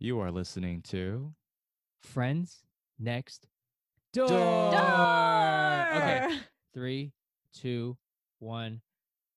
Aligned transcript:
You 0.00 0.20
are 0.20 0.30
listening 0.30 0.82
to 0.88 1.32
Friends 2.02 2.64
Next 2.98 3.46
Door. 4.12 4.28
Door. 4.28 4.76
Okay. 5.94 6.38
Three, 6.74 7.12
two, 7.52 7.96
one. 8.38 8.80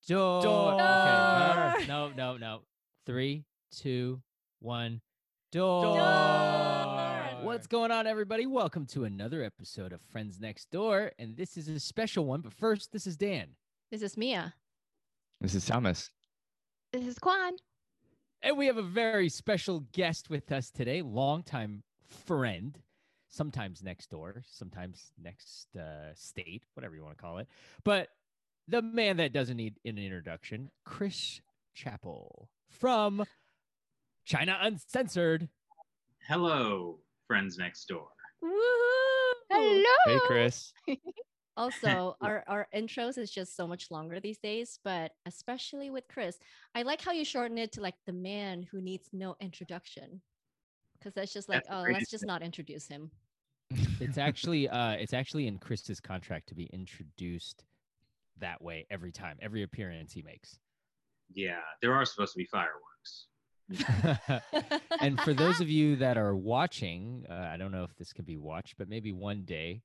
Door. 0.06 0.42
Door. 0.42 0.72
Okay. 0.74 1.86
No, 1.86 2.08
no, 2.08 2.12
no, 2.16 2.36
no. 2.36 2.60
Three, 3.06 3.44
two, 3.70 4.20
one. 4.60 5.00
Door. 5.52 5.96
Door. 5.96 7.44
What's 7.44 7.66
going 7.66 7.90
on, 7.90 8.06
everybody? 8.06 8.44
Welcome 8.46 8.84
to 8.86 9.04
another 9.04 9.42
episode 9.42 9.92
of 9.92 10.00
Friends 10.02 10.40
Next 10.40 10.70
Door. 10.70 11.12
And 11.18 11.36
this 11.36 11.56
is 11.56 11.68
a 11.68 11.78
special 11.80 12.24
one. 12.26 12.40
But 12.40 12.52
first, 12.52 12.92
this 12.92 13.06
is 13.06 13.16
Dan. 13.16 13.48
This 13.90 14.02
is 14.02 14.16
Mia. 14.16 14.54
this 15.40 15.54
is 15.54 15.64
Thomas. 15.64 16.10
This 16.92 17.06
is 17.06 17.18
Quan. 17.18 17.54
And 18.42 18.56
we 18.56 18.66
have 18.66 18.76
a 18.76 18.82
very 18.82 19.28
special 19.28 19.80
guest 19.92 20.30
with 20.30 20.52
us 20.52 20.70
today, 20.70 21.02
longtime 21.02 21.82
friend, 22.06 22.78
sometimes 23.28 23.82
next 23.82 24.10
door, 24.10 24.42
sometimes 24.48 25.10
next 25.20 25.74
uh, 25.76 26.14
state, 26.14 26.62
whatever 26.74 26.94
you 26.94 27.02
want 27.02 27.18
to 27.18 27.22
call 27.22 27.38
it. 27.38 27.48
But 27.82 28.08
the 28.68 28.80
man 28.80 29.16
that 29.16 29.32
doesn't 29.32 29.56
need 29.56 29.74
an 29.84 29.98
introduction, 29.98 30.70
Chris 30.84 31.40
Chappell 31.74 32.48
from 32.68 33.24
China 34.24 34.56
Uncensored. 34.60 35.48
Hello, 36.28 37.00
friends 37.26 37.58
next 37.58 37.86
door. 37.88 38.08
Woohoo! 38.42 39.32
Hello, 39.50 39.82
hey, 40.06 40.18
Chris. 40.26 40.72
Also, 41.82 42.16
our, 42.20 42.44
our 42.46 42.68
intros 42.72 43.18
is 43.18 43.32
just 43.32 43.56
so 43.56 43.66
much 43.66 43.90
longer 43.90 44.20
these 44.20 44.38
days, 44.38 44.78
but 44.84 45.10
especially 45.26 45.90
with 45.90 46.04
Chris, 46.08 46.38
I 46.72 46.82
like 46.82 47.02
how 47.02 47.10
you 47.10 47.24
shorten 47.24 47.58
it 47.58 47.72
to 47.72 47.80
like 47.80 47.96
the 48.06 48.12
man 48.12 48.62
who 48.62 48.80
needs 48.80 49.08
no 49.12 49.34
introduction. 49.40 50.20
Because 50.96 51.14
that's 51.14 51.32
just 51.32 51.48
like, 51.48 51.64
That's 51.64 51.88
oh, 51.88 51.92
let's 51.92 52.10
just 52.10 52.24
not 52.24 52.42
introduce 52.42 52.86
him. 52.86 53.10
It's 54.00 54.18
actually 54.18 54.68
uh 54.68 54.92
it's 54.92 55.12
actually 55.12 55.48
in 55.48 55.58
Chris's 55.58 56.00
contract 56.00 56.48
to 56.48 56.54
be 56.54 56.70
introduced 56.72 57.64
that 58.38 58.62
way 58.62 58.86
every 58.88 59.10
time, 59.10 59.36
every 59.42 59.64
appearance 59.64 60.12
he 60.12 60.22
makes. 60.22 60.60
Yeah, 61.34 61.60
there 61.82 61.92
are 61.92 62.04
supposed 62.04 62.34
to 62.34 62.38
be 62.38 62.46
fireworks. 62.46 63.26
and 65.00 65.20
for 65.20 65.34
those 65.34 65.60
of 65.60 65.68
you 65.68 65.96
that 65.96 66.16
are 66.16 66.34
watching, 66.34 67.26
uh, 67.28 67.34
I 67.52 67.56
don't 67.56 67.72
know 67.72 67.84
if 67.84 67.94
this 67.96 68.12
can 68.12 68.24
be 68.24 68.36
watched, 68.36 68.78
but 68.78 68.88
maybe 68.88 69.12
one 69.12 69.42
day 69.44 69.82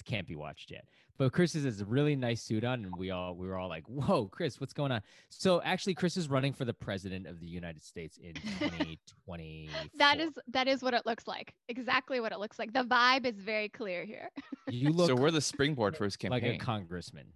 it 0.00 0.04
can't 0.04 0.26
be 0.26 0.36
watched 0.36 0.70
yet. 0.70 0.84
But 1.18 1.32
Chris 1.32 1.54
is 1.54 1.80
a 1.80 1.84
really 1.84 2.16
nice 2.16 2.42
suit 2.42 2.64
on, 2.64 2.84
and 2.84 2.94
we 2.96 3.10
all 3.10 3.34
we 3.34 3.46
were 3.46 3.56
all 3.58 3.68
like, 3.68 3.86
"Whoa, 3.86 4.26
Chris, 4.28 4.60
what's 4.60 4.72
going 4.72 4.90
on?" 4.92 5.02
So 5.28 5.60
actually, 5.62 5.94
Chris 5.94 6.16
is 6.16 6.28
running 6.28 6.52
for 6.52 6.64
the 6.64 6.72
president 6.74 7.26
of 7.26 7.38
the 7.38 7.46
United 7.46 7.82
States 7.84 8.18
in 8.18 8.34
2020. 8.34 9.68
That 9.98 10.18
is 10.20 10.32
that 10.48 10.68
is 10.68 10.82
what 10.82 10.94
it 10.94 11.06
looks 11.06 11.26
like. 11.28 11.54
Exactly 11.68 12.18
what 12.20 12.32
it 12.32 12.38
looks 12.38 12.58
like. 12.58 12.72
The 12.72 12.82
vibe 12.84 13.26
is 13.26 13.36
very 13.36 13.68
clear 13.68 14.04
here. 14.04 14.30
you 14.68 14.90
look 14.92 15.08
so 15.08 15.14
we're 15.14 15.30
the 15.30 15.40
springboard 15.40 15.96
for 15.96 16.04
his 16.04 16.16
campaign, 16.16 16.42
like 16.42 16.54
a 16.60 16.64
congressman. 16.64 17.26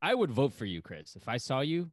I 0.00 0.14
would 0.14 0.30
vote 0.30 0.52
for 0.52 0.64
you, 0.64 0.80
Chris. 0.80 1.16
If 1.16 1.28
I 1.28 1.36
saw 1.38 1.60
you 1.60 1.90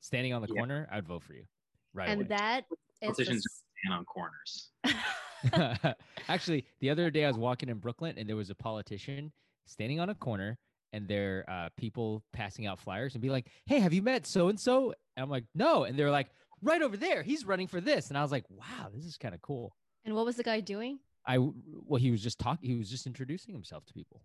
standing 0.00 0.32
on 0.32 0.42
the 0.42 0.48
Yeah. 0.48 0.58
corner, 0.60 0.88
I'd 0.92 1.06
vote 1.06 1.22
for 1.24 1.34
you 1.34 1.44
right 1.92 2.08
and 2.08 2.20
away. 2.20 2.28
that 2.28 2.60
is 2.70 2.78
the 3.00 3.06
Politicians 3.06 3.44
s- 3.46 3.62
stand 3.82 3.94
on 3.98 4.04
corners. 4.04 4.70
Actually, 6.28 6.64
the 6.80 6.90
other 6.90 7.10
day 7.10 7.24
I 7.24 7.28
was 7.28 7.38
walking 7.38 7.68
in 7.68 7.78
Brooklyn 7.78 8.16
and 8.18 8.28
there 8.28 8.36
was 8.36 8.50
a 8.50 8.54
politician 8.54 9.32
standing 9.68 10.00
on 10.00 10.10
a 10.10 10.14
corner 10.14 10.58
and 10.92 11.06
there 11.06 11.44
uh, 11.48 11.68
people 11.76 12.24
passing 12.32 12.66
out 12.66 12.78
flyers 12.78 13.14
and 13.14 13.22
be 13.22 13.30
like, 13.30 13.50
"Hey, 13.66 13.78
have 13.80 13.92
you 13.92 14.02
met 14.02 14.26
so 14.26 14.48
and 14.48 14.58
so?" 14.58 14.94
And 15.16 15.24
I'm 15.24 15.30
like, 15.30 15.44
"No," 15.54 15.84
and 15.84 15.98
they're 15.98 16.10
like, 16.10 16.28
"Right 16.62 16.82
over 16.82 16.96
there, 16.96 17.22
he's 17.22 17.44
running 17.44 17.68
for 17.68 17.80
this." 17.80 18.08
And 18.08 18.18
I 18.18 18.22
was 18.22 18.32
like, 18.32 18.44
"Wow, 18.48 18.88
this 18.94 19.04
is 19.04 19.16
kind 19.16 19.34
of 19.34 19.42
cool." 19.42 19.74
and 20.08 20.16
what 20.16 20.24
was 20.24 20.36
the 20.36 20.42
guy 20.42 20.60
doing? 20.60 20.98
I 21.26 21.38
well, 21.38 22.00
he 22.00 22.10
was 22.10 22.22
just 22.22 22.38
talking. 22.38 22.68
He 22.68 22.76
was 22.76 22.90
just 22.90 23.06
introducing 23.06 23.52
himself 23.54 23.84
to 23.86 23.92
people, 23.92 24.22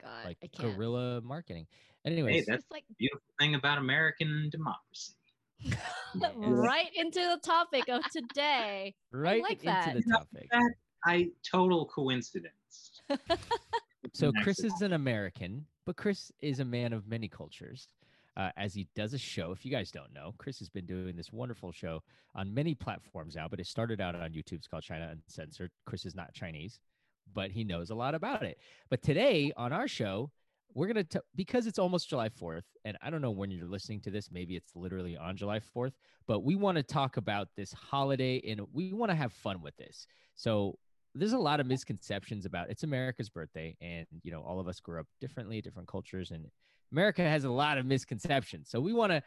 God, 0.00 0.24
like 0.24 0.38
I 0.42 0.46
can't. 0.46 0.76
guerrilla 0.76 1.20
marketing. 1.20 1.66
Hey, 2.04 2.44
that's 2.46 2.66
like 2.70 2.84
the 2.88 2.94
beautiful 2.96 3.26
thing 3.40 3.56
about 3.56 3.78
American 3.78 4.48
democracy. 4.50 5.14
right 6.36 6.90
into 6.94 7.18
the 7.18 7.40
topic 7.42 7.88
of 7.88 8.04
today. 8.12 8.94
right 9.10 9.42
like 9.42 9.54
into 9.54 9.64
that. 9.64 9.94
the 9.94 10.02
topic. 10.12 10.48
That 10.52 10.70
I 11.04 11.30
total 11.42 11.86
coincidence. 11.86 13.02
So 14.12 14.32
Chris 14.42 14.60
is 14.60 14.80
an 14.82 14.92
American, 14.92 15.66
but 15.84 15.96
Chris 15.96 16.32
is 16.40 16.60
a 16.60 16.64
man 16.64 16.92
of 16.92 17.06
many 17.06 17.28
cultures. 17.28 17.88
Uh, 18.36 18.50
as 18.58 18.74
he 18.74 18.86
does 18.94 19.14
a 19.14 19.18
show, 19.18 19.50
if 19.50 19.64
you 19.64 19.70
guys 19.70 19.90
don't 19.90 20.12
know, 20.12 20.34
Chris 20.36 20.58
has 20.58 20.68
been 20.68 20.84
doing 20.84 21.16
this 21.16 21.32
wonderful 21.32 21.72
show 21.72 22.02
on 22.34 22.52
many 22.52 22.74
platforms 22.74 23.34
now, 23.34 23.48
but 23.48 23.58
it 23.58 23.66
started 23.66 23.98
out 23.98 24.14
on 24.14 24.30
YouTube. 24.32 24.54
It's 24.54 24.66
called 24.66 24.82
China 24.82 25.10
Uncensored. 25.10 25.70
Chris 25.86 26.04
is 26.04 26.14
not 26.14 26.34
Chinese, 26.34 26.78
but 27.32 27.50
he 27.50 27.64
knows 27.64 27.88
a 27.88 27.94
lot 27.94 28.14
about 28.14 28.42
it. 28.42 28.58
But 28.90 29.02
today 29.02 29.52
on 29.56 29.72
our 29.72 29.88
show, 29.88 30.30
we're 30.74 30.86
gonna 30.86 31.06
because 31.34 31.66
it's 31.66 31.78
almost 31.78 32.10
July 32.10 32.28
Fourth, 32.28 32.66
and 32.84 32.98
I 33.00 33.08
don't 33.08 33.22
know 33.22 33.30
when 33.30 33.50
you're 33.50 33.66
listening 33.66 34.02
to 34.02 34.10
this. 34.10 34.30
Maybe 34.30 34.54
it's 34.54 34.76
literally 34.76 35.16
on 35.16 35.34
July 35.38 35.58
Fourth, 35.58 35.94
but 36.26 36.44
we 36.44 36.56
want 36.56 36.76
to 36.76 36.82
talk 36.82 37.16
about 37.16 37.48
this 37.56 37.72
holiday 37.72 38.42
and 38.46 38.60
we 38.74 38.92
want 38.92 39.10
to 39.10 39.16
have 39.16 39.32
fun 39.32 39.62
with 39.62 39.74
this. 39.78 40.06
So 40.34 40.78
there's 41.16 41.32
a 41.32 41.38
lot 41.38 41.60
of 41.60 41.66
misconceptions 41.66 42.46
about 42.46 42.70
it's 42.70 42.82
America's 42.82 43.28
birthday, 43.28 43.76
and 43.80 44.06
you 44.22 44.30
know 44.30 44.42
all 44.42 44.60
of 44.60 44.68
us 44.68 44.80
grew 44.80 45.00
up 45.00 45.06
differently, 45.20 45.60
different 45.60 45.88
cultures, 45.88 46.30
and 46.30 46.46
America 46.92 47.22
has 47.22 47.44
a 47.44 47.50
lot 47.50 47.78
of 47.78 47.86
misconceptions. 47.86 48.68
So 48.70 48.80
we 48.80 48.92
want 48.92 49.12
to 49.12 49.22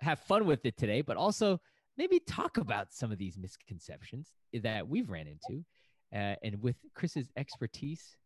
have 0.00 0.18
fun 0.20 0.46
with 0.46 0.64
it 0.64 0.76
today, 0.76 1.02
but 1.02 1.16
also 1.16 1.60
maybe 1.96 2.20
talk 2.20 2.58
about 2.58 2.92
some 2.92 3.12
of 3.12 3.18
these 3.18 3.36
misconceptions 3.36 4.30
that 4.62 4.88
we've 4.88 5.10
ran 5.10 5.26
into, 5.26 5.64
uh, 6.14 6.36
and 6.42 6.62
with 6.62 6.76
Chris's 6.94 7.28
expertise, 7.36 8.16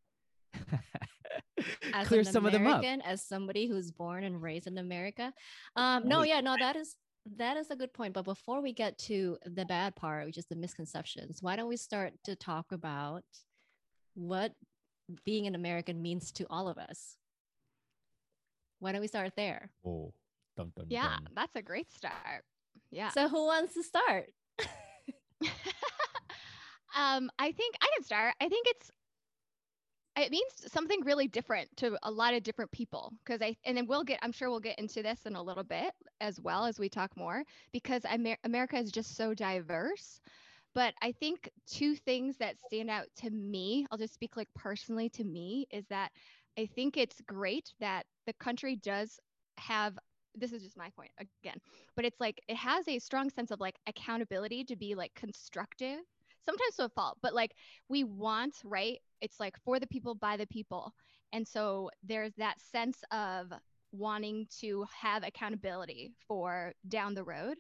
as 1.94 2.06
clear 2.06 2.20
an 2.20 2.26
some 2.26 2.46
of 2.46 2.52
them 2.52 2.66
up. 2.66 2.78
American, 2.78 3.00
as 3.02 3.22
somebody 3.24 3.66
who's 3.66 3.90
born 3.90 4.24
and 4.24 4.40
raised 4.40 4.66
in 4.66 4.78
America. 4.78 5.32
Um, 5.76 6.06
no, 6.06 6.22
yeah, 6.22 6.40
no, 6.40 6.56
that 6.58 6.76
is 6.76 6.96
that 7.36 7.56
is 7.56 7.70
a 7.70 7.76
good 7.76 7.92
point. 7.92 8.14
But 8.14 8.24
before 8.24 8.60
we 8.60 8.72
get 8.72 8.98
to 8.98 9.38
the 9.44 9.64
bad 9.64 9.94
part, 9.94 10.26
which 10.26 10.38
is 10.38 10.46
the 10.46 10.56
misconceptions, 10.56 11.42
why 11.42 11.56
don't 11.56 11.68
we 11.68 11.76
start 11.76 12.12
to 12.24 12.34
talk 12.34 12.72
about 12.72 13.24
what 14.14 14.52
being 15.24 15.46
an 15.46 15.54
American 15.54 16.02
means 16.02 16.32
to 16.32 16.46
all 16.50 16.68
of 16.68 16.78
us? 16.78 17.16
Why 18.80 18.92
don't 18.92 19.00
we 19.00 19.06
start 19.06 19.32
there? 19.36 19.70
Oh, 19.86 20.12
dun, 20.56 20.72
dun, 20.76 20.86
yeah, 20.88 21.02
dun. 21.02 21.28
that's 21.34 21.54
a 21.56 21.62
great 21.62 21.92
start. 21.92 22.44
Yeah. 22.90 23.10
So 23.10 23.28
who 23.28 23.46
wants 23.46 23.74
to 23.74 23.82
start? 23.82 24.26
um, 26.96 27.30
I 27.38 27.52
think 27.52 27.76
I 27.80 27.88
can 27.94 28.04
start. 28.04 28.34
I 28.40 28.48
think 28.48 28.66
it's 28.68 28.90
it 30.16 30.30
means 30.30 30.52
something 30.66 31.00
really 31.04 31.28
different 31.28 31.68
to 31.78 31.98
a 32.02 32.10
lot 32.10 32.34
of 32.34 32.42
different 32.42 32.70
people 32.70 33.12
because 33.24 33.40
I 33.40 33.56
and 33.64 33.76
then 33.76 33.86
we'll 33.86 34.04
get 34.04 34.18
I'm 34.22 34.32
sure 34.32 34.50
we'll 34.50 34.60
get 34.60 34.78
into 34.78 35.02
this 35.02 35.26
in 35.26 35.36
a 35.36 35.42
little 35.42 35.64
bit 35.64 35.92
as 36.20 36.40
well 36.40 36.66
as 36.66 36.78
we 36.78 36.88
talk 36.88 37.16
more 37.16 37.42
because 37.72 38.02
Amer- 38.10 38.38
America 38.44 38.76
is 38.76 38.92
just 38.92 39.16
so 39.16 39.34
diverse. 39.34 40.20
But 40.74 40.94
I 41.02 41.12
think 41.12 41.50
two 41.66 41.96
things 41.96 42.38
that 42.38 42.56
stand 42.66 42.88
out 42.90 43.06
to 43.16 43.30
me, 43.30 43.86
I'll 43.90 43.98
just 43.98 44.14
speak 44.14 44.36
like 44.36 44.48
personally 44.54 45.10
to 45.10 45.24
me, 45.24 45.66
is 45.70 45.86
that 45.88 46.10
I 46.58 46.66
think 46.66 46.96
it's 46.96 47.20
great 47.26 47.72
that 47.80 48.06
the 48.26 48.32
country 48.34 48.76
does 48.76 49.20
have 49.58 49.98
this 50.34 50.52
is 50.52 50.62
just 50.62 50.78
my 50.78 50.88
point 50.96 51.10
again, 51.18 51.58
but 51.94 52.06
it's 52.06 52.20
like 52.20 52.40
it 52.48 52.56
has 52.56 52.88
a 52.88 52.98
strong 52.98 53.28
sense 53.28 53.50
of 53.50 53.60
like 53.60 53.76
accountability 53.86 54.64
to 54.64 54.76
be 54.76 54.94
like 54.94 55.12
constructive, 55.14 55.98
sometimes 56.44 56.76
to 56.76 56.84
a 56.84 56.88
fault, 56.88 57.18
but 57.22 57.34
like 57.34 57.52
we 57.88 58.04
want, 58.04 58.56
right? 58.64 58.98
It's 59.20 59.38
like 59.40 59.56
for 59.64 59.78
the 59.78 59.86
people, 59.86 60.14
by 60.14 60.36
the 60.36 60.46
people. 60.46 60.92
And 61.32 61.46
so 61.46 61.90
there's 62.02 62.34
that 62.36 62.60
sense 62.60 62.98
of 63.10 63.52
wanting 63.92 64.46
to 64.60 64.84
have 65.00 65.22
accountability 65.22 66.12
for 66.26 66.72
down 66.88 67.14
the 67.14 67.24
road. 67.24 67.56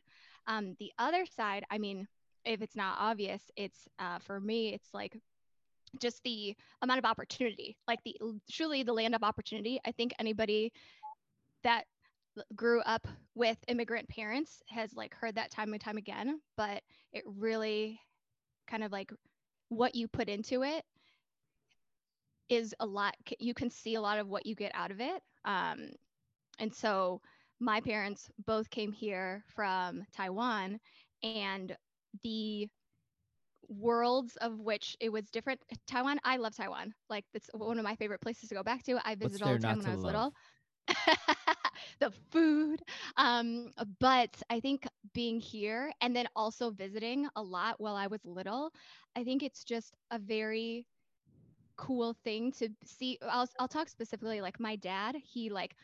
Um, 0.46 0.76
the 0.78 0.90
other 0.98 1.24
side, 1.26 1.64
I 1.70 1.78
mean, 1.78 2.06
if 2.44 2.62
it's 2.62 2.76
not 2.76 2.96
obvious, 2.98 3.42
it's 3.56 3.86
uh, 3.98 4.18
for 4.18 4.40
me, 4.40 4.74
it's 4.74 4.88
like 4.92 5.16
just 6.00 6.22
the 6.24 6.56
amount 6.80 6.98
of 6.98 7.04
opportunity, 7.04 7.76
like 7.86 8.00
the 8.04 8.16
truly 8.50 8.82
the 8.82 8.92
land 8.92 9.14
of 9.14 9.22
opportunity. 9.22 9.80
I 9.84 9.92
think 9.92 10.12
anybody 10.18 10.72
that 11.64 11.84
grew 12.56 12.80
up 12.80 13.06
with 13.34 13.58
immigrant 13.68 14.08
parents 14.08 14.62
has 14.70 14.94
like 14.94 15.14
heard 15.14 15.34
that 15.34 15.50
time 15.50 15.72
and 15.72 15.80
time 15.80 15.98
again, 15.98 16.40
but 16.56 16.82
it 17.12 17.22
really 17.26 18.00
kind 18.72 18.84
of 18.84 18.92
like 18.92 19.12
what 19.68 19.94
you 19.94 20.08
put 20.08 20.28
into 20.28 20.62
it 20.62 20.84
is 22.48 22.74
a 22.80 22.86
lot 22.86 23.14
you 23.38 23.54
can 23.54 23.70
see 23.70 23.94
a 23.94 24.00
lot 24.00 24.18
of 24.18 24.28
what 24.28 24.46
you 24.46 24.54
get 24.54 24.72
out 24.74 24.90
of 24.90 25.00
it. 25.00 25.22
Um, 25.44 25.90
and 26.58 26.72
so 26.74 27.20
my 27.60 27.80
parents 27.80 28.30
both 28.46 28.70
came 28.70 28.92
here 28.92 29.44
from 29.54 30.04
taiwan 30.12 30.80
and 31.22 31.76
the 32.22 32.68
worlds 33.68 34.36
of 34.36 34.58
which 34.60 34.96
it 35.00 35.10
was 35.10 35.30
different. 35.30 35.60
Taiwan 35.86 36.18
i 36.24 36.36
love 36.36 36.56
taiwan. 36.56 36.94
Like 37.10 37.24
it's 37.34 37.50
one 37.52 37.78
of 37.78 37.84
my 37.84 37.96
favorite 37.96 38.20
places 38.20 38.48
to 38.48 38.54
go 38.54 38.62
back 38.62 38.82
to. 38.84 38.98
I 39.04 39.14
visited 39.14 39.46
all 39.46 39.54
the 39.54 39.60
time 39.60 39.78
when 39.78 39.86
i 39.86 39.90
was 39.90 40.02
love? 40.02 40.12
little 40.12 40.32
the 42.00 42.10
food. 42.30 42.82
Um, 43.16 43.70
but 44.00 44.42
I 44.50 44.60
think 44.60 44.86
being 45.14 45.40
here 45.40 45.92
and 46.00 46.14
then 46.14 46.26
also 46.36 46.70
visiting 46.70 47.28
a 47.36 47.42
lot 47.42 47.80
while 47.80 47.96
I 47.96 48.06
was 48.06 48.24
little, 48.24 48.72
I 49.16 49.24
think 49.24 49.42
it's 49.42 49.64
just 49.64 49.94
a 50.10 50.18
very 50.18 50.86
cool 51.76 52.14
thing 52.24 52.52
to 52.52 52.68
see. 52.84 53.18
I'll 53.22 53.48
I'll 53.60 53.68
talk 53.68 53.88
specifically 53.88 54.40
like 54.40 54.60
my 54.60 54.76
dad, 54.76 55.16
he 55.22 55.50
like 55.50 55.76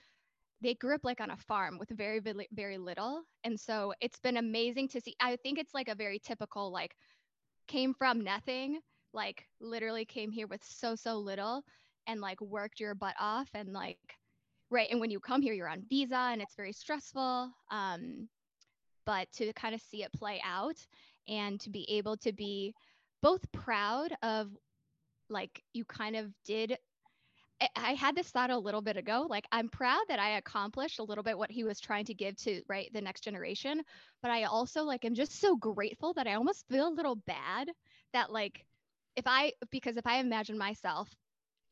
they 0.63 0.75
grew 0.75 0.95
up 0.95 1.05
like 1.05 1.21
on 1.21 1.31
a 1.31 1.37
farm 1.37 1.79
with 1.79 1.91
very 1.91 2.21
very 2.53 2.79
little. 2.79 3.23
And 3.45 3.59
so 3.59 3.95
it's 4.01 4.21
been 4.21 4.39
amazing 4.39 4.89
to 4.91 5.01
see. 5.01 5.15
I 5.21 5.37
think 5.37 5.59
it's 5.59 5.75
like 5.75 5.89
a 5.89 5.95
very 5.97 6.19
typical 6.21 6.73
like 6.73 6.95
came 7.69 7.95
from 7.95 8.23
nothing, 8.23 8.81
like 9.15 9.45
literally 9.61 10.05
came 10.07 10.33
here 10.33 10.49
with 10.49 10.65
so 10.65 10.97
so 10.97 11.19
little 11.19 11.63
and 12.09 12.21
like 12.21 12.41
worked 12.41 12.81
your 12.81 12.95
butt 12.95 13.17
off 13.21 13.49
and 13.55 13.73
like 13.73 13.99
right 14.71 14.89
and 14.91 15.01
when 15.01 15.11
you 15.11 15.21
come 15.21 15.43
here 15.43 15.55
you're 15.55 15.69
on 15.69 15.83
visa 15.89 16.17
and 16.33 16.43
it's 16.43 16.55
very 16.57 16.73
stressful 16.73 17.51
um 17.71 18.29
but 19.07 19.31
to 19.33 19.53
kind 19.55 19.75
of 19.75 19.81
see 19.81 20.03
it 20.03 20.13
play 20.13 20.41
out 20.45 20.77
and 21.29 21.61
to 21.61 21.71
be 21.71 21.89
able 21.91 22.17
to 22.17 22.33
be 22.33 22.75
both 23.23 23.51
proud 23.53 24.13
of 24.23 24.49
like 25.31 25.63
you 25.73 25.85
kind 25.85 26.17
of 26.17 26.27
did 26.45 26.77
I- 27.61 27.69
I 27.75 27.95
had 27.95 28.15
this 28.15 28.31
thought 28.31 28.51
a 28.51 28.59
little 28.59 28.83
bit 28.83 28.97
ago. 28.97 29.27
Like, 29.29 29.47
I'm 29.51 29.69
proud 29.69 30.05
that 30.09 30.21
I 30.21 30.37
accomplished 30.37 31.01
a 31.01 31.03
little 31.03 31.25
bit 31.25 31.37
what 31.37 31.51
he 31.51 31.65
was 31.65 31.81
trying 31.81 32.05
to 32.05 32.15
give 32.15 32.37
to 32.39 32.63
right 32.69 32.89
the 32.93 33.01
next 33.01 33.23
generation. 33.23 33.83
But 34.23 34.31
I 34.31 34.45
also 34.45 34.85
like 34.85 35.05
am 35.05 35.15
just 35.15 35.41
so 35.41 35.57
grateful 35.57 36.13
that 36.15 36.27
I 36.29 36.35
almost 36.35 36.67
feel 36.69 36.89
a 36.89 36.91
little 36.95 37.17
bad 37.17 37.71
that 38.13 38.31
like 38.33 38.65
if 39.17 39.27
I 39.27 39.53
because 39.71 39.97
if 39.97 40.07
I 40.07 40.19
imagine 40.19 40.57
myself 40.57 41.09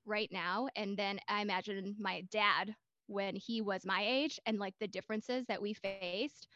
right 0.05 0.31
now 0.33 0.69
and 0.77 0.97
then 0.97 1.21
I 1.29 1.43
imagine 1.43 1.97
my 1.99 2.23
dad 2.31 2.75
when 3.07 3.37
he 3.37 3.61
was 3.61 3.85
my 3.85 4.05
age 4.07 4.41
and 4.47 4.59
like 4.59 4.75
the 4.81 4.89
differences 4.89 5.45
that 5.47 5.61
we 5.61 5.75
faced, 5.75 6.49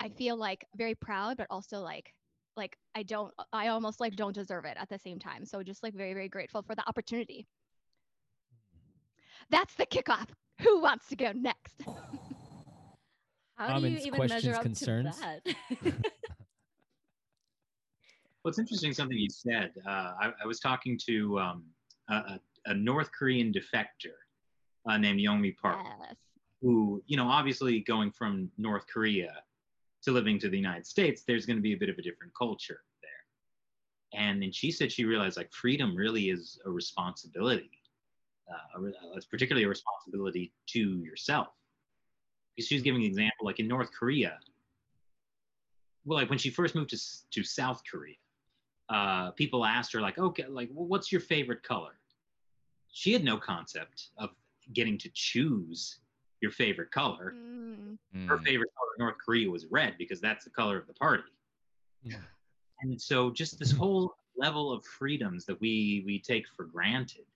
I 0.00 0.08
feel 0.08 0.36
like 0.36 0.64
very 0.76 0.94
proud, 0.94 1.36
but 1.36 1.46
also 1.50 1.80
like 1.80 2.14
like 2.56 2.76
I 2.94 3.02
don't 3.02 3.32
I 3.52 3.68
almost 3.68 4.00
like 4.00 4.16
don't 4.16 4.34
deserve 4.34 4.64
it 4.64 4.76
at 4.78 4.88
the 4.88 4.98
same 4.98 5.18
time. 5.18 5.44
So 5.44 5.62
just 5.62 5.82
like 5.82 5.94
very 5.94 6.14
very 6.14 6.28
grateful 6.28 6.62
for 6.62 6.74
the 6.74 6.86
opportunity. 6.88 7.46
That's 9.50 9.74
the 9.74 9.86
kickoff. 9.86 10.28
Who 10.60 10.80
wants 10.80 11.08
to 11.08 11.16
go 11.16 11.32
next? 11.32 11.82
How 13.56 13.78
do 13.78 13.88
you 13.88 13.98
even 13.98 14.14
questions, 14.14 14.44
measure 14.44 14.56
up 14.56 14.62
concerns? 14.62 15.16
to 15.16 15.42
that? 15.82 15.94
Well, 18.42 18.48
it's 18.48 18.58
interesting 18.58 18.94
something 18.94 19.18
you 19.18 19.28
said. 19.28 19.72
Uh, 19.86 20.12
I, 20.18 20.32
I 20.42 20.46
was 20.46 20.60
talking 20.60 20.98
to 21.06 21.38
um, 21.38 21.64
a, 22.08 22.14
a, 22.14 22.40
a 22.66 22.74
North 22.74 23.10
Korean 23.12 23.52
defector 23.52 24.16
uh, 24.88 24.96
named 24.96 25.20
Yeonmi 25.20 25.56
Park, 25.56 25.78
yes. 25.84 26.16
who, 26.60 27.02
you 27.06 27.16
know, 27.16 27.28
obviously 27.28 27.80
going 27.80 28.10
from 28.10 28.50
North 28.58 28.86
Korea 28.86 29.42
to 30.02 30.12
living 30.12 30.38
to 30.38 30.48
the 30.48 30.56
United 30.56 30.86
States, 30.86 31.22
there's 31.26 31.46
going 31.46 31.56
to 31.56 31.62
be 31.62 31.72
a 31.72 31.76
bit 31.76 31.88
of 31.88 31.98
a 31.98 32.02
different 32.02 32.32
culture 32.34 32.80
there. 33.02 34.20
And 34.20 34.42
then 34.42 34.52
she 34.52 34.70
said 34.70 34.90
she 34.90 35.04
realized 35.04 35.36
like 35.36 35.52
freedom 35.52 35.94
really 35.94 36.30
is 36.30 36.58
a 36.64 36.70
responsibility. 36.70 37.70
Uh, 38.50 38.80
a 38.80 38.86
uh, 38.88 39.16
it's 39.16 39.26
particularly 39.26 39.64
a 39.64 39.68
responsibility 39.68 40.52
to 40.66 40.98
yourself. 40.98 41.48
Because 42.56 42.66
she 42.66 42.74
was 42.74 42.82
giving 42.82 43.02
an 43.02 43.06
example, 43.06 43.46
like 43.46 43.60
in 43.60 43.68
North 43.68 43.90
Korea, 43.92 44.38
well, 46.04 46.18
like 46.18 46.30
when 46.30 46.38
she 46.38 46.50
first 46.50 46.74
moved 46.74 46.90
to 46.90 46.98
to 47.30 47.44
South 47.44 47.82
Korea, 47.88 48.16
uh, 48.88 49.30
people 49.32 49.64
asked 49.64 49.92
her 49.92 50.00
like, 50.00 50.18
okay, 50.18 50.46
like, 50.48 50.68
well, 50.72 50.86
what's 50.86 51.12
your 51.12 51.20
favorite 51.20 51.62
color? 51.62 51.92
She 52.92 53.12
had 53.12 53.22
no 53.22 53.36
concept 53.36 54.08
of 54.18 54.30
getting 54.72 54.98
to 54.98 55.10
choose 55.14 55.98
your 56.40 56.50
favorite 56.50 56.90
color. 56.90 57.34
Mm, 57.36 57.98
Her 58.26 58.38
Mm. 58.38 58.44
favorite 58.44 58.70
color 58.76 58.88
in 58.98 59.04
North 59.04 59.18
Korea 59.24 59.48
was 59.50 59.66
red 59.66 59.96
because 59.98 60.20
that's 60.20 60.44
the 60.44 60.50
color 60.50 60.76
of 60.78 60.86
the 60.86 60.94
party. 60.94 61.22
Yeah. 62.02 62.22
And 62.80 63.00
so, 63.00 63.30
just 63.30 63.58
this 63.58 63.70
whole 63.70 64.14
level 64.36 64.72
of 64.72 64.84
freedoms 64.84 65.44
that 65.46 65.60
we 65.60 66.02
we 66.06 66.18
take 66.18 66.48
for 66.48 66.64
granted, 66.64 67.26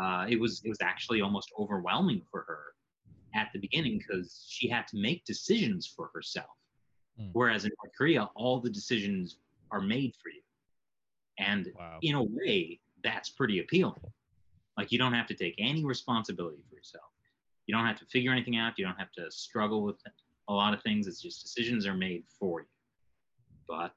uh, 0.00 0.26
it 0.28 0.40
was 0.40 0.62
it 0.64 0.68
was 0.70 0.80
actually 0.80 1.20
almost 1.20 1.52
overwhelming 1.58 2.22
for 2.30 2.42
her 2.42 2.74
at 3.34 3.50
the 3.52 3.58
beginning 3.58 3.98
because 3.98 4.44
she 4.48 4.68
had 4.68 4.86
to 4.88 4.96
make 4.96 5.24
decisions 5.24 5.86
for 5.86 6.10
herself. 6.14 6.56
Mm. 7.20 7.30
Whereas 7.32 7.64
in 7.64 7.70
North 7.82 7.94
Korea, 7.96 8.24
all 8.34 8.60
the 8.60 8.70
decisions 8.70 9.36
are 9.70 9.80
made 9.80 10.14
for 10.16 10.30
you. 10.30 10.42
And 11.38 11.70
Wow. 11.76 11.98
in 12.02 12.14
a 12.14 12.22
way, 12.22 12.80
that's 13.04 13.30
pretty 13.30 13.58
appealing. 13.60 14.00
Like 14.82 14.90
you 14.90 14.98
don't 14.98 15.12
have 15.12 15.28
to 15.28 15.34
take 15.34 15.54
any 15.58 15.84
responsibility 15.84 16.60
for 16.68 16.74
yourself. 16.74 17.04
You 17.66 17.74
don't 17.76 17.86
have 17.86 18.00
to 18.00 18.04
figure 18.06 18.32
anything 18.32 18.56
out. 18.56 18.72
You 18.76 18.84
don't 18.84 18.98
have 18.98 19.12
to 19.12 19.30
struggle 19.30 19.84
with 19.84 19.94
a 20.48 20.52
lot 20.52 20.74
of 20.74 20.82
things. 20.82 21.06
It's 21.06 21.22
just 21.22 21.40
decisions 21.40 21.86
are 21.86 21.94
made 21.94 22.24
for 22.36 22.62
you. 22.62 22.66
But 23.68 23.92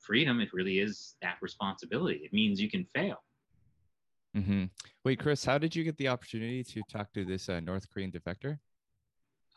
freedom, 0.00 0.40
it 0.40 0.48
really 0.54 0.78
is 0.78 1.16
that 1.20 1.36
responsibility. 1.42 2.22
It 2.24 2.32
means 2.32 2.62
you 2.62 2.70
can 2.70 2.86
fail. 2.86 3.22
Mm-hmm. 4.34 4.64
Wait, 5.04 5.18
Chris, 5.18 5.44
how 5.44 5.58
did 5.58 5.76
you 5.76 5.84
get 5.84 5.98
the 5.98 6.08
opportunity 6.08 6.64
to 6.64 6.80
talk 6.90 7.12
to 7.12 7.26
this 7.26 7.50
uh, 7.50 7.60
North 7.60 7.86
Korean 7.92 8.10
defector? 8.10 8.56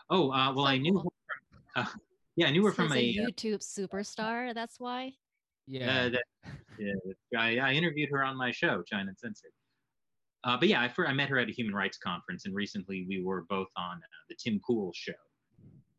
Oh, 0.09 0.29
uh, 0.29 0.51
well, 0.53 0.65
So 0.65 0.71
I 0.71 0.77
knew 0.77 0.91
cool. 0.91 1.03
her 1.03 1.83
from, 1.83 1.83
uh, 1.83 1.99
yeah, 2.35 2.47
I 2.47 2.51
knew 2.51 2.65
her 2.65 2.71
So 2.71 2.75
from 2.75 2.91
he's 2.91 3.17
a, 3.17 3.23
uh, 3.23 3.27
YouTube 3.27 3.63
superstar. 3.63 4.53
That's 4.53 4.77
why. 4.77 5.13
Yeah. 5.67 6.01
Uh, 6.01 6.09
that, 6.09 6.23
yeah, 6.77 7.39
I, 7.39 7.59
I 7.59 7.71
interviewed 7.71 8.09
her 8.11 8.25
on 8.25 8.35
my 8.35 8.51
show, 8.51 8.83
China 8.83 9.11
Uncensored. 9.11 9.51
Uh, 10.45 10.55
but 10.57 10.69
yeah, 10.69 10.79
I, 10.79 11.03
I 11.07 11.13
met 11.13 11.27
her 11.29 11.39
at 11.39 11.49
a 11.49 11.51
human 11.51 11.73
rights 11.73 11.97
conference, 11.97 12.45
and 12.45 12.53
recently 12.53 13.05
we 13.09 13.23
were 13.23 13.45
both 13.49 13.67
on 13.75 13.97
uh, 13.97 14.23
the 14.29 14.35
Tim 14.35 14.61
Pool 14.65 14.91
show, 14.93 15.13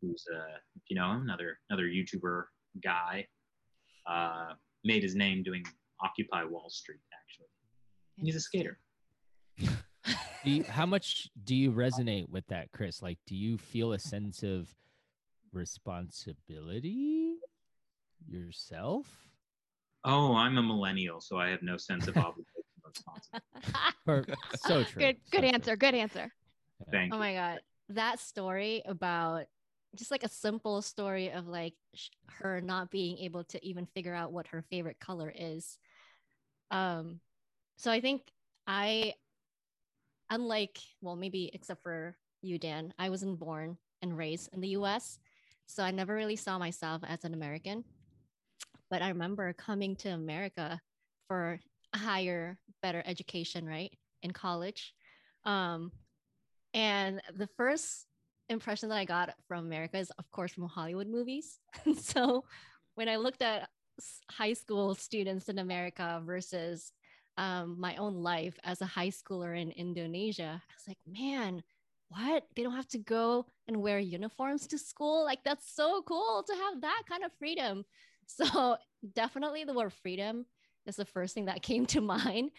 who's 0.00 0.25
uh, 0.32 0.56
if 0.76 0.82
you 0.88 0.96
know 0.96 1.10
him, 1.10 1.22
another 1.22 1.58
another 1.69 1.87
YouTuber 1.87 2.44
guy, 2.82 3.26
uh, 4.08 4.52
made 4.84 5.02
his 5.02 5.16
name 5.16 5.43
doing 5.43 5.64
Occupy 6.00 6.44
Wall 6.44 6.70
Street. 6.70 7.00
Actually, 7.12 7.48
he's 8.25 8.37
a 8.37 8.40
skater. 8.40 8.78
you, 10.44 10.62
how 10.62 10.87
much 10.87 11.28
do 11.43 11.56
you 11.56 11.72
resonate 11.72 12.28
with 12.28 12.46
that, 12.46 12.70
Chris? 12.70 13.02
Like, 13.02 13.19
do 13.26 13.34
you 13.34 13.58
feel 13.58 13.94
a 13.94 13.98
sense 13.98 14.44
of 14.44 14.72
responsibility 15.52 17.34
yourself? 18.28 19.06
Oh, 20.04 20.37
I'm 20.37 20.56
a 20.56 20.62
millennial, 20.62 21.20
so 21.20 21.37
I 21.37 21.48
have 21.48 21.62
no 21.62 21.76
sense 21.76 22.06
of 22.06 22.16
obligation 22.16 22.56
or 24.06 24.25
so 24.54 24.82
true. 24.84 25.02
good 25.02 25.16
so 25.25 25.31
good 25.32 25.40
true. 25.40 25.48
answer. 25.48 25.76
Good 25.76 25.94
answer. 25.94 26.32
Thank 26.90 27.12
Oh 27.12 27.16
you. 27.16 27.20
my 27.20 27.34
god, 27.34 27.60
that 27.90 28.20
story 28.20 28.82
about 28.87 29.44
just 29.96 30.10
like 30.10 30.25
a 30.25 30.28
simple 30.28 30.82
story 30.82 31.31
of 31.31 31.46
like 31.46 31.75
sh- 31.94 32.10
her 32.28 32.60
not 32.60 32.90
being 32.90 33.19
able 33.19 33.44
to 33.44 33.64
even 33.66 33.87
figure 33.87 34.14
out 34.14 34.32
what 34.32 34.48
her 34.48 34.62
favorite 34.70 34.98
color 35.00 35.32
is. 35.34 35.78
Um, 36.70 37.20
so 37.76 37.90
I 37.90 38.00
think 38.00 38.22
I, 38.67 39.15
unlike 40.31 40.79
well, 41.00 41.17
maybe 41.17 41.50
except 41.55 41.82
for 41.82 42.17
you, 42.43 42.58
Dan, 42.58 42.93
I 42.98 43.10
wasn't 43.10 43.38
born 43.38 43.79
and 44.03 44.17
raised 44.17 44.50
in 44.53 44.60
the 44.60 44.69
U.S., 44.69 45.19
so 45.67 45.82
I 45.82 45.91
never 45.91 46.15
really 46.15 46.36
saw 46.36 46.58
myself 46.58 47.03
as 47.06 47.24
an 47.24 47.34
American. 47.34 47.84
But 48.91 49.03
I 49.03 49.08
remember 49.08 49.53
coming 49.53 49.96
to 49.96 50.10
America 50.10 50.81
for 51.26 51.55
a 51.55 51.58
higher, 51.96 52.58
better 52.82 53.03
education, 53.06 53.67
right, 53.67 53.93
in 54.22 54.32
college. 54.32 54.94
Um, 55.44 55.93
and 56.74 57.20
the 57.36 57.48
first 57.56 58.06
impression 58.48 58.88
that 58.88 58.98
I 58.98 59.05
got 59.05 59.34
from 59.48 59.65
America 59.65 59.98
is, 59.98 60.10
of 60.19 60.31
course, 60.31 60.53
from 60.53 60.69
Hollywood 60.69 61.08
movies. 61.08 61.58
so 62.00 62.44
when 62.94 63.08
I 63.08 63.17
looked 63.17 63.43
at 63.43 63.69
high 64.31 64.53
school 64.53 64.94
students 64.94 65.48
in 65.48 65.58
America 65.58 66.22
versus 66.24 66.93
um, 67.38 67.76
my 67.79 67.96
own 67.96 68.22
life 68.22 68.58
as 68.65 68.81
a 68.81 68.86
high 68.86 69.08
schooler 69.08 69.60
in 69.60 69.70
Indonesia, 69.72 70.62
I 70.62 70.72
was 70.74 70.88
like, 70.88 70.98
man, 71.06 71.62
what? 72.08 72.44
They 72.55 72.62
don't 72.62 72.76
have 72.76 72.88
to 72.88 72.98
go 72.98 73.46
and 73.67 73.82
wear 73.82 73.98
uniforms 73.98 74.67
to 74.69 74.79
school? 74.79 75.24
Like, 75.24 75.43
that's 75.44 75.74
so 75.74 76.03
cool 76.03 76.44
to 76.46 76.55
have 76.55 76.81
that 76.82 77.03
kind 77.08 77.24
of 77.24 77.32
freedom. 77.38 77.84
So, 78.29 78.76
definitely 79.15 79.62
the 79.62 79.72
word 79.72 79.93
freedom 79.93 80.46
is 80.86 80.96
the 80.96 81.05
first 81.05 81.34
thing 81.34 81.46
that 81.46 81.62
came 81.70 81.86
to 81.86 82.00
mind. 82.00 82.50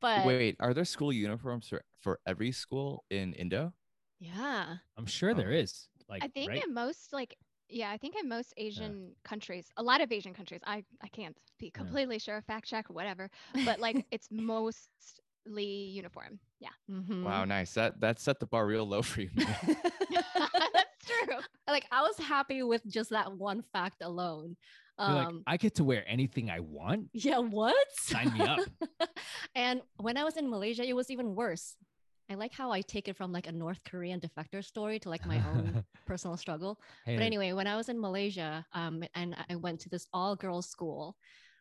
But 0.00 0.24
Wait, 0.24 0.38
wait, 0.38 0.56
are 0.60 0.74
there 0.74 0.84
school 0.84 1.12
uniforms 1.12 1.68
for, 1.68 1.82
for 2.00 2.20
every 2.26 2.52
school 2.52 3.04
in 3.10 3.32
Indo? 3.34 3.72
yeah, 4.18 4.76
I'm 4.96 5.06
sure 5.06 5.34
there 5.34 5.50
is. 5.50 5.88
Like, 6.08 6.22
I 6.24 6.28
think 6.28 6.50
right? 6.50 6.64
in 6.66 6.74
most 6.74 7.12
like 7.12 7.36
yeah, 7.68 7.90
I 7.90 7.98
think 7.98 8.14
in 8.20 8.28
most 8.28 8.54
Asian 8.56 9.12
countries, 9.24 9.68
a 9.76 9.82
lot 9.82 10.00
of 10.00 10.12
Asian 10.12 10.32
countries, 10.34 10.60
I 10.66 10.84
I 11.02 11.08
can't 11.08 11.36
be 11.58 11.70
completely 11.70 12.18
sure, 12.18 12.42
fact 12.46 12.66
check, 12.68 12.88
whatever, 12.88 13.30
but 13.64 13.80
like 13.80 14.06
it's 14.10 14.28
mostly 14.30 15.64
uniform. 15.64 16.38
Yeah, 16.60 16.70
Mhm. 16.90 17.24
Wow, 17.24 17.44
nice. 17.44 17.74
That 17.74 18.00
that 18.00 18.20
set 18.20 18.40
the 18.40 18.46
bar 18.46 18.66
real 18.66 18.86
low 18.86 19.02
for 19.02 19.22
you. 19.22 19.30
that's 20.10 21.06
true. 21.06 21.36
like 21.68 21.86
I 21.90 22.02
was 22.02 22.18
happy 22.18 22.62
with 22.62 22.86
just 22.86 23.10
that 23.10 23.32
one 23.32 23.62
fact 23.72 24.02
alone. 24.02 24.56
You're 24.98 25.08
like, 25.08 25.26
Um, 25.28 25.42
I 25.46 25.56
get 25.56 25.74
to 25.76 25.84
wear 25.84 26.04
anything 26.06 26.50
I 26.50 26.60
want. 26.60 27.08
yeah, 27.12 27.38
what? 27.38 27.76
Sign 27.92 28.32
me 28.32 28.40
up. 28.40 28.60
and 29.54 29.82
when 29.98 30.16
I 30.16 30.24
was 30.24 30.36
in 30.36 30.48
Malaysia, 30.48 30.84
it 30.86 30.94
was 30.96 31.10
even 31.10 31.34
worse. 31.34 31.76
I 32.30 32.34
like 32.34 32.52
how 32.52 32.72
I 32.72 32.80
take 32.80 33.06
it 33.06 33.16
from 33.16 33.30
like 33.30 33.46
a 33.46 33.52
North 33.52 33.78
Korean 33.84 34.20
defector 34.20 34.64
story 34.64 34.98
to 35.00 35.08
like 35.10 35.24
my 35.26 35.36
own 35.50 35.84
personal 36.06 36.36
struggle. 36.36 36.80
Hey, 37.04 37.16
But 37.16 37.22
anyway, 37.22 37.52
when 37.52 37.66
I 37.68 37.76
was 37.76 37.88
in 37.88 38.00
Malaysia, 38.00 38.66
um, 38.72 39.04
and 39.14 39.36
I 39.48 39.54
went 39.54 39.78
to 39.80 39.88
this 39.88 40.08
all 40.12 40.34
girls 40.34 40.66
school, 40.68 41.16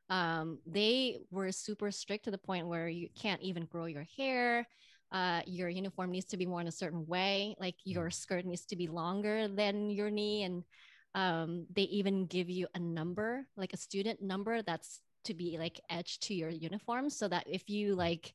um, 0.10 0.58
they 0.65 1.20
were 1.30 1.51
super 1.51 1.92
strict 1.92 2.25
to 2.25 2.32
the 2.32 2.38
point 2.38 2.68
where 2.68 2.88
you 2.88 3.10
can't 3.15 3.42
even 3.42 3.65
grow 3.65 3.86
your 3.86 4.08
hair. 4.18 4.68
Uh, 5.12 5.42
your 5.46 5.70
uniform 5.70 6.12
needs 6.12 6.25
to 6.25 6.38
be 6.38 6.48
worn 6.48 6.68
a 6.68 6.72
certain 6.72 7.06
way. 7.06 7.56
Like 7.60 7.75
your 7.84 8.10
skirt 8.10 8.46
needs 8.46 8.65
to 8.68 8.75
be 8.75 8.88
longer 8.88 9.48
than 9.48 9.89
your 9.92 10.10
knee, 10.10 10.44
and 10.44 10.63
um, 11.15 11.65
they 11.74 11.84
even 11.84 12.25
give 12.27 12.50
you 12.50 12.67
a 12.75 12.79
number, 12.79 13.48
like 13.55 13.74
a 13.74 13.77
student 13.77 14.22
number, 14.22 14.62
that's 14.62 15.01
to 15.24 15.34
be 15.34 15.57
like 15.57 15.79
etched 15.89 16.24
to 16.24 16.36
your 16.36 16.50
uniform, 16.50 17.10
so 17.10 17.27
that 17.27 17.45
if 17.48 17.69
you 17.69 17.95
like 17.95 18.34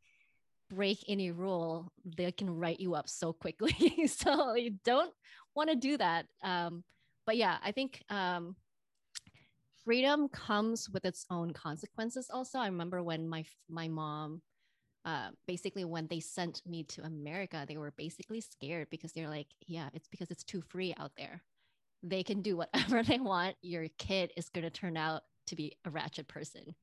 break 0.71 1.05
any 1.07 1.31
rule, 1.31 1.93
they 2.05 2.33
can 2.33 2.51
write 2.51 2.81
you 2.81 2.95
up 2.95 3.09
so 3.09 3.33
quickly. 3.33 4.07
so 4.07 4.55
you 4.55 4.77
don't 4.85 5.13
want 5.55 5.69
to 5.69 5.77
do 5.77 5.99
that. 5.99 6.27
Um, 6.43 6.83
but 7.27 7.37
yeah, 7.37 7.59
I 7.63 7.71
think 7.71 8.03
um, 8.09 8.57
freedom 9.85 10.29
comes 10.29 10.89
with 10.89 11.05
its 11.05 11.27
own 11.31 11.53
consequences. 11.53 12.31
Also, 12.33 12.59
I 12.59 12.67
remember 12.67 13.03
when 13.03 13.29
my 13.29 13.45
my 13.69 13.89
mom, 13.89 14.41
uh, 15.05 15.31
basically 15.47 15.85
when 15.85 16.07
they 16.07 16.21
sent 16.21 16.63
me 16.67 16.85
to 16.85 17.03
America, 17.03 17.67
they 17.69 17.77
were 17.77 17.93
basically 17.97 18.41
scared 18.41 18.89
because 18.91 19.13
they're 19.13 19.29
like, 19.29 19.49
yeah, 19.67 19.91
it's 19.93 20.09
because 20.09 20.31
it's 20.31 20.45
too 20.45 20.63
free 20.63 20.95
out 20.99 21.13
there. 21.19 21.43
They 22.03 22.23
can 22.23 22.43
do 22.43 22.57
whatever 22.57 23.03
they 23.05 23.19
want. 23.19 23.57
Your 23.63 23.89
kid 23.99 24.33
is 24.37 24.49
going 24.49 24.65
to 24.65 24.71
turn 24.71 24.97
out 24.97 25.23
to 25.47 25.57
be 25.57 25.77
a 25.85 25.91
ratchet 25.91 26.29
person. 26.29 26.75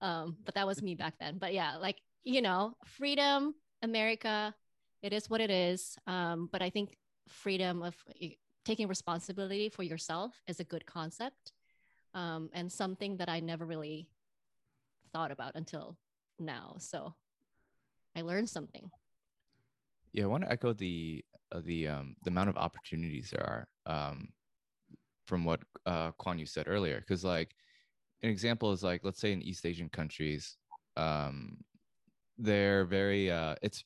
Um, 0.00 0.36
but 0.44 0.54
that 0.54 0.66
was 0.66 0.82
me 0.82 0.94
back 0.94 1.14
then. 1.18 1.38
But 1.38 1.54
yeah, 1.54 1.76
like 1.76 1.96
you 2.24 2.42
know, 2.42 2.74
freedom, 2.84 3.54
America, 3.82 4.54
it 5.02 5.12
is 5.12 5.30
what 5.30 5.40
it 5.40 5.50
is. 5.50 5.96
Um, 6.06 6.48
but 6.50 6.60
I 6.60 6.70
think 6.70 6.96
freedom 7.28 7.82
of 7.82 7.94
eh, 8.20 8.30
taking 8.64 8.88
responsibility 8.88 9.68
for 9.68 9.84
yourself 9.84 10.42
is 10.48 10.58
a 10.58 10.64
good 10.64 10.84
concept 10.86 11.52
um, 12.14 12.50
and 12.52 12.70
something 12.70 13.16
that 13.18 13.28
I 13.28 13.40
never 13.40 13.64
really 13.64 14.08
thought 15.12 15.30
about 15.30 15.52
until 15.54 15.96
now. 16.38 16.76
So 16.78 17.14
I 18.16 18.22
learned 18.22 18.48
something. 18.48 18.90
Yeah, 20.12 20.24
I 20.24 20.26
want 20.26 20.44
to 20.44 20.50
echo 20.50 20.72
the 20.72 21.24
uh, 21.52 21.60
the 21.64 21.86
um 21.88 22.16
the 22.24 22.30
amount 22.30 22.48
of 22.48 22.56
opportunities 22.56 23.30
there 23.30 23.68
are 23.86 23.94
um 23.94 24.28
from 25.26 25.44
what 25.44 25.60
uh 25.86 26.12
Quan 26.12 26.38
you 26.38 26.46
said 26.46 26.66
earlier 26.68 27.00
because 27.00 27.24
like 27.24 27.54
an 28.22 28.30
example 28.30 28.72
is 28.72 28.82
like 28.82 29.02
let's 29.04 29.20
say 29.20 29.32
in 29.32 29.42
East 29.42 29.66
Asian 29.66 29.88
countries 29.88 30.56
um 30.96 31.58
they're 32.38 32.84
very 32.84 33.30
uh 33.30 33.54
it's 33.62 33.82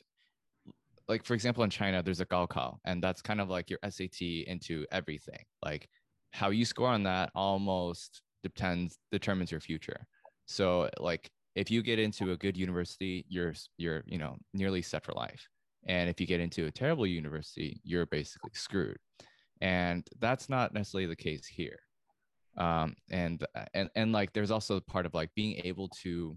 like 1.09 1.25
for 1.25 1.35
example 1.35 1.65
in 1.65 1.71
China 1.71 2.03
there's 2.03 2.21
a 2.21 2.27
Gaokao 2.27 2.77
and 2.85 3.03
that's 3.03 3.21
kind 3.23 3.41
of 3.41 3.49
like 3.51 3.69
your 3.69 3.81
SAT 3.89 4.21
into 4.47 4.87
everything. 4.93 5.45
Like 5.63 5.89
how 6.31 6.51
you 6.51 6.65
score 6.65 6.89
on 6.89 7.03
that 7.03 7.31
almost 7.35 8.23
depends 8.45 8.99
determines 9.11 9.51
your 9.51 9.61
future. 9.61 10.07
So 10.47 10.89
like 10.99 11.29
if 11.57 11.71
you 11.71 11.83
get 11.83 11.99
into 11.99 12.31
a 12.31 12.37
good 12.37 12.57
university 12.57 13.27
you're 13.29 13.55
you're 13.77 14.05
you 14.07 14.19
know 14.19 14.37
nearly 14.55 14.83
set 14.83 15.05
for 15.05 15.13
life. 15.13 15.49
And 15.87 16.11
if 16.11 16.21
you 16.21 16.27
get 16.27 16.41
into 16.41 16.67
a 16.67 16.71
terrible 16.71 17.07
university 17.07 17.81
you're 17.83 18.07
basically 18.07 18.53
screwed 18.55 18.99
and 19.61 20.07
that's 20.19 20.49
not 20.49 20.73
necessarily 20.75 21.07
the 21.07 21.17
case 21.17 21.47
here. 21.47 21.79
Um 22.57 22.95
and 23.11 23.45
and 23.75 23.89
and 23.95 24.13
like 24.13 24.33
there's 24.33 24.51
also 24.51 24.81
part 24.81 25.07
of 25.07 25.15
like 25.15 25.31
being 25.35 25.61
able 25.65 25.89
to 26.03 26.37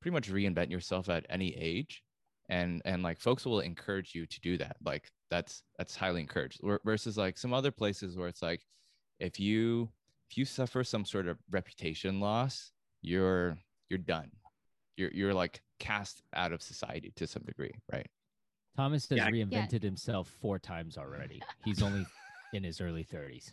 pretty 0.00 0.12
much 0.14 0.30
reinvent 0.30 0.70
yourself 0.70 1.08
at 1.08 1.26
any 1.30 1.54
age 1.56 2.02
and 2.48 2.82
and 2.84 3.02
like 3.02 3.20
folks 3.20 3.44
will 3.44 3.60
encourage 3.60 4.14
you 4.14 4.26
to 4.26 4.40
do 4.40 4.56
that 4.58 4.76
like 4.84 5.08
that's 5.30 5.62
that's 5.78 5.94
highly 5.94 6.20
encouraged 6.20 6.60
versus 6.84 7.16
like 7.16 7.38
some 7.38 7.52
other 7.52 7.70
places 7.70 8.16
where 8.16 8.28
it's 8.28 8.42
like 8.42 8.62
if 9.20 9.38
you 9.38 9.88
if 10.30 10.36
you 10.38 10.44
suffer 10.44 10.82
some 10.82 11.04
sort 11.04 11.28
of 11.28 11.38
reputation 11.50 12.18
loss 12.18 12.72
you're 13.02 13.56
you're 13.90 13.98
done. 13.98 14.30
You're 14.96 15.10
you're 15.12 15.34
like 15.34 15.60
cast 15.78 16.22
out 16.34 16.52
of 16.52 16.62
society 16.62 17.12
to 17.16 17.26
some 17.26 17.42
degree 17.44 17.74
right? 17.92 18.06
Thomas 18.76 19.08
has 19.10 19.18
Yeah, 19.18 19.26
I- 19.26 19.30
reinvented 19.30 19.82
himself 19.82 20.28
four 20.40 20.58
times 20.58 20.96
already. 20.96 21.42
He's 21.64 21.82
only 21.82 22.06
in 22.52 22.64
his 22.64 22.80
early 22.80 23.04
30s. 23.04 23.52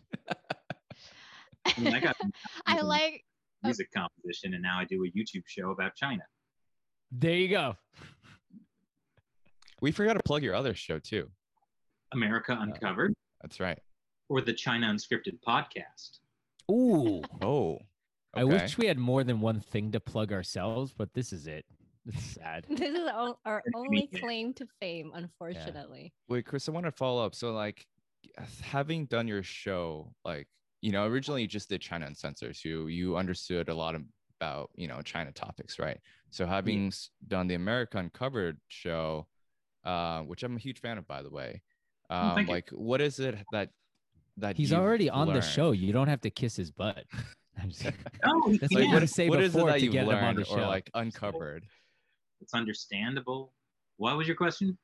I 1.65 1.79
mean, 1.79 1.94
I 1.94 2.00
got 2.00 2.15
I 2.65 2.82
like 2.82 3.25
uh, 3.63 3.68
music 3.68 3.89
composition, 3.96 4.53
and 4.53 4.63
now 4.63 4.79
I 4.79 4.86
do 4.86 5.03
a 5.03 5.18
YouTube 5.18 5.44
show 5.46 5.72
about 5.72 5.96
China. 5.96 6.24
There 7.12 7.36
you 7.36 7.48
go. 7.48 7.75
we 9.82 9.91
forgot 9.91 10.13
to 10.13 10.24
plug 10.24 10.44
your 10.44 10.56
other 10.56 10.74
show 10.74 11.00
too 11.00 11.29
America 12.12 12.53
uh, 12.53 12.62
Uncovered 12.62 13.13
that's 13.41 13.60
right 13.60 13.79
or 14.29 14.41
the 14.41 14.53
China 14.53 14.88
Unscripted 14.88 15.39
podcast. 15.46 16.20
Ooh. 16.72 17.24
oh 17.41 17.79
I 18.34 18.44
wish 18.44 18.77
we 18.77 18.86
had 18.86 19.00
more 19.00 19.24
than 19.24 19.41
one 19.41 19.60
thing 19.60 19.91
to 19.94 20.00
plug 20.00 20.32
ourselves, 20.32 20.94
but 20.96 21.13
this 21.13 21.34
is 21.34 21.48
it. 21.48 21.65
It's 22.06 22.24
sad. 22.24 22.65
This 22.70 22.96
is 22.96 23.08
our, 23.13 23.36
our 23.46 23.62
Good 23.65 23.72
to 23.72 23.77
only 23.77 24.08
claim 24.08 24.53
to 24.56 24.68
fame, 24.79 25.12
unfortunately. 25.15 26.13
Wait, 26.27 26.46
Chris, 26.46 26.70
I 26.70 26.72
want 26.72 26.86
to 26.86 26.91
follow 26.91 27.25
up. 27.25 27.36
So, 27.36 27.53
like, 27.53 27.88
having 28.61 29.05
done 29.05 29.27
your 29.27 29.43
show, 29.43 30.13
like, 30.25 30.47
you 30.81 30.91
know, 30.91 31.05
originally 31.05 31.41
you 31.41 31.47
just 31.47 31.69
did 31.69 31.81
China 31.81 32.05
Uncensored, 32.05 32.55
so 32.55 32.69
you, 32.69 32.88
you 32.88 33.17
understood 33.17 33.69
a 33.69 33.73
lot 33.73 33.95
about, 34.39 34.69
you 34.75 34.88
know, 34.88 35.01
China 35.01 35.31
topics, 35.31 35.77
right? 35.79 35.99
So, 36.31 36.45
having 36.45 36.88
s 36.88 37.09
done 37.27 37.47
the 37.47 37.55
America 37.55 37.97
Uncovered 37.97 38.57
show, 38.67 39.27
uh, 39.83 40.21
which 40.21 40.43
I'm 40.43 40.55
a 40.55 40.59
huge 40.59 40.79
fan 40.79 40.97
of, 40.97 41.07
by 41.07 41.21
the 41.21 41.29
way, 41.29 41.61
um, 42.09 42.35
thank 42.35 42.47
you. 42.47 42.53
like, 42.53 42.69
what 42.69 43.01
is 43.01 43.19
it 43.19 43.35
that 43.51 43.69
that 44.38 44.55
He's 44.57 44.71
you've 44.71 44.79
already 44.79 45.09
on 45.09 45.33
the 45.33 45.41
show. 45.41 45.71
You 45.71 45.91
don't 45.93 46.07
have 46.07 46.21
to 46.21 46.29
kiss 46.29 46.55
his 46.55 46.71
butt. 46.71 47.03
I'm 47.61 47.69
just 47.69 47.83
kidding. 47.83 47.99
Oh, 48.23 48.55
That's 48.59 48.71
Like, 48.71 48.71
what 48.71 48.81
you 48.83 48.88
what, 48.88 48.93
gotta 48.93 49.07
say 49.07 49.29
what 49.29 49.41
is 49.41 49.53
it 49.53 49.53
before 49.53 49.67
that 49.67 49.79
to 49.79 49.85
you've 49.85 49.93
get 49.93 50.07
him 50.07 50.23
on 50.23 50.35
learned 50.35 50.38
the 50.38 50.49
or 50.49 50.61
like 50.61 50.89
uncovered? 50.93 51.65
it's 52.41 52.53
understandable. 52.53 53.53
What 53.97 54.17
was 54.17 54.27
your 54.27 54.38
question? 54.38 54.77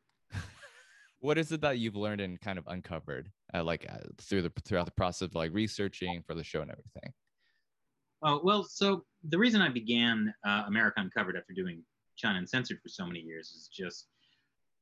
What 1.26 1.40
is 1.40 1.52
it 1.52 1.62
that 1.62 1.80
you've 1.80 1.96
learned 1.96 2.22
and 2.22 2.40
kind 2.40 2.60
of 2.60 2.68
uncovered, 2.68 3.32
uh, 3.52 3.64
like 3.64 3.84
uh, 3.90 3.98
through 4.20 4.44
the 4.44 4.52
throughout 4.64 4.86
the 4.86 4.92
process 4.92 5.24
of 5.24 5.34
like 5.34 5.52
researching 5.52 6.22
for 6.28 6.36
the 6.36 6.44
show 6.44 6.62
and 6.62 6.70
everything? 6.70 7.14
Oh, 8.22 8.42
well, 8.44 8.64
so 8.64 9.06
the 9.28 9.40
reason 9.40 9.60
I 9.60 9.70
began 9.70 10.32
uh, 10.46 10.66
America 10.68 11.02
Uncovered 11.02 11.36
after 11.36 11.52
doing 11.52 11.82
China 12.16 12.38
Uncensored 12.38 12.80
for 12.80 12.90
so 12.90 13.08
many 13.08 13.22
years 13.22 13.56
is 13.56 13.68
just 13.74 14.06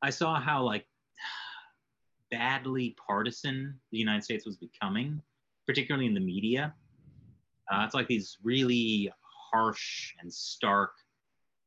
I 0.02 0.10
saw 0.10 0.38
how 0.38 0.64
like 0.64 0.86
badly 2.30 2.98
partisan 3.08 3.80
the 3.94 3.98
United 3.98 4.26
States 4.26 4.46
was 4.46 4.58
becoming, 4.58 5.22
particularly 5.66 6.08
in 6.08 6.14
the 6.14 6.20
media. 6.20 6.74
Uh, 7.72 7.84
it's 7.86 7.96
like 7.96 8.10
these 8.10 8.38
really 8.44 9.10
harsh 9.54 10.14
and 10.20 10.34
stark 10.34 10.92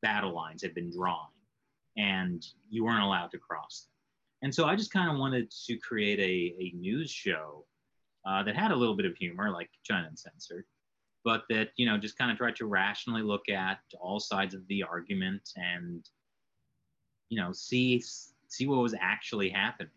battle 0.03 0.35
lines 0.35 0.63
had 0.63 0.75
been 0.75 0.91
drawn, 0.91 1.31
and 1.97 2.45
you 2.69 2.85
weren't 2.85 3.03
allowed 3.03 3.31
to 3.31 3.39
cross 3.39 3.87
them. 3.87 3.96
And 4.43 4.55
so 4.55 4.67
I 4.67 4.77
just 4.77 4.93
kind 4.93 5.11
of 5.11 5.19
wanted 5.19 5.51
to 5.67 5.77
create 5.79 6.19
a, 6.21 6.63
a 6.63 6.73
news 6.77 7.11
show 7.11 7.65
uh, 8.27 8.43
that 8.43 8.57
had 8.57 8.71
a 8.71 8.77
little 8.77 8.97
bit 8.97 9.07
of 9.07 9.17
humor, 9.17 9.51
like 9.51 9.71
China 9.85 10.09
Uncensored, 10.11 10.65
but 11.25 11.45
that 11.49 11.71
you 11.77 11.87
know 11.87 11.97
just 11.97 12.19
kind 12.19 12.31
of 12.31 12.37
tried 12.37 12.57
to 12.57 12.67
rationally 12.67 13.23
look 13.23 13.49
at 13.49 13.79
all 14.01 14.21
sides 14.21 14.55
of 14.55 14.67
the 14.69 14.83
argument 14.83 15.51
and 15.57 16.09
you 17.29 17.41
know 17.41 17.53
see 17.53 18.03
see 18.49 18.67
what 18.67 18.83
was 18.83 18.95
actually 19.01 19.49
happening. 19.49 19.91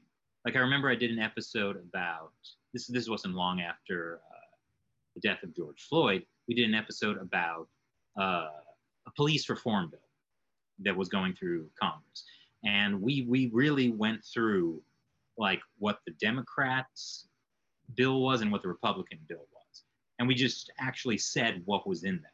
Like 0.45 0.55
I 0.55 0.59
remember 0.59 0.89
I 0.89 0.95
did 0.95 1.11
an 1.11 1.19
episode 1.19 1.75
about 1.77 2.31
this. 2.73 2.87
This 2.87 3.09
wasn't 3.09 3.35
long 3.35 3.61
after 3.61 4.21
uh, 4.29 4.55
the 5.15 5.21
death 5.21 5.43
of 5.43 5.55
George 5.55 5.81
Floyd. 5.89 6.23
We 6.47 6.55
did 6.55 6.67
an 6.67 6.75
episode 6.75 7.17
about 7.17 7.67
uh, 8.19 8.47
a 9.07 9.11
police 9.15 9.49
reform 9.49 9.89
bill 9.89 9.99
that 10.79 10.95
was 10.95 11.09
going 11.09 11.33
through 11.33 11.69
Congress, 11.79 12.25
and 12.65 13.01
we 13.01 13.25
we 13.27 13.49
really 13.53 13.91
went 13.91 14.23
through 14.23 14.81
like 15.37 15.61
what 15.77 15.99
the 16.05 16.13
Democrats 16.13 17.27
bill 17.95 18.21
was 18.21 18.41
and 18.41 18.51
what 18.51 18.61
the 18.61 18.67
Republican 18.67 19.19
bill 19.27 19.45
was, 19.53 19.83
and 20.19 20.27
we 20.27 20.35
just 20.35 20.71
actually 20.79 21.17
said 21.17 21.61
what 21.65 21.87
was 21.87 22.03
in 22.03 22.15
them. 22.15 22.31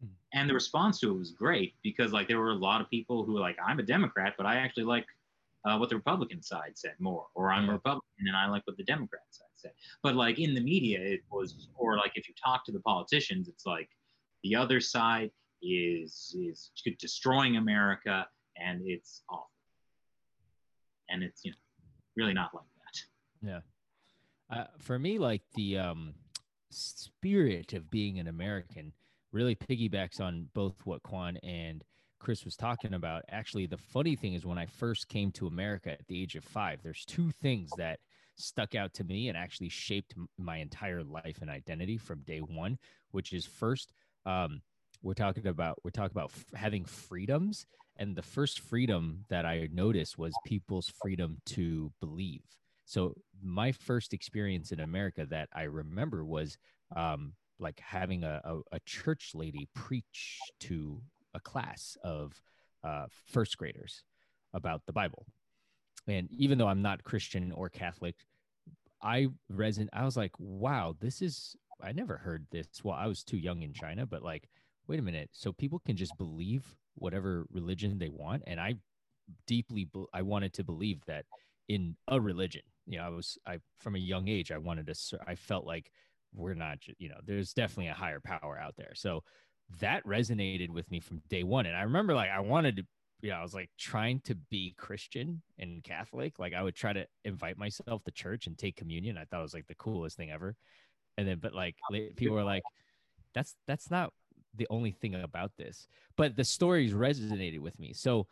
Hmm. 0.00 0.06
And 0.34 0.50
the 0.50 0.54
response 0.54 1.00
to 1.00 1.10
it 1.10 1.18
was 1.18 1.30
great 1.30 1.74
because 1.82 2.12
like 2.12 2.28
there 2.28 2.38
were 2.38 2.50
a 2.50 2.54
lot 2.54 2.80
of 2.80 2.88
people 2.90 3.24
who 3.24 3.34
were 3.34 3.40
like, 3.40 3.58
I'm 3.64 3.78
a 3.78 3.82
Democrat, 3.82 4.34
but 4.36 4.46
I 4.46 4.56
actually 4.56 4.84
like 4.84 5.06
uh, 5.64 5.76
what 5.76 5.88
the 5.88 5.96
Republican 5.96 6.42
side 6.42 6.72
said 6.74 6.94
more, 6.98 7.26
or 7.34 7.50
I'm 7.50 7.68
a 7.68 7.72
Republican 7.72 8.26
and 8.26 8.36
I 8.36 8.46
like 8.46 8.66
what 8.66 8.76
the 8.76 8.84
Democrat 8.84 9.22
side 9.30 9.46
said. 9.56 9.72
But 10.02 10.14
like 10.14 10.38
in 10.38 10.54
the 10.54 10.60
media, 10.60 11.00
it 11.00 11.20
was, 11.30 11.68
or 11.76 11.96
like 11.96 12.12
if 12.14 12.28
you 12.28 12.34
talk 12.42 12.64
to 12.66 12.72
the 12.72 12.80
politicians, 12.80 13.48
it's 13.48 13.66
like 13.66 13.88
the 14.44 14.54
other 14.54 14.80
side 14.80 15.30
is 15.60 16.36
is 16.38 16.70
destroying 17.00 17.56
America 17.56 18.26
and 18.56 18.80
it's 18.84 19.22
awful, 19.28 19.50
and 21.10 21.22
it's 21.22 21.44
you 21.44 21.50
know 21.50 21.56
really 22.16 22.34
not 22.34 22.50
like 22.54 22.64
that. 23.42 23.48
Yeah. 23.48 23.60
Uh, 24.50 24.66
for 24.78 24.98
me, 24.98 25.18
like 25.18 25.42
the 25.54 25.78
um, 25.78 26.14
spirit 26.70 27.72
of 27.74 27.90
being 27.90 28.18
an 28.18 28.28
American 28.28 28.92
really 29.32 29.54
piggybacks 29.54 30.20
on 30.20 30.48
both 30.54 30.74
what 30.84 31.02
Quan 31.02 31.36
and 31.42 31.84
Chris 32.18 32.44
was 32.44 32.56
talking 32.56 32.94
about. 32.94 33.22
Actually, 33.30 33.66
the 33.66 33.76
funny 33.76 34.16
thing 34.16 34.34
is 34.34 34.44
when 34.44 34.58
I 34.58 34.66
first 34.66 35.08
came 35.08 35.30
to 35.32 35.46
America 35.46 35.92
at 35.92 36.06
the 36.08 36.20
age 36.20 36.34
of 36.34 36.44
five, 36.44 36.82
there's 36.82 37.04
two 37.04 37.30
things 37.30 37.70
that 37.76 38.00
stuck 38.36 38.74
out 38.74 38.94
to 38.94 39.04
me 39.04 39.28
and 39.28 39.36
actually 39.36 39.68
shaped 39.68 40.14
my 40.38 40.58
entire 40.58 41.02
life 41.02 41.38
and 41.40 41.50
identity 41.50 41.98
from 41.98 42.22
day 42.22 42.40
one. 42.40 42.78
Which 43.10 43.32
is 43.32 43.46
first, 43.46 43.92
um, 44.26 44.60
we're 45.02 45.14
talking 45.14 45.46
about 45.46 45.78
we're 45.84 45.90
talking 45.90 46.16
about 46.16 46.32
f- 46.34 46.58
having 46.58 46.84
freedoms, 46.84 47.66
and 47.98 48.14
the 48.14 48.22
first 48.22 48.60
freedom 48.60 49.24
that 49.28 49.44
I 49.44 49.68
noticed 49.72 50.18
was 50.18 50.32
people's 50.46 50.92
freedom 51.02 51.38
to 51.46 51.92
believe. 52.00 52.42
So 52.84 53.14
my 53.42 53.72
first 53.72 54.14
experience 54.14 54.72
in 54.72 54.80
America 54.80 55.26
that 55.30 55.48
I 55.52 55.64
remember 55.64 56.24
was 56.24 56.56
um, 56.96 57.34
like 57.58 57.80
having 57.80 58.24
a, 58.24 58.40
a, 58.44 58.58
a 58.72 58.80
church 58.86 59.32
lady 59.34 59.68
preach 59.74 60.38
to 60.60 61.02
a 61.34 61.40
class 61.40 61.96
of 62.02 62.32
uh, 62.84 63.06
first 63.26 63.58
graders 63.58 64.04
about 64.54 64.82
the 64.86 64.92
Bible. 64.92 65.26
And 66.06 66.28
even 66.30 66.56
though 66.56 66.68
I'm 66.68 66.82
not 66.82 67.04
Christian 67.04 67.52
or 67.52 67.68
Catholic, 67.68 68.14
I 69.02 69.28
reson 69.52 69.88
I 69.92 70.04
was 70.04 70.16
like, 70.16 70.32
wow, 70.38 70.94
this 70.98 71.20
is 71.20 71.56
I 71.82 71.92
never 71.92 72.16
heard 72.16 72.46
this. 72.50 72.68
Well, 72.82 72.96
I 72.96 73.06
was 73.06 73.22
too 73.22 73.36
young 73.36 73.62
in 73.62 73.72
China, 73.72 74.06
but 74.06 74.22
like, 74.22 74.48
wait 74.88 74.98
a 74.98 75.02
minute. 75.02 75.30
So 75.32 75.52
people 75.52 75.80
can 75.84 75.96
just 75.96 76.16
believe 76.18 76.64
whatever 76.94 77.46
religion 77.52 77.98
they 77.98 78.08
want. 78.08 78.42
And 78.46 78.58
I 78.58 78.76
deeply 79.46 79.88
I 80.12 80.22
wanted 80.22 80.54
to 80.54 80.64
believe 80.64 81.04
that 81.06 81.26
in 81.68 81.96
a 82.08 82.20
religion. 82.20 82.62
You 82.86 82.98
know, 82.98 83.04
I 83.04 83.08
was 83.10 83.38
I 83.46 83.58
from 83.78 83.94
a 83.94 84.00
young 84.00 84.28
age 84.28 84.50
I 84.50 84.58
wanted 84.58 84.86
to 84.86 85.18
I 85.26 85.34
felt 85.34 85.66
like 85.66 85.90
we're 86.34 86.54
not 86.54 86.78
you 86.98 87.08
know, 87.08 87.18
there's 87.24 87.52
definitely 87.52 87.88
a 87.88 87.94
higher 87.94 88.20
power 88.20 88.58
out 88.58 88.74
there. 88.76 88.92
So 88.94 89.22
that 89.80 90.04
resonated 90.06 90.70
with 90.70 90.90
me 90.90 91.00
from 91.00 91.20
day 91.28 91.44
one. 91.44 91.66
And 91.66 91.76
I 91.76 91.82
remember 91.82 92.14
like 92.14 92.30
I 92.30 92.40
wanted 92.40 92.76
to, 92.76 92.82
you 93.20 93.30
know, 93.30 93.36
I 93.36 93.42
was 93.42 93.54
like 93.54 93.70
trying 93.78 94.20
to 94.20 94.34
be 94.34 94.74
Christian 94.78 95.42
and 95.58 95.84
Catholic. 95.84 96.38
Like 96.38 96.54
I 96.54 96.62
would 96.62 96.74
try 96.74 96.94
to 96.94 97.06
invite 97.24 97.58
myself 97.58 98.02
to 98.04 98.10
church 98.10 98.46
and 98.46 98.56
take 98.56 98.76
communion. 98.76 99.18
I 99.18 99.24
thought 99.24 99.40
it 99.40 99.42
was 99.42 99.54
like 99.54 99.66
the 99.66 99.74
coolest 99.74 100.16
thing 100.16 100.30
ever. 100.30 100.56
And 101.18 101.28
then, 101.28 101.38
but 101.40 101.52
like 101.52 101.74
people 102.16 102.36
were 102.36 102.44
like, 102.44 102.62
that's 103.34 103.54
that's 103.66 103.90
not 103.90 104.12
the 104.54 104.66
only 104.70 104.90
thing 104.90 105.14
about 105.14 105.52
this. 105.56 105.88
But 106.16 106.36
the 106.36 106.44
stories 106.44 106.92
resonated 106.92 107.60
with 107.60 107.78
me. 107.78 107.92
So 107.92 108.26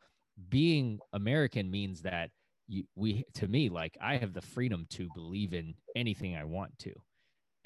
being 0.48 0.98
American 1.12 1.70
means 1.70 2.02
that 2.02 2.30
you, 2.68 2.84
we 2.96 3.24
to 3.34 3.46
me 3.46 3.68
like 3.68 3.96
I 4.00 4.16
have 4.16 4.32
the 4.32 4.42
freedom 4.42 4.86
to 4.90 5.08
believe 5.14 5.54
in 5.54 5.74
anything 5.94 6.36
I 6.36 6.44
want 6.44 6.76
to 6.80 6.92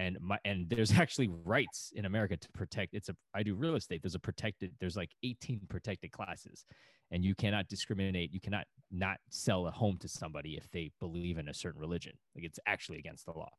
and 0.00 0.16
my 0.20 0.38
and 0.44 0.68
there's 0.68 0.92
actually 0.98 1.28
rights 1.44 1.92
in 1.94 2.06
America 2.06 2.36
to 2.36 2.48
protect. 2.52 2.94
It's 2.94 3.10
a 3.10 3.16
I 3.34 3.42
do 3.42 3.54
real 3.54 3.76
estate. 3.76 4.02
There's 4.02 4.14
a 4.14 4.20
protected. 4.20 4.72
There's 4.80 4.96
like 4.96 5.10
18 5.22 5.60
protected 5.68 6.10
classes, 6.10 6.64
and 7.10 7.24
you 7.24 7.34
cannot 7.34 7.68
discriminate. 7.68 8.32
You 8.32 8.40
cannot 8.40 8.64
not 8.90 9.18
sell 9.28 9.66
a 9.66 9.70
home 9.70 9.98
to 9.98 10.08
somebody 10.08 10.56
if 10.56 10.68
they 10.70 10.90
believe 11.00 11.38
in 11.38 11.48
a 11.48 11.54
certain 11.54 11.80
religion. 11.80 12.14
Like 12.34 12.44
it's 12.44 12.58
actually 12.66 12.98
against 12.98 13.26
the 13.26 13.32
law, 13.32 13.50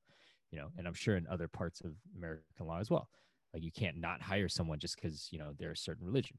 you 0.50 0.58
know. 0.58 0.70
And 0.78 0.88
I'm 0.88 0.96
sure 0.96 1.16
in 1.16 1.28
other 1.28 1.48
parts 1.48 1.82
of 1.82 1.92
American 2.18 2.66
law 2.66 2.80
as 2.80 2.90
well. 2.90 3.08
Like 3.54 3.64
you 3.64 3.72
can't 3.72 3.98
not 3.98 4.22
hire 4.22 4.50
someone 4.50 4.80
just 4.80 4.96
because 4.96 5.28
you 5.32 5.40
know 5.40 5.52
they're 5.58 5.72
a 5.72 5.78
certain 5.78 6.06
religion. 6.06 6.38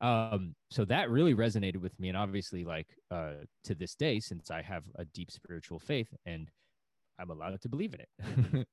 Um, 0.00 0.54
so 0.70 0.84
that 0.86 1.10
really 1.10 1.34
resonated 1.34 1.78
with 1.78 1.98
me, 2.00 2.08
and 2.08 2.16
obviously, 2.16 2.64
like 2.64 2.88
uh, 3.10 3.44
to 3.64 3.74
this 3.74 3.94
day, 3.94 4.20
since 4.20 4.50
I 4.50 4.62
have 4.62 4.84
a 4.96 5.04
deep 5.04 5.30
spiritual 5.30 5.78
faith 5.78 6.08
and 6.26 6.50
I'm 7.18 7.30
allowed 7.30 7.60
to 7.62 7.68
believe 7.68 7.94
in 7.94 8.00
it. 8.00 8.66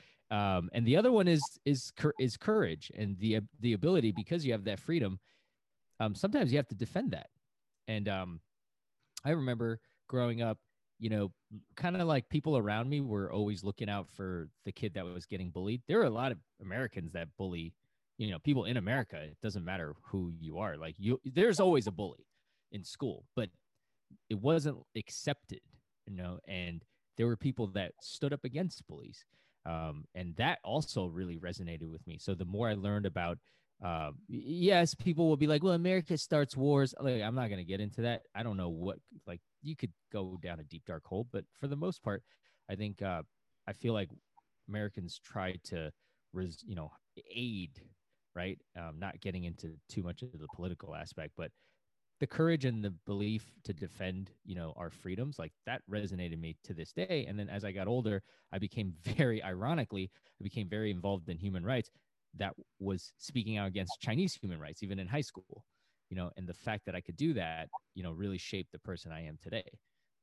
um, 0.30 0.68
and 0.72 0.86
the 0.86 0.96
other 0.96 1.12
one 1.12 1.28
is 1.28 1.42
is 1.64 1.92
is 2.18 2.36
courage 2.36 2.90
and 2.96 3.18
the 3.18 3.40
the 3.60 3.72
ability 3.74 4.12
because 4.12 4.44
you 4.44 4.52
have 4.52 4.64
that 4.64 4.80
freedom 4.80 5.18
um, 6.00 6.14
sometimes 6.14 6.50
you 6.50 6.58
have 6.58 6.68
to 6.68 6.74
defend 6.74 7.12
that 7.12 7.28
and 7.88 8.08
um, 8.08 8.40
i 9.24 9.30
remember 9.30 9.80
growing 10.08 10.42
up 10.42 10.58
you 10.98 11.10
know 11.10 11.32
kind 11.76 11.96
of 11.96 12.06
like 12.06 12.28
people 12.28 12.56
around 12.56 12.88
me 12.88 13.00
were 13.00 13.32
always 13.32 13.64
looking 13.64 13.88
out 13.88 14.08
for 14.08 14.48
the 14.64 14.72
kid 14.72 14.94
that 14.94 15.04
was 15.04 15.26
getting 15.26 15.50
bullied 15.50 15.82
there 15.88 16.00
are 16.00 16.04
a 16.04 16.10
lot 16.10 16.32
of 16.32 16.38
americans 16.62 17.12
that 17.12 17.28
bully 17.36 17.72
you 18.18 18.30
know 18.30 18.38
people 18.38 18.64
in 18.64 18.76
america 18.76 19.16
it 19.16 19.36
doesn't 19.42 19.64
matter 19.64 19.94
who 20.02 20.32
you 20.40 20.58
are 20.58 20.76
like 20.76 20.94
you 20.98 21.20
there's 21.24 21.60
always 21.60 21.86
a 21.86 21.92
bully 21.92 22.26
in 22.72 22.84
school 22.84 23.24
but 23.34 23.48
it 24.30 24.38
wasn't 24.40 24.76
accepted 24.96 25.60
you 26.06 26.16
know 26.16 26.38
and 26.46 26.84
there 27.16 27.26
were 27.26 27.36
people 27.36 27.66
that 27.68 27.92
stood 28.00 28.32
up 28.32 28.44
against 28.44 28.86
bullies 28.86 29.24
um, 29.66 30.04
and 30.14 30.34
that 30.36 30.58
also 30.62 31.06
really 31.06 31.38
resonated 31.38 31.90
with 31.90 32.06
me. 32.06 32.18
So 32.18 32.34
the 32.34 32.44
more 32.44 32.68
I 32.68 32.74
learned 32.74 33.06
about, 33.06 33.38
uh, 33.84 34.10
yes, 34.28 34.94
people 34.94 35.28
will 35.28 35.36
be 35.36 35.46
like, 35.46 35.62
"Well, 35.62 35.72
America 35.72 36.16
starts 36.18 36.56
wars." 36.56 36.94
Like, 37.00 37.22
I'm 37.22 37.34
not 37.34 37.48
going 37.48 37.58
to 37.58 37.64
get 37.64 37.80
into 37.80 38.02
that. 38.02 38.22
I 38.34 38.42
don't 38.42 38.56
know 38.56 38.68
what 38.68 38.98
like 39.26 39.40
you 39.64 39.76
could 39.76 39.92
go 40.12 40.38
down 40.42 40.60
a 40.60 40.64
deep 40.64 40.84
dark 40.86 41.04
hole, 41.06 41.26
but 41.32 41.44
for 41.58 41.66
the 41.68 41.76
most 41.76 42.02
part, 42.02 42.22
I 42.70 42.76
think 42.76 43.02
uh, 43.02 43.22
I 43.66 43.72
feel 43.72 43.94
like 43.94 44.10
Americans 44.68 45.18
try 45.22 45.56
to, 45.64 45.92
res, 46.32 46.62
you 46.66 46.74
know, 46.74 46.90
aid, 47.34 47.82
right? 48.34 48.58
Um, 48.78 48.98
not 48.98 49.20
getting 49.20 49.44
into 49.44 49.76
too 49.88 50.02
much 50.02 50.22
of 50.22 50.32
the 50.38 50.48
political 50.54 50.94
aspect, 50.94 51.32
but 51.36 51.50
the 52.20 52.26
courage 52.26 52.64
and 52.64 52.84
the 52.84 52.94
belief 53.06 53.52
to 53.64 53.72
defend 53.72 54.30
you 54.44 54.54
know 54.54 54.72
our 54.76 54.90
freedoms 54.90 55.38
like 55.38 55.52
that 55.66 55.82
resonated 55.90 56.38
me 56.38 56.56
to 56.62 56.72
this 56.72 56.92
day 56.92 57.26
and 57.28 57.38
then 57.38 57.48
as 57.48 57.64
i 57.64 57.72
got 57.72 57.88
older 57.88 58.22
i 58.52 58.58
became 58.58 58.94
very 59.02 59.42
ironically 59.42 60.10
i 60.40 60.44
became 60.44 60.68
very 60.68 60.90
involved 60.90 61.28
in 61.28 61.36
human 61.36 61.64
rights 61.64 61.90
that 62.36 62.54
was 62.78 63.12
speaking 63.18 63.56
out 63.56 63.66
against 63.66 64.00
chinese 64.00 64.34
human 64.34 64.60
rights 64.60 64.82
even 64.82 64.98
in 64.98 65.06
high 65.08 65.20
school 65.20 65.64
you 66.10 66.16
know 66.16 66.30
and 66.36 66.46
the 66.48 66.54
fact 66.54 66.84
that 66.86 66.94
i 66.94 67.00
could 67.00 67.16
do 67.16 67.34
that 67.34 67.68
you 67.94 68.02
know 68.02 68.12
really 68.12 68.38
shaped 68.38 68.72
the 68.72 68.78
person 68.78 69.12
i 69.12 69.22
am 69.24 69.38
today. 69.42 69.64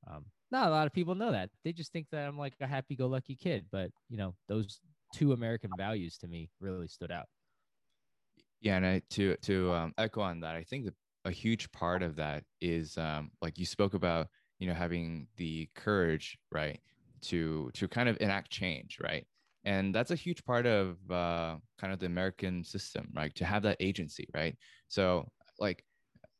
Um, 0.09 0.25
not 0.51 0.67
a 0.67 0.71
lot 0.71 0.87
of 0.87 0.93
people 0.93 1.13
know 1.13 1.31
that. 1.31 1.51
They 1.63 1.73
just 1.73 1.91
think 1.93 2.07
that 2.11 2.27
i'm 2.27 2.37
like 2.37 2.55
a 2.59 2.67
happy-go-lucky 2.67 3.35
kid 3.35 3.67
but 3.71 3.91
you 4.09 4.17
know 4.17 4.35
those 4.47 4.79
two 5.13 5.33
american 5.33 5.75
values 5.75 6.17
to 6.19 6.27
me 6.27 6.49
really 6.59 6.87
stood 6.87 7.11
out. 7.11 7.27
Yeah 8.61 8.77
and 8.77 8.85
I, 8.85 9.01
to 9.11 9.35
to 9.37 9.73
um, 9.73 9.93
echo 9.97 10.21
on 10.21 10.39
that 10.41 10.55
i 10.55 10.63
think 10.63 10.89
a 11.25 11.31
huge 11.31 11.71
part 11.71 12.01
of 12.03 12.15
that 12.15 12.43
is 12.61 12.97
um, 12.97 13.31
like 13.41 13.57
you 13.57 13.65
spoke 13.65 13.93
about 13.93 14.27
you 14.59 14.67
know 14.67 14.73
having 14.73 15.27
the 15.37 15.69
courage 15.75 16.37
right 16.51 16.79
to 17.21 17.69
to 17.73 17.87
kind 17.87 18.09
of 18.09 18.17
enact 18.21 18.49
change 18.51 18.99
right? 19.01 19.25
And 19.63 19.93
that's 19.93 20.09
a 20.09 20.15
huge 20.15 20.43
part 20.43 20.65
of 20.65 20.97
uh, 21.11 21.57
kind 21.77 21.93
of 21.93 21.99
the 21.99 22.07
american 22.07 22.63
system 22.63 23.11
right 23.15 23.33
to 23.35 23.45
have 23.45 23.63
that 23.63 23.77
agency 23.79 24.27
right? 24.33 24.57
So 24.87 25.27
like 25.62 25.86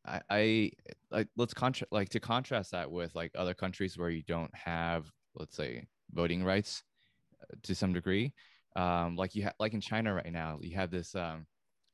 i, 0.06 0.22
I 0.30 0.72
like 1.12 1.28
let's 1.38 1.54
contra- 1.54 1.88
like 1.92 2.10
to 2.10 2.20
contrast 2.20 2.72
that 2.72 2.92
with 2.92 3.16
like 3.16 3.32
other 3.36 3.54
countries 3.54 3.98
where 3.98 4.10
you 4.10 4.24
don't 4.24 4.54
have 4.56 5.10
let's 5.36 5.56
say 5.56 5.86
voting 6.12 6.44
rights 6.44 6.84
uh, 7.42 7.56
to 7.64 7.76
some 7.76 7.94
degree 7.94 8.34
um, 8.76 9.16
like 9.16 9.36
you 9.36 9.44
have 9.44 9.54
like 9.60 9.74
in 9.74 9.82
china 9.82 10.14
right 10.14 10.32
now 10.32 10.58
you 10.62 10.76
have 10.76 10.92
this 10.92 11.16
um, 11.16 11.46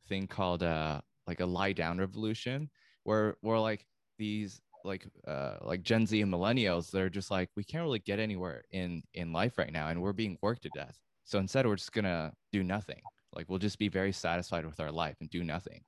thing 0.08 0.28
called 0.28 0.64
uh, 0.64 1.02
like 1.28 1.42
a 1.42 1.46
lie 1.46 1.74
down 1.74 2.00
revolution 2.00 2.70
where 3.04 3.36
where 3.42 3.60
like 3.60 3.86
these 4.18 4.62
like 4.84 5.06
uh 5.28 5.58
like 5.62 5.84
Gen 5.84 6.06
Z 6.08 6.20
and 6.22 6.34
millennials, 6.34 6.90
they're 6.90 7.10
just 7.10 7.30
like 7.30 7.50
we 7.56 7.64
can't 7.64 7.84
really 7.84 8.00
get 8.00 8.20
anywhere 8.20 8.64
in 8.72 9.04
in 9.14 9.34
life 9.34 9.58
right 9.58 9.72
now, 9.72 9.90
and 9.90 10.02
we're 10.02 10.14
being 10.14 10.38
worked 10.42 10.64
to 10.64 10.70
death. 10.70 10.98
So 11.26 11.40
instead, 11.40 11.68
we're 11.68 11.76
just 11.76 11.92
gonna 11.92 12.32
do 12.52 12.64
nothing. 12.64 13.02
Like 13.34 13.50
we'll 13.50 13.60
just 13.60 13.78
be 13.78 13.90
very 13.90 14.14
satisfied 14.14 14.66
with 14.66 14.80
our 14.80 14.92
life 14.92 15.18
and 15.20 15.30
do 15.30 15.44
nothing. 15.44 15.84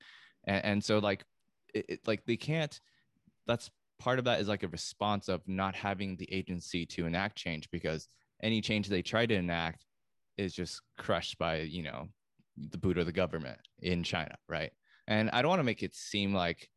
And, 0.46 0.66
and 0.66 0.84
so 0.84 1.00
like 1.00 1.24
it, 1.74 1.86
it, 1.90 2.00
like 2.08 2.26
they 2.26 2.38
can't. 2.38 2.80
That's 3.48 3.70
part 4.00 4.20
of 4.20 4.26
that 4.26 4.40
is 4.40 4.48
like 4.48 4.64
a 4.64 4.68
response 4.70 5.28
of 5.28 5.42
not 5.48 5.76
having 5.76 6.16
the 6.16 6.32
agency 6.32 6.86
to 6.86 7.06
enact 7.06 7.36
change 7.36 7.70
because 7.72 8.08
any 8.42 8.62
change 8.62 8.88
they 8.88 9.02
try 9.02 9.26
to 9.26 9.36
enact 9.36 9.86
is 10.38 10.54
just 10.54 10.82
crushed 10.98 11.38
by 11.38 11.60
you 11.62 11.84
know 11.84 12.08
the 12.58 12.78
boot 12.78 12.98
of 12.98 13.06
the 13.06 13.12
government 13.12 13.60
in 13.80 14.04
China, 14.04 14.36
right? 14.48 14.72
And 15.08 15.30
I 15.32 15.42
don't 15.42 15.50
want 15.50 15.60
to 15.60 15.66
make 15.66 15.84
it 15.84 15.96
seem 15.96 16.34
like 16.34 16.70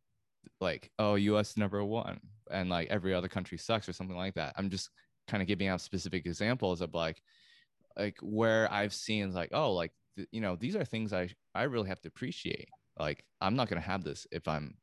like 0.61 0.91
oh 0.99 1.17
us 1.17 1.57
number 1.57 1.85
one 1.85 2.21
and 2.51 2.71
like 2.71 2.89
every 2.89 3.15
other 3.15 3.29
country 3.29 3.59
sucks 3.59 3.89
or 3.89 3.93
something 3.93 4.17
like 4.17 4.35
that 4.35 4.53
i'm 4.57 4.71
just 4.71 4.91
kind 5.29 5.43
of 5.43 5.47
giving 5.47 5.69
out 5.69 5.81
specific 5.81 6.27
examples 6.27 6.81
of 6.81 6.95
like 6.95 7.21
like 7.97 8.17
where 8.23 8.71
i've 8.73 8.95
seen 8.95 9.33
like 9.33 9.51
oh 9.53 9.73
like 9.73 9.93
you 10.31 10.41
know 10.41 10.57
these 10.57 10.77
are 10.77 10.85
things 10.85 11.13
i 11.13 11.29
i 11.55 11.63
really 11.63 11.89
have 11.89 12.01
to 12.01 12.09
appreciate 12.09 12.69
like 12.99 13.25
i'm 13.41 13.57
not 13.57 13.69
going 13.69 13.81
to 13.81 13.87
have 13.87 14.05
this 14.05 14.27
if 14.31 14.47
i'm 14.49 14.75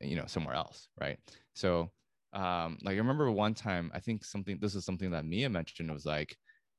you 0.00 0.16
know 0.16 0.24
somewhere 0.26 0.54
else 0.54 0.88
right 1.00 1.18
so 1.54 1.90
um 2.32 2.78
like 2.82 2.94
i 2.94 2.98
remember 2.98 3.30
one 3.30 3.54
time 3.54 3.90
i 3.94 4.00
think 4.00 4.24
something 4.24 4.58
this 4.60 4.74
is 4.74 4.84
something 4.84 5.10
that 5.10 5.24
mia 5.24 5.48
mentioned 5.48 5.90
was 5.90 6.06
like 6.06 6.36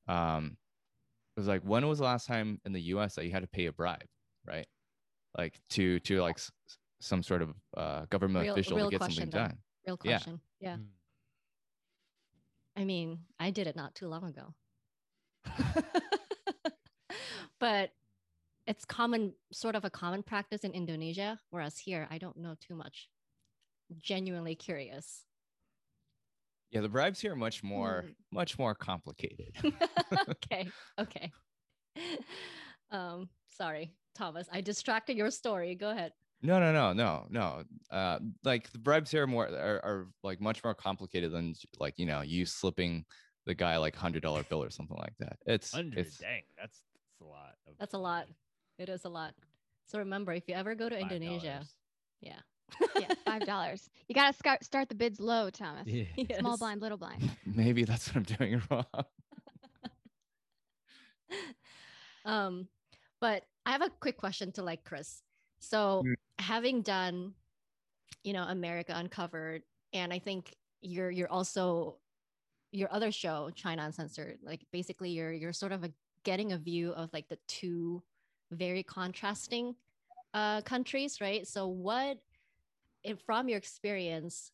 um 0.07 0.57
it 1.35 1.39
was 1.39 1.47
like 1.47 1.61
when 1.63 1.87
was 1.87 1.99
the 1.99 2.03
last 2.03 2.27
time 2.27 2.59
in 2.65 2.73
the 2.73 2.81
us 2.81 3.15
that 3.15 3.25
you 3.25 3.31
had 3.31 3.43
to 3.43 3.47
pay 3.47 3.67
a 3.67 3.71
bribe 3.71 4.03
right 4.45 4.67
like 5.37 5.59
to 5.69 5.99
to 6.01 6.21
like 6.21 6.37
some 7.03 7.21
sort 7.21 7.41
of 7.41 7.53
uh, 7.75 8.05
government 8.09 8.43
real, 8.43 8.53
official 8.53 8.77
real 8.77 8.85
to 8.87 8.91
get 8.91 8.99
question, 8.99 9.23
something 9.23 9.39
though. 9.39 9.47
done. 9.47 9.57
Real 9.85 9.97
question. 9.97 10.39
Yeah. 10.59 10.69
yeah. 10.69 10.75
Mm. 10.77 10.85
I 12.75 12.85
mean, 12.85 13.19
I 13.39 13.51
did 13.51 13.67
it 13.67 13.75
not 13.75 13.93
too 13.93 14.07
long 14.07 14.23
ago. 14.23 14.53
but 17.59 17.91
it's 18.67 18.85
common, 18.85 19.33
sort 19.51 19.75
of 19.75 19.85
a 19.85 19.89
common 19.89 20.23
practice 20.23 20.61
in 20.61 20.71
Indonesia, 20.71 21.39
whereas 21.49 21.77
here 21.77 22.07
I 22.09 22.17
don't 22.17 22.37
know 22.37 22.55
too 22.59 22.75
much. 22.75 23.09
Genuinely 23.97 24.55
curious. 24.55 25.25
Yeah, 26.71 26.81
the 26.81 26.89
bribes 26.89 27.19
here 27.19 27.33
are 27.33 27.35
much 27.35 27.61
more, 27.63 28.05
Mm. 28.07 28.15
much 28.31 28.57
more 28.57 28.73
complicated. 28.73 29.53
okay, 30.29 30.67
okay. 30.99 31.31
Um, 32.89 33.29
sorry, 33.49 33.93
Thomas, 34.15 34.47
I 34.51 34.61
distracted 34.61 35.17
your 35.17 35.29
story. 35.31 35.75
Go 35.75 35.91
ahead. 35.91 36.13
No, 36.41 36.59
no, 36.59 36.71
no, 36.73 36.93
no, 36.93 37.25
no. 37.29 37.63
Uh, 37.89 38.19
like 38.43 38.71
the 38.71 38.79
bribes 38.79 39.11
here 39.11 39.23
are 39.23 39.27
more 39.27 39.47
are, 39.47 39.79
are 39.83 40.07
like 40.23 40.41
much 40.41 40.63
more 40.63 40.73
complicated 40.73 41.31
than 41.31 41.53
like 41.79 41.93
you 41.97 42.05
know 42.05 42.21
you 42.21 42.45
slipping 42.45 43.05
the 43.45 43.53
guy 43.53 43.77
like 43.77 43.95
hundred 43.95 44.23
dollar 44.23 44.43
bill 44.43 44.63
or 44.63 44.69
something 44.69 44.97
like 44.97 45.13
that. 45.19 45.37
It's 45.45 45.71
Hundred. 45.73 45.99
it's 45.99 46.17
Dang, 46.17 46.43
that's 46.57 46.81
that's 46.93 47.21
a 47.21 47.25
lot. 47.25 47.53
Of 47.67 47.73
That's 47.79 47.93
a 47.93 47.97
lot. 47.99 48.27
It 48.83 48.89
is 48.89 49.05
a 49.05 49.09
lot. 49.09 49.33
So 49.85 49.97
remember, 49.99 50.33
if 50.33 50.43
you 50.49 50.55
ever 50.55 50.75
go 50.75 50.89
to 50.89 50.99
Indonesia, 50.99 51.61
$5. 51.63 51.67
yeah. 52.19 52.39
yeah, 52.99 53.07
five 53.23 53.45
dollars. 53.45 53.89
You 54.09 54.15
gotta 54.15 54.33
start 54.33 54.65
start 54.65 54.89
the 54.89 54.95
bids 54.95 55.21
low, 55.21 55.49
Thomas. 55.49 55.87
Yeah. 55.87 56.03
Small 56.39 56.57
blind, 56.57 56.81
little 56.81 56.97
blind. 56.97 57.29
maybe 57.45 57.85
that's 57.85 58.07
what 58.09 58.17
I'm 58.17 58.23
doing 58.23 58.61
wrong. 58.69 58.85
um, 62.25 62.67
but 63.21 63.45
I 63.65 63.71
have 63.71 63.81
a 63.83 63.89
quick 63.89 64.17
question 64.17 64.51
to 64.53 64.63
like 64.63 64.83
Chris. 64.83 65.21
So 65.59 66.03
Mm. 66.05 66.15
having 66.39 66.81
done, 66.81 67.33
you 68.23 68.33
know, 68.33 68.43
America 68.43 68.91
Uncovered, 68.95 69.63
and 69.93 70.11
I 70.11 70.19
think 70.19 70.53
you're 70.81 71.11
you're 71.11 71.31
also 71.31 71.99
your 72.71 72.91
other 72.91 73.11
show, 73.11 73.49
China 73.55 73.83
Uncensored, 73.83 74.39
like 74.43 74.65
basically 74.73 75.11
you're 75.11 75.31
you're 75.31 75.53
sort 75.53 75.71
of 75.71 75.83
a, 75.85 75.93
getting 76.23 76.51
a 76.51 76.57
view 76.57 76.91
of 76.91 77.13
like 77.13 77.29
the 77.29 77.37
two 77.47 78.01
very 78.53 78.83
contrasting 78.83 79.75
uh 80.33 80.61
countries, 80.61 81.21
right? 81.21 81.47
So 81.47 81.67
what 81.67 82.19
in, 83.03 83.17
from 83.17 83.49
your 83.49 83.57
experience 83.57 84.51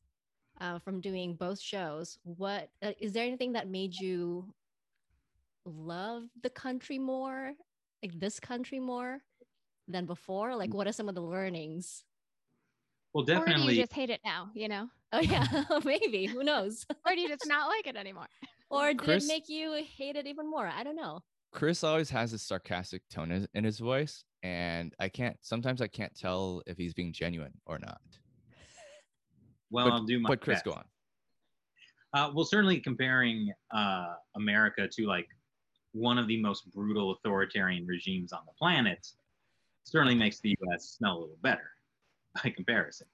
uh, 0.59 0.79
from 0.79 0.99
doing 1.01 1.35
both 1.35 1.59
shows, 1.59 2.17
what 2.23 2.69
uh, 2.81 2.91
is 2.99 3.13
there 3.13 3.25
anything 3.25 3.53
that 3.53 3.67
made 3.67 3.97
you 3.97 4.53
love 5.65 6.23
the 6.41 6.49
country 6.49 6.99
more, 6.99 7.53
like 8.03 8.19
this 8.19 8.39
country 8.39 8.79
more 8.79 9.19
than 9.87 10.05
before? 10.05 10.55
Like, 10.55 10.73
what 10.73 10.87
are 10.87 10.91
some 10.91 11.09
of 11.09 11.15
the 11.15 11.21
learnings? 11.21 12.03
Well, 13.13 13.23
definitely. 13.23 13.41
Or 13.41 13.55
do 13.55 13.61
definitely. 13.61 13.75
you 13.75 13.81
just 13.83 13.93
hate 13.93 14.09
it 14.09 14.21
now? 14.25 14.49
You 14.53 14.67
know, 14.67 14.89
Oh 15.13 15.19
yeah, 15.21 15.45
maybe. 15.85 16.27
Who 16.27 16.43
knows? 16.43 16.85
or 17.05 17.15
do 17.15 17.21
you 17.21 17.27
just 17.27 17.47
not 17.47 17.67
like 17.67 17.87
it 17.87 17.95
anymore? 17.95 18.27
Or 18.71 18.89
did 18.93 18.99
Chris- 18.99 19.23
it 19.23 19.27
make 19.27 19.49
you 19.49 19.83
hate 19.97 20.15
it 20.15 20.27
even 20.27 20.47
more? 20.49 20.67
I 20.67 20.83
don't 20.83 20.95
know. 20.95 21.23
Chris 21.51 21.83
always 21.83 22.09
has 22.09 22.31
this 22.31 22.43
sarcastic 22.43 23.07
tone 23.09 23.31
in- 23.31 23.47
in 23.53 23.63
his 23.63 23.79
voice, 23.79 24.23
and 24.43 24.93
I 24.99 25.09
can't. 25.09 25.37
Sometimes 25.43 25.81
I 25.81 25.87
can't 25.87 26.15
tell 26.15 26.61
if 26.67 26.77
he's 26.77 26.93
being 26.93 27.11
genuine 27.13 27.59
or 27.65 27.79
not. 27.79 28.01
well, 29.71 29.85
but- 29.87 29.93
I'll 29.93 30.03
do 30.05 30.19
my 30.19 30.29
best. 30.29 30.39
But 30.39 30.43
Chris, 30.43 30.55
best. 30.57 30.65
go 30.65 30.73
on. 30.73 30.85
Uh, 32.13 32.31
well, 32.33 32.45
certainly 32.45 32.79
comparing 32.79 33.53
uh, 33.71 34.15
America 34.35 34.87
to 34.87 35.05
like 35.05 35.27
one 35.91 36.17
of 36.17 36.27
the 36.27 36.41
most 36.41 36.71
brutal 36.71 37.11
authoritarian 37.11 37.85
regimes 37.85 38.33
on 38.33 38.41
the 38.47 38.51
planet 38.53 39.07
certainly 39.83 40.15
makes 40.15 40.39
the 40.39 40.55
U.S. 40.61 40.85
smell 40.85 41.17
a 41.17 41.19
little 41.19 41.37
better 41.41 41.71
by 42.43 42.49
comparison. 42.49 43.07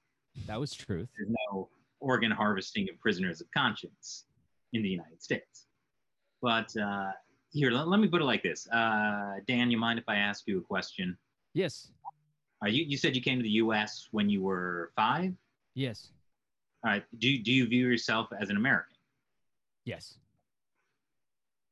That 0.45 0.59
was 0.59 0.73
truth. 0.73 1.09
There's 1.17 1.33
no 1.51 1.69
organ 1.99 2.31
harvesting 2.31 2.89
of 2.89 2.99
prisoners 2.99 3.41
of 3.41 3.47
conscience 3.51 4.25
in 4.73 4.81
the 4.81 4.89
United 4.89 5.21
States. 5.21 5.67
But 6.41 6.75
uh, 6.77 7.11
here, 7.55 7.71
let, 7.71 7.87
let 7.87 7.99
me 8.01 8.07
put 8.09 8.21
it 8.21 8.25
like 8.25 8.43
this. 8.43 8.67
Uh, 8.69 9.35
Dan, 9.47 9.71
you 9.71 9.77
mind 9.77 9.97
if 9.97 10.05
I 10.09 10.17
ask 10.17 10.43
you 10.45 10.57
a 10.57 10.61
question? 10.61 11.17
Yes. 11.53 11.89
Uh, 12.63 12.67
you, 12.67 12.83
you 12.83 12.97
said 12.97 13.15
you 13.15 13.21
came 13.21 13.39
to 13.39 13.43
the 13.43 13.49
U.S. 13.63 14.09
when 14.11 14.29
you 14.29 14.41
were 14.43 14.91
five. 14.95 15.31
Yes. 15.73 16.09
All 16.83 16.91
right. 16.91 17.03
Do, 17.17 17.37
do 17.39 17.51
you 17.53 17.65
view 17.65 17.87
yourself 17.87 18.27
as 18.39 18.49
an 18.49 18.57
American? 18.57 18.97
Yes. 19.85 20.15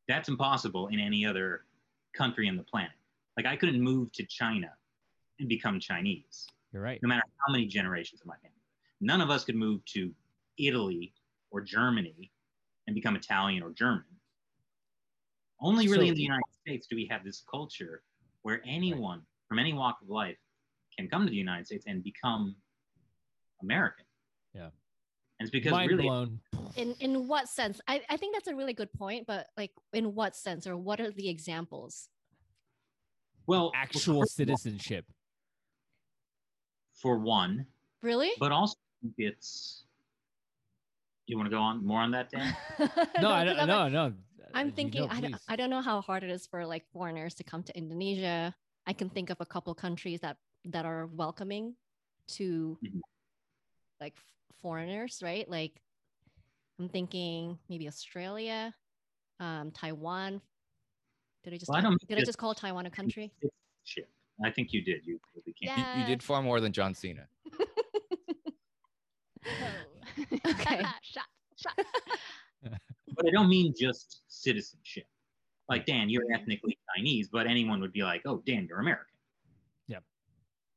That's 0.08 0.30
impossible 0.30 0.88
in 0.88 1.00
any 1.00 1.26
other 1.26 1.66
country 2.16 2.48
on 2.48 2.56
the 2.56 2.64
planet. 2.64 2.92
Like 3.36 3.46
I 3.46 3.58
couldn't 3.58 3.82
move 3.82 4.12
to 4.14 4.26
China 4.26 4.70
and 5.40 5.50
become 5.50 5.80
Chinese, 5.82 6.48
You're 6.72 6.82
right. 6.82 7.00
no 7.04 7.10
matter 7.10 7.24
how 7.46 7.52
many 7.52 7.66
generations 7.66 8.22
of 8.22 8.28
my 8.28 8.36
family. 8.36 8.52
None 9.02 9.20
of 9.20 9.30
us 9.30 9.44
could 9.44 9.56
move 9.56 9.84
to 9.86 10.14
Italy 10.58 11.14
or 11.52 11.60
Germany 11.60 12.32
and 12.88 12.94
become 12.94 13.16
Italian 13.18 13.64
or 13.64 13.72
German. 13.72 14.06
Only 15.60 15.88
really 15.88 16.08
So- 16.08 16.12
in 16.12 16.16
the 16.16 16.22
United 16.24 16.54
States 16.62 16.88
do 16.88 16.96
we 16.96 17.08
have 17.12 17.24
this 17.24 17.44
culture 17.50 18.04
where 18.42 18.62
anyone 18.66 19.22
from 19.48 19.60
any 19.60 19.74
walk 19.74 20.02
of 20.02 20.10
life 20.10 20.38
can 20.98 21.08
come 21.10 21.24
to 21.26 21.30
the 21.30 21.36
United 21.38 21.66
States 21.66 21.86
and 21.88 22.04
become 22.04 22.56
American. 23.62 24.06
Yeah. 24.54 24.66
And 25.40 25.48
it's 25.48 25.50
because 25.50 25.72
Mind 25.72 25.90
really 25.92 26.04
blown. 26.04 26.40
In 26.76 26.94
in 27.00 27.28
what 27.28 27.48
sense? 27.50 27.82
I, 27.88 28.02
I 28.10 28.18
think 28.18 28.36
that's 28.36 28.48
a 28.48 28.56
really 28.56 28.74
good 28.74 28.92
point, 28.94 29.26
but 29.26 29.48
like 29.58 29.72
in 29.94 30.14
what 30.16 30.36
sense 30.36 30.68
or 30.68 30.76
what 30.78 31.00
are 31.00 31.12
the 31.12 31.30
examples? 31.30 32.10
well 33.46 33.72
Actual 33.76 34.22
first 34.22 34.36
citizenship. 34.36 35.06
for 36.94 37.18
one, 37.18 37.66
Really? 38.02 38.32
but 38.40 38.52
also 38.54 38.76
it's 39.18 39.84
you 41.28 41.36
want 41.38 41.48
to 41.50 41.56
go 41.56 41.62
on 41.62 41.86
more 41.86 42.00
on 42.02 42.12
that 42.12 42.30
dan 42.30 42.56
No, 43.22 43.32
I 43.32 43.46
'cause 43.46 43.56
don't. 43.58 43.60
I'm 43.60 43.68
No, 43.68 43.88
no. 43.90 44.14
I'm 44.54 44.72
thinking 44.72 45.02
no, 45.02 45.08
I, 45.10 45.22
don't. 45.22 45.36
I 45.50 45.56
don't 45.56 45.70
know 45.70 45.82
how 45.82 46.02
hard 46.02 46.24
it 46.24 46.30
is 46.30 46.46
for 46.48 46.66
like 46.66 46.86
foreigners 46.92 47.34
to 47.36 47.44
come 47.44 47.64
to 47.64 47.78
Indonesia. 47.78 48.54
I 48.86 48.94
can 48.94 49.10
think 49.10 49.30
of 49.30 49.40
a 49.42 49.46
couple 49.46 49.74
countries 49.76 50.22
that 50.22 50.38
that 50.66 50.86
are 50.86 51.08
welcoming 51.08 51.76
to 52.38 52.78
Mhm. 52.84 53.02
like 54.00 54.16
foreigners, 54.62 55.22
right? 55.24 55.50
Like 55.50 55.82
I'm 56.80 56.90
thinking 56.90 57.58
maybe 57.70 57.88
Australia, 57.88 58.74
um, 59.40 59.72
Taiwan. 59.72 60.42
Did 61.44 61.54
I 61.54 61.58
just 61.58 61.70
Well, 61.70 61.82
call, 61.82 61.92
don't 61.92 62.08
did 62.08 62.18
I 62.18 62.22
just- 62.22 62.28
just 62.30 62.38
call 62.38 62.54
Taiwan 62.56 62.86
a 62.86 62.90
country? 62.90 63.32
shit 63.86 64.10
i 64.46 64.50
think 64.50 64.72
you 64.72 64.82
did 64.82 65.06
you 65.06 65.20
really 65.36 65.54
can't 65.62 65.78
You, 65.78 66.02
you 66.02 66.08
did 66.08 66.24
far 66.24 66.42
more 66.42 66.62
than 66.62 66.72
John 66.72 66.96
Cena. 66.96 67.28
Okay. 70.48 70.82
shot, 71.02 71.28
shot. 71.58 71.78
But 73.16 73.26
i 73.28 73.32
don't 73.32 73.50
mean 73.50 73.74
just 73.78 74.22
citizenship. 74.28 75.06
Like 75.70 75.86
dan 75.86 76.10
you're 76.10 76.26
ethnically 76.34 76.78
chinese 76.96 77.30
but 77.32 77.48
anyone 77.48 77.80
would 77.82 77.94
be 77.94 78.04
like 78.04 78.22
oh 78.26 78.42
dan 78.46 78.66
you're 78.68 78.80
american. 78.80 79.16
Yep. 79.88 80.04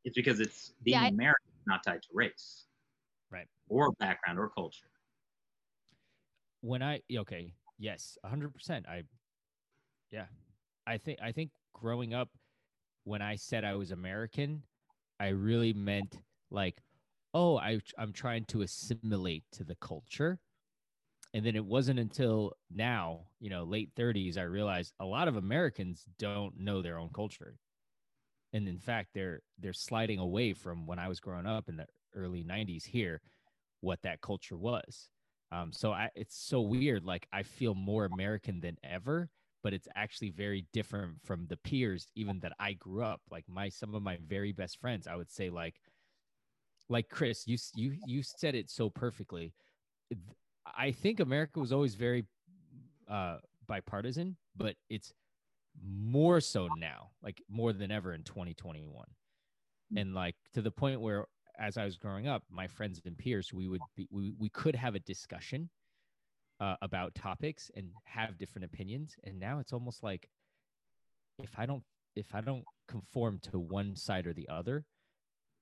it's 0.04 0.14
because 0.14 0.38
it's 0.40 0.72
being 0.84 0.98
Yeah, 0.98 1.04
I- 1.04 1.08
american 1.08 1.46
not 1.66 1.82
tied 1.84 2.02
to 2.02 2.08
race. 2.14 2.66
Right. 3.30 3.48
or 3.68 3.90
background 3.98 4.38
or 4.38 4.48
culture. 4.50 4.86
When 6.60 6.82
I 6.82 7.00
okay, 7.14 7.52
yes, 7.78 8.16
hundred 8.24 8.54
percent. 8.54 8.86
I, 8.88 9.02
yeah, 10.10 10.26
I 10.86 10.98
think 10.98 11.18
I 11.22 11.32
think 11.32 11.50
growing 11.72 12.14
up, 12.14 12.28
when 13.04 13.22
I 13.22 13.36
said 13.36 13.64
I 13.64 13.74
was 13.74 13.90
American, 13.90 14.62
I 15.20 15.28
really 15.28 15.72
meant 15.72 16.18
like, 16.50 16.76
oh, 17.34 17.58
I 17.58 17.80
I'm 17.98 18.12
trying 18.12 18.44
to 18.46 18.62
assimilate 18.62 19.44
to 19.52 19.64
the 19.64 19.76
culture, 19.76 20.38
and 21.36 21.44
then 21.44 21.54
it 21.54 21.66
wasn't 21.66 21.98
until 22.00 22.54
now, 22.74 23.20
you 23.40 23.50
know, 23.50 23.64
late 23.64 23.90
thirties, 23.94 24.38
I 24.38 24.44
realized 24.44 24.94
a 25.00 25.04
lot 25.04 25.28
of 25.28 25.36
Americans 25.36 26.06
don't 26.18 26.58
know 26.58 26.80
their 26.80 26.98
own 26.98 27.10
culture, 27.14 27.58
and 28.54 28.66
in 28.66 28.78
fact, 28.78 29.10
they're 29.12 29.42
they're 29.58 29.74
sliding 29.74 30.18
away 30.18 30.54
from 30.54 30.86
when 30.86 30.98
I 30.98 31.08
was 31.08 31.20
growing 31.20 31.44
up 31.46 31.68
in 31.68 31.76
the 31.76 31.86
early 32.14 32.42
'90s 32.42 32.86
here, 32.86 33.20
what 33.82 34.00
that 34.02 34.22
culture 34.22 34.56
was. 34.56 35.10
Um, 35.52 35.74
so 35.74 35.92
I, 35.92 36.08
it's 36.14 36.38
so 36.38 36.62
weird. 36.62 37.04
Like 37.04 37.28
I 37.34 37.42
feel 37.42 37.74
more 37.74 38.06
American 38.06 38.60
than 38.60 38.78
ever, 38.82 39.28
but 39.62 39.74
it's 39.74 39.88
actually 39.94 40.30
very 40.30 40.66
different 40.72 41.16
from 41.22 41.46
the 41.48 41.58
peers, 41.58 42.08
even 42.14 42.40
that 42.40 42.54
I 42.58 42.72
grew 42.72 43.04
up. 43.04 43.20
Like 43.30 43.44
my 43.46 43.68
some 43.68 43.94
of 43.94 44.02
my 44.02 44.16
very 44.26 44.52
best 44.52 44.80
friends, 44.80 45.06
I 45.06 45.16
would 45.16 45.30
say 45.30 45.50
like, 45.50 45.74
like 46.88 47.10
Chris, 47.10 47.46
you 47.46 47.58
you 47.74 47.98
you 48.06 48.22
said 48.22 48.54
it 48.54 48.70
so 48.70 48.88
perfectly. 48.88 49.52
I 50.76 50.92
think 50.92 51.20
America 51.20 51.60
was 51.60 51.72
always 51.72 51.94
very 51.94 52.24
uh, 53.08 53.38
bipartisan, 53.66 54.36
but 54.56 54.76
it's 54.88 55.12
more 55.84 56.40
so 56.40 56.68
now, 56.78 57.10
like 57.22 57.42
more 57.48 57.72
than 57.72 57.90
ever 57.90 58.14
in 58.14 58.22
2021, 58.22 59.06
and 59.96 60.14
like 60.14 60.36
to 60.54 60.62
the 60.62 60.70
point 60.70 61.00
where 61.00 61.26
as 61.58 61.76
I 61.76 61.84
was 61.84 61.96
growing 61.96 62.28
up, 62.28 62.42
my 62.50 62.66
friends 62.66 63.00
and 63.04 63.16
peers, 63.16 63.52
we 63.52 63.68
would 63.68 63.80
be, 63.96 64.06
we, 64.10 64.34
we 64.38 64.48
could 64.48 64.74
have 64.74 64.94
a 64.94 65.00
discussion 65.00 65.70
uh, 66.60 66.76
about 66.82 67.14
topics 67.14 67.70
and 67.74 67.88
have 68.04 68.38
different 68.38 68.64
opinions. 68.64 69.16
And 69.24 69.38
now 69.38 69.58
it's 69.58 69.72
almost 69.72 70.02
like 70.02 70.28
if 71.38 71.58
I 71.58 71.66
don't 71.66 71.82
if 72.14 72.34
I 72.34 72.40
don't 72.40 72.64
conform 72.88 73.38
to 73.50 73.58
one 73.58 73.94
side 73.94 74.26
or 74.26 74.32
the 74.32 74.48
other, 74.48 74.84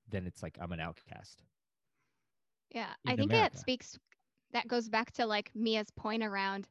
then 0.09 0.25
it's 0.25 0.41
like 0.41 0.57
I'm 0.61 0.71
an 0.71 0.79
outcast. 0.79 1.43
Yeah, 2.71 2.87
I 3.05 3.15
think 3.15 3.31
America. 3.31 3.51
that 3.53 3.59
speaks. 3.59 3.97
That 4.55 4.69
goes 4.69 4.87
back 4.87 5.11
to 5.15 5.25
like 5.25 5.51
Mia's 5.53 5.91
point 5.97 6.23
around 6.23 6.69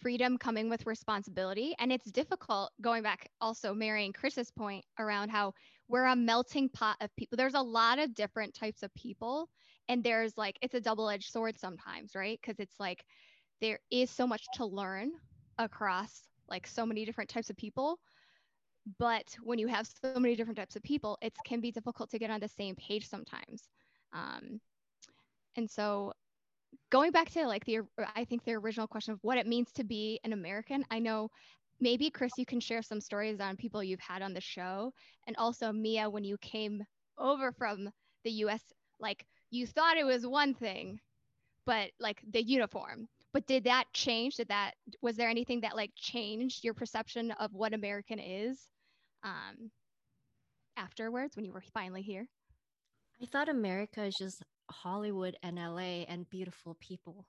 freedom 0.00 0.38
coming 0.38 0.70
with 0.70 0.86
responsibility. 0.86 1.74
And 1.78 1.92
it's 1.92 2.10
difficult 2.10 2.72
going 2.80 3.02
back 3.02 3.28
also 3.38 3.74
marrying 3.74 4.14
Chris's 4.14 4.50
point 4.50 4.82
around 4.98 5.28
how 5.28 5.52
we're 5.88 6.06
a 6.06 6.16
melting 6.16 6.70
pot 6.70 6.96
of 7.02 7.14
people. 7.16 7.36
There's 7.36 7.52
a 7.52 7.60
lot 7.60 7.98
of 7.98 8.14
different 8.14 8.54
types 8.54 8.82
of 8.82 8.94
people. 8.94 9.50
And 9.90 10.02
there's 10.02 10.38
like, 10.38 10.56
it's 10.62 10.72
a 10.72 10.80
double 10.80 11.10
edged 11.10 11.30
sword 11.30 11.58
sometimes, 11.58 12.14
right? 12.14 12.38
Because 12.40 12.58
it's 12.58 12.80
like 12.80 13.04
there 13.60 13.78
is 13.90 14.10
so 14.10 14.26
much 14.26 14.46
to 14.54 14.64
learn 14.64 15.12
across 15.58 16.22
like 16.48 16.66
so 16.66 16.86
many 16.86 17.04
different 17.04 17.28
types 17.28 17.50
of 17.50 17.58
people. 17.58 17.98
But 18.98 19.36
when 19.42 19.58
you 19.58 19.66
have 19.68 19.86
so 19.86 20.18
many 20.18 20.34
different 20.34 20.56
types 20.56 20.76
of 20.76 20.82
people, 20.82 21.18
it 21.20 21.34
can 21.44 21.60
be 21.60 21.72
difficult 21.72 22.08
to 22.12 22.18
get 22.18 22.30
on 22.30 22.40
the 22.40 22.48
same 22.48 22.74
page 22.76 23.06
sometimes. 23.06 23.68
Um, 24.14 24.62
and 25.56 25.70
so 25.70 26.14
going 26.92 27.10
back 27.10 27.30
to 27.30 27.46
like 27.46 27.64
the 27.64 27.78
i 28.14 28.24
think 28.24 28.44
the 28.44 28.52
original 28.52 28.86
question 28.86 29.14
of 29.14 29.18
what 29.22 29.38
it 29.38 29.46
means 29.46 29.72
to 29.72 29.82
be 29.82 30.20
an 30.24 30.32
american 30.32 30.84
i 30.90 30.98
know 30.98 31.28
maybe 31.80 32.10
chris 32.10 32.32
you 32.36 32.44
can 32.44 32.60
share 32.60 32.82
some 32.82 33.00
stories 33.00 33.40
on 33.40 33.56
people 33.56 33.82
you've 33.82 33.98
had 33.98 34.20
on 34.20 34.34
the 34.34 34.40
show 34.40 34.92
and 35.26 35.34
also 35.38 35.72
mia 35.72 36.08
when 36.08 36.22
you 36.22 36.36
came 36.38 36.82
over 37.18 37.50
from 37.50 37.88
the 38.24 38.30
us 38.30 38.60
like 39.00 39.24
you 39.50 39.66
thought 39.66 39.96
it 39.96 40.04
was 40.04 40.26
one 40.26 40.54
thing 40.54 41.00
but 41.64 41.90
like 41.98 42.20
the 42.30 42.42
uniform 42.42 43.08
but 43.32 43.46
did 43.46 43.64
that 43.64 43.86
change? 43.94 44.36
Did 44.36 44.48
that 44.48 44.72
was 45.00 45.16
there 45.16 45.30
anything 45.30 45.62
that 45.62 45.74
like 45.74 45.92
changed 45.96 46.64
your 46.64 46.74
perception 46.74 47.30
of 47.32 47.54
what 47.54 47.72
american 47.72 48.18
is 48.18 48.68
um 49.24 49.70
afterwards 50.76 51.34
when 51.34 51.46
you 51.46 51.52
were 51.52 51.64
finally 51.72 52.02
here? 52.02 52.26
I 53.22 53.26
thought 53.26 53.48
America 53.48 54.02
is 54.04 54.16
just 54.18 54.42
Hollywood 54.72 55.36
and 55.42 55.56
LA 55.56 56.04
and 56.08 56.28
beautiful 56.28 56.76
people 56.80 57.26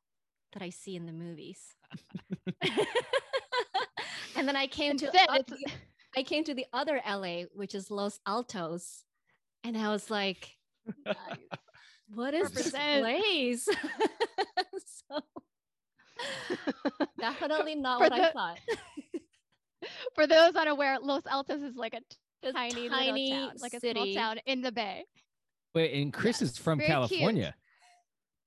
that 0.53 0.63
I 0.63 0.69
see 0.71 0.95
in 0.95 1.05
the 1.05 1.13
movies. 1.13 1.59
and 4.35 4.47
then 4.47 4.55
I 4.55 4.67
came 4.67 4.97
to 4.97 5.05
Instead, 5.05 5.29
uh, 5.29 5.39
the- 5.47 5.71
I 6.15 6.23
came 6.23 6.43
to 6.45 6.53
the 6.53 6.65
other 6.73 7.01
LA, 7.07 7.43
which 7.53 7.73
is 7.75 7.89
Los 7.89 8.19
Altos, 8.25 9.03
and 9.63 9.75
I 9.77 9.89
was 9.89 10.09
like, 10.11 10.57
"What 12.13 12.33
is 12.33 12.51
this 12.51 12.69
place?" 12.71 13.65
so 15.09 15.19
definitely 17.19 17.75
not 17.75 17.97
For 17.99 18.09
what 18.09 18.13
I 18.13 18.31
thought. 18.31 18.59
for 20.15 20.27
those 20.27 20.55
unaware 20.55 20.99
los 21.01 21.23
altos 21.25 21.61
is 21.61 21.75
like 21.75 21.93
a 21.93 22.51
tiny, 22.51 22.89
tiny 22.89 23.31
little 23.31 23.47
town 23.47 23.55
like 23.59 23.73
a 23.73 23.79
city. 23.79 24.13
small 24.13 24.13
town 24.13 24.39
in 24.45 24.61
the 24.61 24.71
bay 24.71 25.03
Wait, 25.73 26.01
and 26.01 26.13
Chris 26.13 26.41
is 26.41 26.57
from 26.57 26.79
very 26.79 26.87
cute. 26.87 26.97
California. 27.09 27.55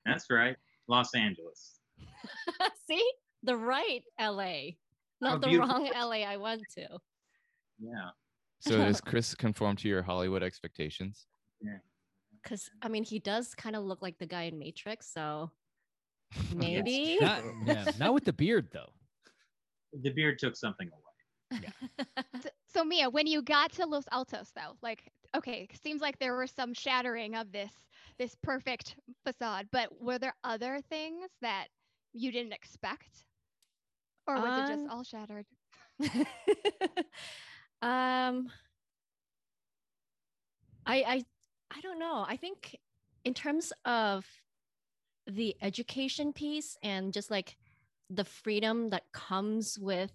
That's 0.04 0.26
right. 0.30 0.56
Los 0.88 1.14
Angeles. 1.14 1.80
See, 2.88 3.04
the 3.42 3.56
right 3.56 4.02
LA, 4.20 4.74
not 5.20 5.40
the 5.40 5.48
beautiful. 5.48 5.74
wrong 5.74 5.90
LA 5.94 6.24
I 6.24 6.36
went 6.36 6.62
to. 6.76 6.86
Yeah. 7.78 8.10
So 8.60 8.76
does 8.84 9.00
Chris 9.00 9.34
conform 9.34 9.76
to 9.76 9.88
your 9.88 10.02
Hollywood 10.02 10.42
expectations? 10.42 11.26
Yeah. 11.60 11.78
Because 12.42 12.70
I 12.82 12.88
mean, 12.88 13.02
he 13.02 13.18
does 13.18 13.54
kind 13.54 13.74
of 13.74 13.82
look 13.82 14.02
like 14.02 14.18
the 14.18 14.26
guy 14.26 14.44
in 14.44 14.58
Matrix, 14.58 15.12
so 15.12 15.50
maybe. 16.54 17.18
Not, 17.20 17.42
yeah, 17.66 17.90
not 17.98 18.14
with 18.14 18.24
the 18.24 18.32
beard 18.32 18.68
though. 18.72 18.90
The 20.02 20.10
beard 20.10 20.38
took 20.38 20.56
something 20.56 20.86
away. 20.86 21.05
so, 22.42 22.48
so 22.66 22.84
mia 22.84 23.08
when 23.10 23.26
you 23.26 23.42
got 23.42 23.72
to 23.72 23.86
los 23.86 24.04
altos 24.12 24.50
though 24.54 24.76
like 24.82 25.12
okay 25.36 25.68
seems 25.82 26.00
like 26.00 26.18
there 26.18 26.36
was 26.36 26.50
some 26.50 26.72
shattering 26.74 27.34
of 27.34 27.52
this 27.52 27.72
this 28.18 28.34
perfect 28.42 28.96
facade 29.24 29.66
but 29.72 30.00
were 30.00 30.18
there 30.18 30.34
other 30.44 30.80
things 30.88 31.30
that 31.42 31.68
you 32.12 32.32
didn't 32.32 32.52
expect? 32.52 33.24
Or 34.26 34.40
was 34.40 34.56
it 34.56 34.66
just 34.66 34.84
Um, 34.84 34.88
all 34.88 35.02
shattered? 35.04 35.46
um, 37.82 38.50
I 40.86 41.02
I 41.02 41.24
I 41.70 41.80
don't 41.82 41.98
know. 41.98 42.24
I 42.26 42.36
think 42.36 42.78
in 43.24 43.34
terms 43.34 43.72
of 43.84 44.26
the 45.26 45.56
education 45.62 46.32
piece 46.32 46.76
and 46.82 47.12
just 47.12 47.30
like 47.30 47.56
the 48.10 48.24
freedom 48.24 48.90
that 48.90 49.10
comes 49.12 49.78
with 49.78 50.12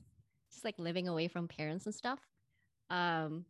just 0.61 0.65
like 0.65 0.77
living 0.77 1.07
away 1.07 1.27
from 1.27 1.47
parents 1.47 1.85
and 1.85 1.95
stuff. 1.95 2.19
Um, 2.89 3.45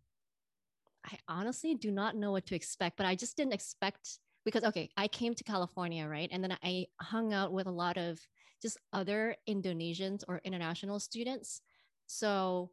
I 1.05 1.17
honestly 1.27 1.75
do 1.75 1.91
not 1.91 2.15
know 2.15 2.31
what 2.31 2.45
to 2.47 2.55
expect, 2.55 2.95
but 2.95 3.05
I 3.05 3.15
just 3.15 3.35
didn't 3.35 3.53
expect 3.53 4.19
because 4.45 4.63
okay, 4.63 4.89
I 4.95 5.07
came 5.07 5.35
to 5.35 5.43
California, 5.43 6.07
right? 6.07 6.29
And 6.31 6.43
then 6.43 6.57
I 6.63 6.87
hung 7.01 7.33
out 7.33 7.51
with 7.51 7.67
a 7.67 7.71
lot 7.71 7.97
of 7.97 8.19
just 8.61 8.77
other 8.93 9.35
Indonesians 9.47 10.23
or 10.27 10.41
international 10.43 10.99
students. 10.99 11.61
So, 12.07 12.71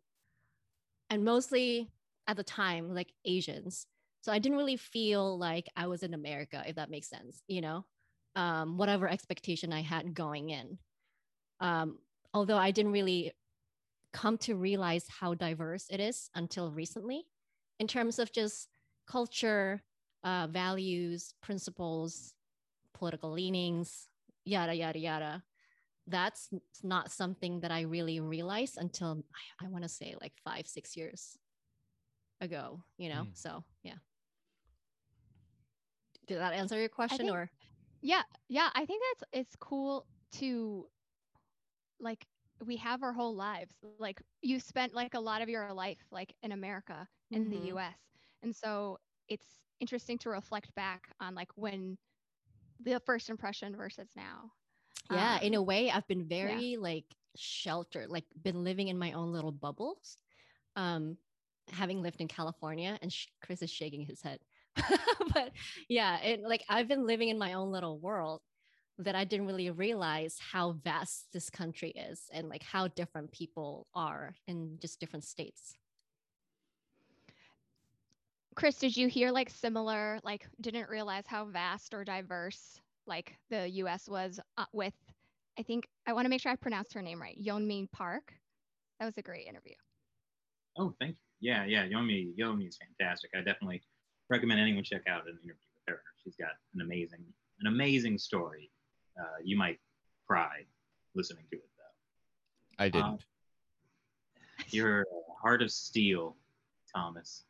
and 1.11 1.25
mostly 1.25 1.91
at 2.27 2.37
the 2.37 2.45
time, 2.45 2.95
like 2.95 3.13
Asians. 3.25 3.87
So 4.21 4.33
I 4.33 4.39
didn't 4.39 4.59
really 4.59 4.77
feel 4.77 5.39
like 5.39 5.67
I 5.77 5.87
was 5.87 6.03
in 6.03 6.15
America, 6.15 6.63
if 6.67 6.77
that 6.77 6.91
makes 6.91 7.09
sense, 7.09 7.43
you 7.49 7.61
know, 7.61 7.85
um, 8.37 8.77
whatever 8.77 9.09
expectation 9.09 9.73
I 9.73 9.81
had 9.81 10.15
going 10.15 10.51
in. 10.51 10.79
Um, 11.61 11.99
although 12.35 12.59
I 12.59 12.71
didn't 12.71 12.93
really 12.93 13.33
come 14.13 14.39
to 14.39 14.55
realize 14.57 15.07
how 15.21 15.35
diverse 15.35 15.87
it 15.91 16.01
is 16.01 16.31
until 16.35 16.71
recently 16.71 17.25
in 17.79 17.87
terms 17.87 18.19
of 18.19 18.33
just 18.33 18.69
culture, 19.07 19.83
uh, 20.25 20.47
values, 20.49 21.35
principles, 21.43 22.35
political 22.95 23.31
leanings, 23.31 24.09
yada, 24.45 24.75
yada, 24.75 24.99
yada. 24.99 25.43
That's 26.07 26.49
not 26.83 27.13
something 27.13 27.61
that 27.61 27.71
I 27.71 27.83
really 27.83 28.19
realized 28.21 28.79
until 28.79 29.23
I, 29.61 29.67
I 29.67 29.69
want 29.69 29.85
to 29.85 29.89
say 29.89 30.15
like 30.21 30.33
five, 30.43 30.67
six 30.67 30.97
years 30.97 31.37
ago, 32.41 32.83
you 32.97 33.11
know? 33.11 33.23
Mm. 33.23 33.31
So, 33.37 33.63
yeah. 33.83 33.95
Did 36.27 36.39
that 36.39 36.55
answer 36.55 36.79
your 36.79 36.89
question 36.89 37.19
think- 37.19 37.33
or? 37.33 37.51
yeah 38.01 38.23
yeah 38.49 38.69
i 38.75 38.85
think 38.87 39.03
that's 39.11 39.31
it's 39.33 39.57
cool 39.57 40.07
to 40.31 40.87
like 42.01 42.25
we 42.65 42.77
have 42.77 43.03
our 43.03 43.13
whole 43.13 43.35
lives 43.35 43.77
like 43.99 44.21
you 44.43 44.61
spent 44.61 44.95
like 44.95 45.15
a 45.15 45.21
lot 45.21 45.43
of 45.43 45.49
your 45.49 45.73
life 45.73 46.05
like 46.11 46.35
in 46.43 46.53
america 46.53 47.09
in 47.33 47.49
Mhm. 47.49 47.51
the 47.51 47.73
us 47.73 47.99
and 48.43 48.55
so 48.55 48.99
it's 49.29 49.61
interesting 49.81 50.19
to 50.19 50.31
reflect 50.31 50.75
back 50.75 51.13
on 51.21 51.35
like 51.35 51.51
when 51.57 51.97
the 52.81 53.01
first 53.01 53.31
impression 53.31 53.77
versus 53.77 54.13
now. 54.17 54.53
Yeah 55.09 55.39
in 55.41 55.55
Um, 55.55 55.55
a 55.55 55.63
way 55.63 55.91
i've 55.91 56.07
been 56.07 56.29
very 56.29 56.77
like 56.77 57.17
sheltered 57.37 58.09
like 58.11 58.27
been 58.41 58.65
living 58.65 58.89
in 58.89 58.99
my 58.99 59.13
own 59.13 59.33
little 59.33 59.53
bubbles 59.53 60.17
um 60.77 61.19
having 61.69 62.03
lived 62.03 62.21
in 62.21 62.29
california 62.29 62.99
and 63.03 63.13
sh- 63.13 63.29
chris 63.43 63.63
is 63.63 63.71
shaking 63.71 64.07
his 64.07 64.23
head. 64.23 64.41
But 65.35 65.53
yeah 65.89 66.21
it 66.23 66.41
like 66.43 66.65
i've 66.69 66.89
been 66.89 67.07
living 67.07 67.29
in 67.29 67.39
my 67.39 67.55
own 67.55 67.71
little 67.73 67.99
world 68.01 68.43
that 68.99 69.15
i 69.15 69.25
didn't 69.25 69.47
really 69.47 69.71
realize 69.71 70.37
how 70.53 70.73
vast 70.85 71.27
this 71.33 71.51
country 71.51 71.91
is 71.91 72.23
and 72.33 72.49
like 72.49 72.63
how 72.63 72.89
different 72.89 73.31
people 73.33 73.87
are 73.95 74.35
in 74.47 74.79
just 74.81 75.01
different 75.01 75.25
states 75.25 75.77
chris 78.55 78.77
did 78.79 78.97
you 78.97 79.09
hear 79.09 79.31
like 79.31 79.51
similar 79.51 80.19
like 80.25 80.47
didn't 80.61 80.89
realize 80.89 81.25
how 81.27 81.45
vast 81.45 81.95
or 81.95 82.05
diverse 82.05 82.81
like 83.07 83.35
the 83.51 83.69
us 83.69 84.09
was 84.09 84.41
uh, 84.57 84.65
with 84.73 84.95
i 85.59 85.63
think 85.63 85.87
i 86.07 86.13
want 86.13 86.25
to 86.25 86.29
make 86.29 86.41
sure 86.41 86.53
i 86.53 86.57
pronounced 86.57 86.93
her 86.93 87.03
name 87.03 87.21
right 87.21 87.39
yeonmin 87.41 87.91
park 87.93 88.35
that 88.99 89.07
was 89.07 89.17
a 89.17 89.23
great 89.23 89.47
interview 89.47 89.75
Oh, 90.79 90.95
thank 91.01 91.13
you. 91.13 91.51
Yeah, 91.51 91.65
yeah. 91.65 91.87
Yomi, 91.87 92.35
Yomi 92.39 92.69
is 92.69 92.79
fantastic. 92.79 93.31
I 93.35 93.39
definitely 93.39 93.83
recommend 94.31 94.61
anyone 94.61 94.85
check 94.85 95.03
out 95.09 95.27
an 95.27 95.39
interview 95.43 95.67
with 95.75 95.95
her. 95.95 96.01
She's 96.23 96.37
got 96.37 96.51
an 96.75 96.81
amazing, 96.81 97.25
an 97.61 97.67
amazing 97.67 98.19
story. 98.19 98.71
Uh, 99.19 99.25
you 99.43 99.57
might 99.57 99.79
cry 100.27 100.65
listening 101.15 101.45
to 101.51 101.57
it 101.57 101.69
though. 101.77 102.85
I 102.85 102.89
didn't. 102.89 103.25
You're 104.69 105.03
a 105.03 105.05
heart 105.41 105.63
of 105.63 105.71
steel, 105.71 106.37
Thomas. 106.95 107.45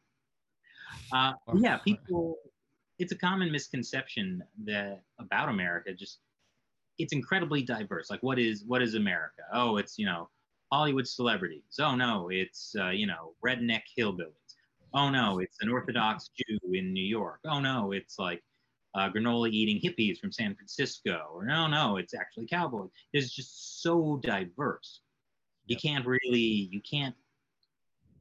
Uh, 1.12 1.33
yeah, 1.54 1.78
people. 1.78 2.37
It's 2.98 3.12
a 3.12 3.16
common 3.16 3.52
misconception 3.52 4.42
that 4.64 5.02
about 5.18 5.48
America. 5.48 5.92
Just 5.92 6.18
it's 6.98 7.12
incredibly 7.12 7.62
diverse. 7.62 8.11
Like, 8.11 8.22
what 8.22 8.38
is 8.38 8.64
what 8.66 8.83
is 8.83 8.94
America? 8.94 9.42
Oh, 9.52 9.76
it's 9.76 9.98
you 9.98 10.07
know 10.07 10.28
Hollywood 10.72 11.07
celebrities. 11.07 11.78
Oh 11.81 11.94
no, 11.94 12.28
it's 12.31 12.74
uh, 12.78 12.90
you 12.90 13.07
know 13.07 13.35
redneck 13.44 13.83
hillbillies. 13.96 14.33
Oh 14.94 15.11
no, 15.11 15.38
it's 15.38 15.57
an 15.61 15.68
Orthodox 15.68 16.31
Jew 16.37 16.59
in 16.72 16.92
New 16.92 17.04
York. 17.04 17.40
Oh 17.44 17.61
no, 17.61 17.92
it's 17.92 18.18
like 18.18 18.42
uh, 18.98 19.08
granola 19.11 19.48
eating 19.50 19.80
hippies 19.80 20.18
from 20.18 20.32
San 20.32 20.54
Francisco. 20.54 21.28
Or 21.32 21.44
no, 21.44 21.66
no, 21.68 21.96
it's 21.96 22.14
actually 22.14 22.46
cowboys. 22.46 22.90
It's 23.12 23.30
just 23.34 23.82
so 23.82 24.18
diverse. 24.22 25.00
You 25.66 25.74
Yep. 25.74 25.82
can't 25.82 26.06
really 26.06 26.68
you 26.72 26.80
can't 26.80 27.14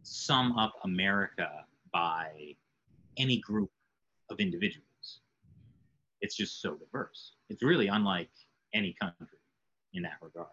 sum 0.03 0.57
up 0.57 0.73
America 0.83 1.65
by 1.91 2.55
any 3.17 3.39
group 3.39 3.71
of 4.29 4.39
individuals. 4.39 5.21
It's 6.21 6.35
just 6.35 6.61
so 6.61 6.75
diverse. 6.75 7.33
It's 7.49 7.63
really 7.63 7.87
unlike 7.87 8.29
any 8.73 8.95
country 9.01 9.39
in 9.93 10.03
that 10.03 10.17
regard. 10.21 10.47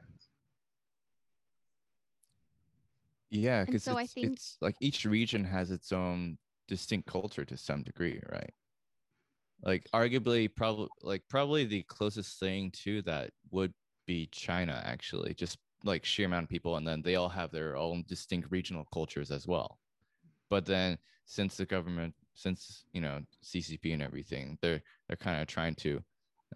Yeah, 3.30 3.64
because 3.64 3.82
so 3.82 3.98
I 3.98 4.04
it's, 4.04 4.12
think- 4.12 4.32
it's 4.32 4.56
like 4.60 4.76
each 4.80 5.04
region 5.04 5.44
has 5.44 5.70
its 5.72 5.92
own 5.92 6.38
distinct 6.68 7.08
culture 7.08 7.44
to 7.44 7.56
some 7.56 7.82
degree, 7.82 8.20
right? 8.30 8.54
Like 9.64 9.86
arguably, 9.94 10.54
probably 10.54 10.88
like 11.02 11.22
probably 11.28 11.64
the 11.64 11.82
closest 11.84 12.38
thing 12.38 12.70
to 12.82 13.02
that 13.02 13.30
would 13.50 13.72
be 14.06 14.28
China, 14.30 14.82
actually, 14.84 15.34
just 15.34 15.58
like 15.84 16.04
sheer 16.04 16.26
amount 16.26 16.44
of 16.44 16.50
people, 16.50 16.76
and 16.76 16.86
then 16.86 17.02
they 17.02 17.16
all 17.16 17.28
have 17.28 17.50
their 17.50 17.76
own 17.76 18.04
distinct 18.06 18.50
regional 18.50 18.86
cultures 18.92 19.30
as 19.30 19.46
well. 19.46 19.78
But 20.50 20.66
then, 20.66 20.98
since 21.24 21.56
the 21.56 21.64
government, 21.64 22.14
since 22.34 22.84
you 22.92 23.00
know 23.00 23.20
CCP 23.42 23.94
and 23.94 24.02
everything, 24.02 24.58
they're 24.60 24.82
they're 25.08 25.16
kind 25.16 25.40
of 25.40 25.46
trying 25.46 25.74
to 25.76 26.00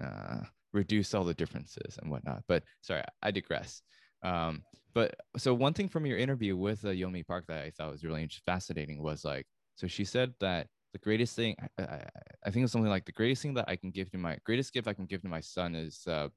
uh, 0.03 0.41
reduce 0.73 1.15
all 1.15 1.25
the 1.25 1.35
differences 1.35 1.99
and 2.03 2.11
whatnot. 2.11 2.43
But 2.47 2.63
sorry, 2.83 3.03
I 3.23 3.31
digress. 3.31 3.83
Um, 4.23 4.63
but 4.95 5.15
so 5.37 5.55
one 5.55 5.75
thing 5.75 5.89
from 5.89 6.07
your 6.07 6.19
interview 6.19 6.57
with 6.57 6.85
uh, 6.85 6.89
Yeonmi 6.89 7.27
Park 7.27 7.47
that 7.49 7.65
I 7.65 7.71
thought 7.71 7.93
was 7.93 8.05
really 8.05 8.29
fascinating 8.45 9.03
was 9.03 9.25
like, 9.25 9.47
so 9.77 9.87
she 9.87 10.05
said 10.05 10.35
that 10.41 10.67
the 10.93 10.99
greatest 10.99 11.37
thing, 11.37 11.55
I, 11.79 11.83
I, 11.83 12.05
I 12.47 12.51
think 12.51 12.65
it's 12.65 12.73
something 12.73 12.91
like 12.91 13.05
the 13.05 13.13
greatest 13.13 13.43
thing 13.43 13.55
that 13.55 13.69
I 13.69 13.77
can 13.77 13.91
give 13.91 14.11
to 14.13 14.19
my 14.19 14.39
greatest 14.45 14.73
gift 14.73 14.89
I 14.89 14.95
can 14.95 15.07
give 15.07 15.23
to 15.23 15.29
my 15.29 15.41
son 15.41 15.75
is 15.75 16.07
uh, 16.07 16.29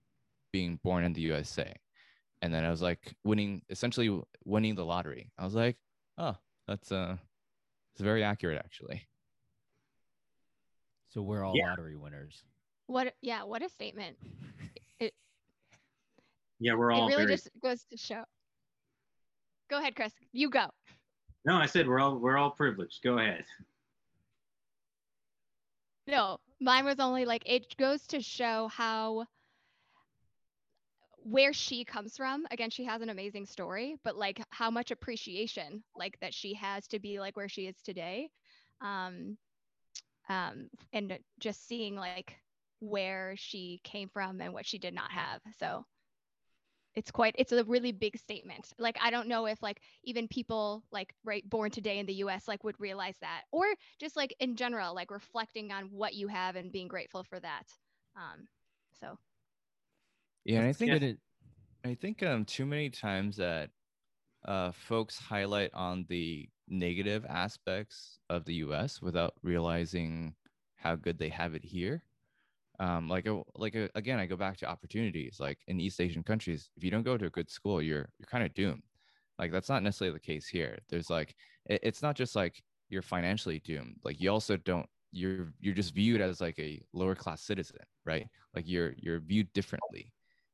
being 0.52 0.80
born 0.84 1.04
in 1.04 1.14
the 1.14 1.22
USA. 1.22 1.74
And 2.42 2.54
then 2.54 2.66
I 2.66 2.70
was 2.70 2.82
like 2.82 3.14
winning, 3.24 3.62
essentially 3.70 4.20
winning 4.46 4.76
the 4.76 4.84
lottery. 4.86 5.32
I 5.38 5.46
was 5.46 5.54
like, 5.54 5.78
oh, 6.18 6.36
that's 6.68 6.92
uh, 6.92 7.16
it's 7.94 8.02
very 8.02 8.24
accurate 8.24 8.58
actually. 8.58 9.08
So 11.10 11.22
we're 11.22 11.44
all 11.44 11.56
Yeah. 11.56 11.70
lottery 11.70 11.96
winners. 11.96 12.44
What? 12.88 13.14
Yeah. 13.22 13.44
What 13.44 13.62
a 13.62 13.70
statement. 13.70 14.18
It, 15.00 15.14
Yeah, 16.60 16.76
we're 16.76 16.92
all 16.92 17.08
it 17.08 17.12
really 17.12 17.24
very. 17.26 17.36
just 17.36 17.50
goes 17.64 17.84
to 17.90 17.98
show. 17.98 18.24
Go 19.70 19.80
ahead, 19.80 19.96
Chris. 19.96 20.14
You 20.32 20.50
go. 20.50 20.68
No, 21.44 21.56
I 21.56 21.66
said 21.66 21.88
we're 21.88 22.00
all 22.00 22.18
we're 22.20 22.38
all 22.38 22.52
privileged. 22.52 23.02
Go 23.04 23.18
ahead. 23.18 23.46
No, 26.12 26.39
mine 26.60 26.84
was 26.84 27.00
only 27.00 27.24
like 27.24 27.43
it 27.45 27.76
goes 27.78 28.06
to 28.08 28.21
show 28.21 28.67
how 28.67 29.26
where 31.24 31.54
she 31.54 31.86
comes 31.86 32.17
from. 32.17 32.45
Again, 32.52 32.69
she 32.69 32.84
has 32.84 33.02
an 33.02 33.10
amazing 33.10 33.45
story, 33.45 33.95
but 34.04 34.17
like 34.17 34.41
how 34.50 34.69
much 34.69 34.91
appreciation 34.91 35.84
like 35.95 36.19
that 36.19 36.34
she 36.34 36.54
has 36.56 36.86
to 36.89 37.00
be 37.00 37.19
like 37.19 37.38
where 37.38 37.47
she 37.47 37.65
is 37.65 37.82
today. 37.82 38.30
Um 38.82 39.38
um 40.28 40.69
and 40.91 41.17
just 41.39 41.65
seeing 41.65 41.95
like 41.95 42.36
where 42.80 43.36
she 43.38 43.80
came 43.86 44.10
from 44.10 44.41
and 44.41 44.54
what 44.54 44.65
she 44.65 44.80
did 44.80 44.93
not 44.93 45.12
have. 45.12 45.39
So 45.60 45.86
it's 46.96 47.12
quite 47.12 47.36
it's 47.38 47.52
a 47.52 47.64
really 47.66 47.92
big 47.92 48.18
statement 48.18 48.74
like 48.78 48.98
i 49.02 49.10
don't 49.10 49.28
know 49.28 49.46
if 49.46 49.62
like 49.64 49.82
even 50.04 50.28
people 50.28 50.84
like 50.92 51.14
right 51.24 51.50
born 51.50 51.72
today 51.72 52.00
in 52.00 52.06
the 52.06 52.14
us 52.16 52.48
like 52.48 52.64
would 52.64 52.80
realize 52.80 53.18
that 53.22 53.44
or 53.52 53.66
just 54.00 54.16
like 54.16 54.36
in 54.40 54.56
general 54.56 54.94
like 54.94 55.12
reflecting 55.12 55.72
on 55.72 55.86
what 55.86 56.14
you 56.14 56.28
have 56.28 56.56
and 56.56 56.72
being 56.72 56.88
grateful 56.88 57.24
for 57.24 57.40
that 57.40 57.68
um 58.16 58.48
so 59.00 59.18
Yeah, 60.44 60.60
and 60.60 60.68
I 60.68 60.68
Let's 60.68 60.78
think 60.78 60.92
get 60.92 61.04
it. 61.04 61.20
I 61.86 61.96
think 61.96 62.24
um 62.24 62.46
too 62.46 62.66
many 62.66 62.90
times 62.90 63.38
that 63.38 63.72
uh 64.46 64.72
folks 64.72 65.18
highlight 65.20 65.74
on 65.74 66.06
the 66.10 66.50
negative 66.68 67.26
aspects 67.28 68.20
of 68.30 68.46
the 68.46 68.56
US 68.56 69.02
without 69.02 69.36
realizing 69.44 70.36
how 70.76 70.96
good 70.96 71.18
they 71.20 71.30
have 71.30 71.56
it 71.56 71.66
here. 71.66 72.04
Um 72.80 73.08
like 73.08 73.28
a, 73.28 73.42
like 73.56 73.76
a, 73.76 73.90
again 73.96 74.20
I 74.20 74.26
go 74.26 74.36
back 74.36 74.58
to 74.58 74.70
opportunities 74.70 75.38
like 75.40 75.60
in 75.68 75.80
East 75.80 76.02
Asian 76.02 76.24
countries 76.24 76.70
if 76.76 76.84
you 76.84 76.92
don't 76.92 77.04
go 77.04 77.18
to 77.18 77.26
a 77.26 77.30
good 77.30 77.50
school 77.50 77.82
you're 77.82 78.10
you're 78.18 78.28
kind 78.28 78.44
of 78.44 78.54
doomed. 78.54 78.84
Like 79.40 79.52
that's 79.52 79.70
not 79.70 79.84
necessarily 79.84 80.14
the 80.14 80.20
case 80.20 80.48
here. 80.48 80.78
There's 80.90 81.10
like 81.10 81.36
it, 81.66 81.80
it's 81.84 82.02
not 82.02 82.16
just 82.16 82.36
like 82.36 82.62
you're 82.90 83.02
financially 83.02 83.60
doomed. 83.60 83.98
Like 84.04 84.20
you 84.22 84.32
also 84.32 84.58
don't 84.58 84.88
you're 85.12 85.54
you're 85.60 85.76
just 85.76 85.94
viewed 85.94 86.22
as 86.22 86.42
like 86.42 86.58
a 86.60 86.82
lower 86.94 87.16
class 87.16 87.42
citizen, 87.42 87.80
right? 88.06 88.28
Like 88.56 88.68
you're 88.68 88.94
you're 88.98 89.20
viewed 89.20 89.52
differently 89.54 90.14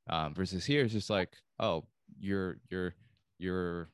um, 0.10 0.34
versus 0.34 0.65
here 0.65 0.84
it's 0.84 0.93
just 0.93 1.10
like 1.10 1.36
oh 1.60 1.86
you're 2.19 2.58
you're 2.69 2.93
you're 3.39 3.89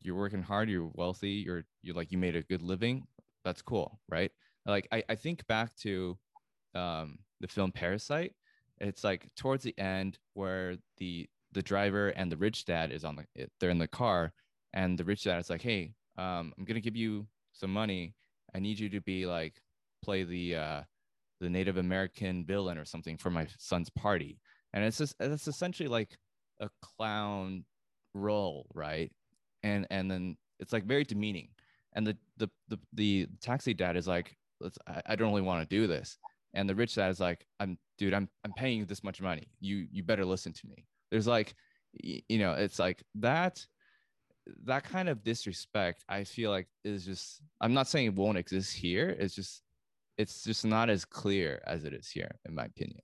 you're 0.00 0.14
working 0.14 0.42
hard 0.42 0.68
you're 0.70 0.90
wealthy 0.94 1.30
you're 1.30 1.64
you're 1.82 1.94
like 1.94 2.12
you 2.12 2.18
made 2.18 2.36
a 2.36 2.42
good 2.42 2.62
living 2.62 3.06
that's 3.44 3.62
cool 3.62 4.00
right 4.08 4.30
like 4.66 4.86
i, 4.92 5.02
I 5.08 5.14
think 5.14 5.46
back 5.46 5.74
to 5.78 6.16
um, 6.74 7.18
the 7.40 7.48
film 7.48 7.72
parasite 7.72 8.34
it's 8.78 9.04
like 9.04 9.28
towards 9.36 9.62
the 9.62 9.78
end 9.78 10.18
where 10.34 10.76
the 10.98 11.28
the 11.52 11.62
driver 11.62 12.08
and 12.10 12.30
the 12.30 12.36
rich 12.36 12.64
dad 12.64 12.92
is 12.92 13.04
on 13.04 13.16
the 13.16 13.46
they're 13.58 13.70
in 13.70 13.78
the 13.78 13.88
car 13.88 14.32
and 14.72 14.98
the 14.98 15.04
rich 15.04 15.24
dad 15.24 15.38
is 15.38 15.50
like 15.50 15.62
hey 15.62 15.92
um, 16.16 16.52
i'm 16.56 16.64
gonna 16.64 16.80
give 16.80 16.96
you 16.96 17.26
some 17.52 17.72
money. 17.72 18.14
I 18.54 18.58
need 18.58 18.78
you 18.78 18.88
to 18.90 19.00
be 19.00 19.26
like 19.26 19.60
play 20.02 20.24
the 20.24 20.56
uh 20.56 20.82
the 21.40 21.50
native 21.50 21.76
american 21.76 22.44
villain 22.44 22.78
or 22.78 22.84
something 22.84 23.16
for 23.16 23.30
my 23.30 23.46
son's 23.58 23.90
party. 23.90 24.40
And 24.72 24.84
it's 24.84 24.98
just 24.98 25.14
it's 25.20 25.46
essentially 25.46 25.88
like 25.88 26.18
a 26.60 26.68
clown 26.82 27.64
role 28.14 28.66
right? 28.74 29.12
And 29.62 29.86
and 29.90 30.10
then 30.10 30.36
it's 30.58 30.72
like 30.72 30.84
very 30.84 31.04
demeaning. 31.04 31.48
And 31.92 32.06
the 32.06 32.16
the 32.38 32.50
the, 32.68 32.78
the 32.92 33.28
taxi 33.40 33.74
dad 33.74 33.96
is 33.96 34.08
like 34.08 34.36
Let's, 34.60 34.78
I, 34.86 35.00
I 35.06 35.16
don't 35.16 35.30
really 35.30 35.42
want 35.42 35.68
to 35.68 35.76
do 35.76 35.86
this 35.86 36.18
and 36.54 36.68
the 36.68 36.74
rich 36.74 36.94
dad 36.94 37.10
is 37.10 37.20
like 37.20 37.46
i'm 37.60 37.78
dude 37.98 38.14
i'm 38.14 38.28
i'm 38.44 38.52
paying 38.52 38.78
you 38.78 38.84
this 38.84 39.04
much 39.04 39.20
money. 39.20 39.48
You 39.60 39.86
you 39.90 40.02
better 40.02 40.24
listen 40.24 40.52
to 40.52 40.66
me. 40.66 40.86
There's 41.10 41.26
like 41.26 41.54
you 42.02 42.38
know 42.38 42.52
it's 42.52 42.78
like 42.78 43.02
that 43.16 43.64
that 44.64 44.84
kind 44.84 45.08
of 45.08 45.22
disrespect 45.22 46.04
i 46.08 46.24
feel 46.24 46.50
like 46.50 46.66
is 46.84 47.04
just 47.04 47.42
i'm 47.60 47.74
not 47.74 47.88
saying 47.88 48.06
it 48.06 48.14
won't 48.14 48.38
exist 48.38 48.74
here. 48.74 49.16
It's 49.18 49.34
just 49.34 49.62
it's 50.18 50.44
just 50.44 50.64
not 50.64 50.90
as 50.90 51.04
clear 51.04 51.62
as 51.66 51.84
it 51.84 51.94
is 51.94 52.08
here 52.10 52.30
in 52.46 52.54
my 52.54 52.64
opinion. 52.64 53.00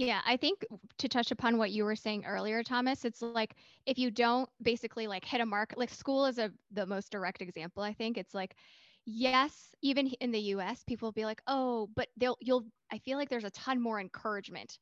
Yeah, 0.00 0.22
I 0.24 0.38
think 0.38 0.64
to 0.96 1.08
touch 1.10 1.30
upon 1.30 1.58
what 1.58 1.72
you 1.72 1.84
were 1.84 1.94
saying 1.94 2.24
earlier, 2.24 2.62
Thomas, 2.62 3.04
it's 3.04 3.20
like 3.20 3.56
if 3.84 3.98
you 3.98 4.10
don't 4.10 4.48
basically 4.62 5.06
like 5.06 5.26
hit 5.26 5.42
a 5.42 5.44
mark, 5.46 5.74
like 5.76 5.90
school 5.90 6.24
is 6.24 6.38
a 6.38 6.50
the 6.72 6.86
most 6.86 7.12
direct 7.12 7.42
example. 7.42 7.82
I 7.82 7.92
think. 7.92 8.16
It's 8.16 8.32
like, 8.32 8.56
yes, 9.06 9.52
even 9.82 10.08
in 10.20 10.30
the 10.30 10.40
U.S., 10.40 10.82
people 10.86 11.06
will 11.06 11.12
be 11.12 11.24
like, 11.24 11.42
oh, 11.46 11.88
but 11.94 12.08
they'll 12.16 12.36
you'll. 12.40 12.66
I 12.92 12.98
feel 12.98 13.18
like 13.18 13.28
there's 13.28 13.44
a 13.44 13.50
ton 13.50 13.80
more 13.80 14.00
encouragement, 14.00 14.78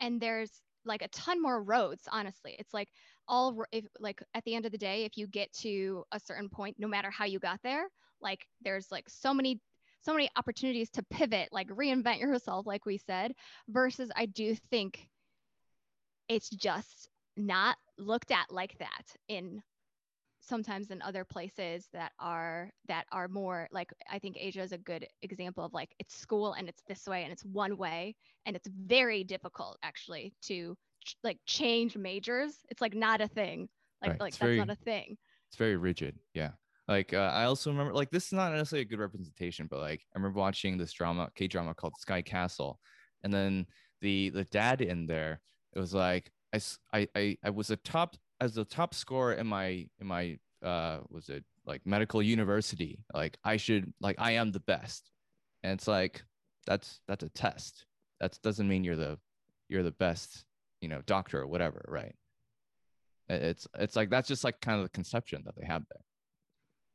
and 0.00 0.20
there's 0.20 0.50
like 0.84 1.02
a 1.02 1.08
ton 1.08 1.40
more 1.40 1.62
roads. 1.62 2.02
Honestly, 2.10 2.56
it's 2.58 2.74
like 2.74 2.88
all 3.28 3.64
if 3.72 3.84
like 3.98 4.22
at 4.34 4.44
the 4.44 4.54
end 4.54 4.66
of 4.66 4.72
the 4.72 4.78
day, 4.78 5.04
if 5.04 5.16
you 5.16 5.26
get 5.26 5.52
to 5.54 6.04
a 6.12 6.20
certain 6.20 6.48
point, 6.48 6.76
no 6.78 6.88
matter 6.88 7.10
how 7.10 7.24
you 7.24 7.38
got 7.38 7.60
there, 7.62 7.84
like 8.20 8.46
there's 8.62 8.90
like 8.90 9.08
so 9.08 9.32
many 9.34 9.60
so 10.00 10.12
many 10.12 10.28
opportunities 10.36 10.90
to 10.90 11.02
pivot, 11.10 11.48
like 11.52 11.68
reinvent 11.68 12.20
yourself, 12.20 12.66
like 12.66 12.86
we 12.86 12.98
said 12.98 13.32
versus 13.68 14.10
I 14.16 14.26
do 14.26 14.54
think 14.70 15.08
it's 16.28 16.50
just 16.50 17.08
not 17.36 17.76
looked 17.98 18.30
at 18.30 18.50
like 18.50 18.76
that 18.78 19.04
in 19.28 19.62
sometimes 20.42 20.90
in 20.90 21.00
other 21.02 21.24
places 21.24 21.88
that 21.92 22.12
are 22.18 22.70
that 22.88 23.06
are 23.12 23.28
more 23.28 23.68
like 23.72 23.90
I 24.10 24.18
think 24.18 24.36
Asia 24.38 24.60
is 24.62 24.72
a 24.72 24.78
good 24.78 25.06
example 25.22 25.64
of 25.64 25.72
like 25.72 25.94
it's 25.98 26.14
school 26.16 26.52
and 26.54 26.68
it's 26.68 26.82
this 26.86 27.06
way 27.06 27.22
and 27.22 27.32
it's 27.32 27.44
one 27.44 27.76
way 27.76 28.14
and 28.44 28.54
it's 28.56 28.68
very 28.68 29.24
difficult 29.24 29.78
actually 29.82 30.34
to 30.42 30.76
ch- 31.04 31.16
like 31.22 31.38
change 31.46 31.96
majors. 31.96 32.58
It's 32.70 32.80
like 32.82 32.94
not 32.94 33.20
a 33.20 33.28
thing. 33.28 33.68
Like 34.02 34.10
Right, 34.12 34.20
like 34.20 34.28
it's 34.30 34.38
that's 34.38 34.48
very- 34.48 34.58
not 34.58 34.70
a 34.70 34.76
thing. 34.84 35.16
it's 35.48 35.56
very 35.56 35.76
rigid 35.76 36.18
yeah 36.34 36.50
like 36.88 37.12
uh, 37.14 37.30
i 37.34 37.44
also 37.44 37.70
remember 37.70 37.92
like 37.94 38.10
this 38.10 38.26
is 38.26 38.32
not 38.32 38.52
necessarily 38.52 38.82
a 38.82 38.88
good 38.88 38.98
representation 38.98 39.68
but 39.70 39.80
like 39.80 40.00
i 40.14 40.18
remember 40.18 40.40
watching 40.40 40.76
this 40.76 40.92
drama 40.92 41.28
k 41.36 41.46
drama 41.46 41.72
called 41.74 41.94
sky 41.98 42.20
castle 42.22 42.80
and 43.22 43.32
then 43.32 43.64
the 44.00 44.30
the 44.30 44.44
dad 44.46 44.80
in 44.80 45.06
there 45.06 45.40
it 45.76 45.78
was 45.78 45.94
like 45.94 46.32
I, 46.92 47.08
I, 47.16 47.38
I 47.42 47.50
was 47.50 47.70
a 47.70 47.76
top 47.76 48.16
as 48.42 48.54
the 48.54 48.64
top 48.64 48.92
scorer 48.92 49.34
in 49.34 49.46
my 49.46 49.86
in 50.00 50.06
my 50.06 50.36
uh 50.64 50.98
was 51.08 51.28
it 51.28 51.44
like 51.64 51.80
medical 51.86 52.20
university 52.20 52.98
like 53.14 53.38
i 53.44 53.56
should 53.56 53.92
like 54.00 54.16
i 54.18 54.32
am 54.32 54.50
the 54.50 54.60
best. 54.60 55.10
And 55.62 55.74
it's 55.74 55.86
like 55.86 56.24
that's 56.66 57.00
that's 57.06 57.22
a 57.22 57.28
test. 57.28 57.86
That 58.20 58.36
doesn't 58.42 58.68
mean 58.68 58.82
you're 58.82 58.96
the 58.96 59.18
you're 59.68 59.84
the 59.84 59.92
best 59.92 60.44
you 60.80 60.88
know 60.88 61.00
doctor 61.06 61.40
or 61.40 61.46
whatever 61.46 61.84
right? 61.88 62.14
It's 63.28 63.68
it's 63.78 63.94
like 63.94 64.10
that's 64.10 64.26
just 64.26 64.42
like 64.42 64.60
kind 64.60 64.78
of 64.78 64.84
the 64.86 64.90
conception 64.90 65.42
that 65.44 65.54
they 65.56 65.66
have 65.66 65.84
there. 65.88 66.04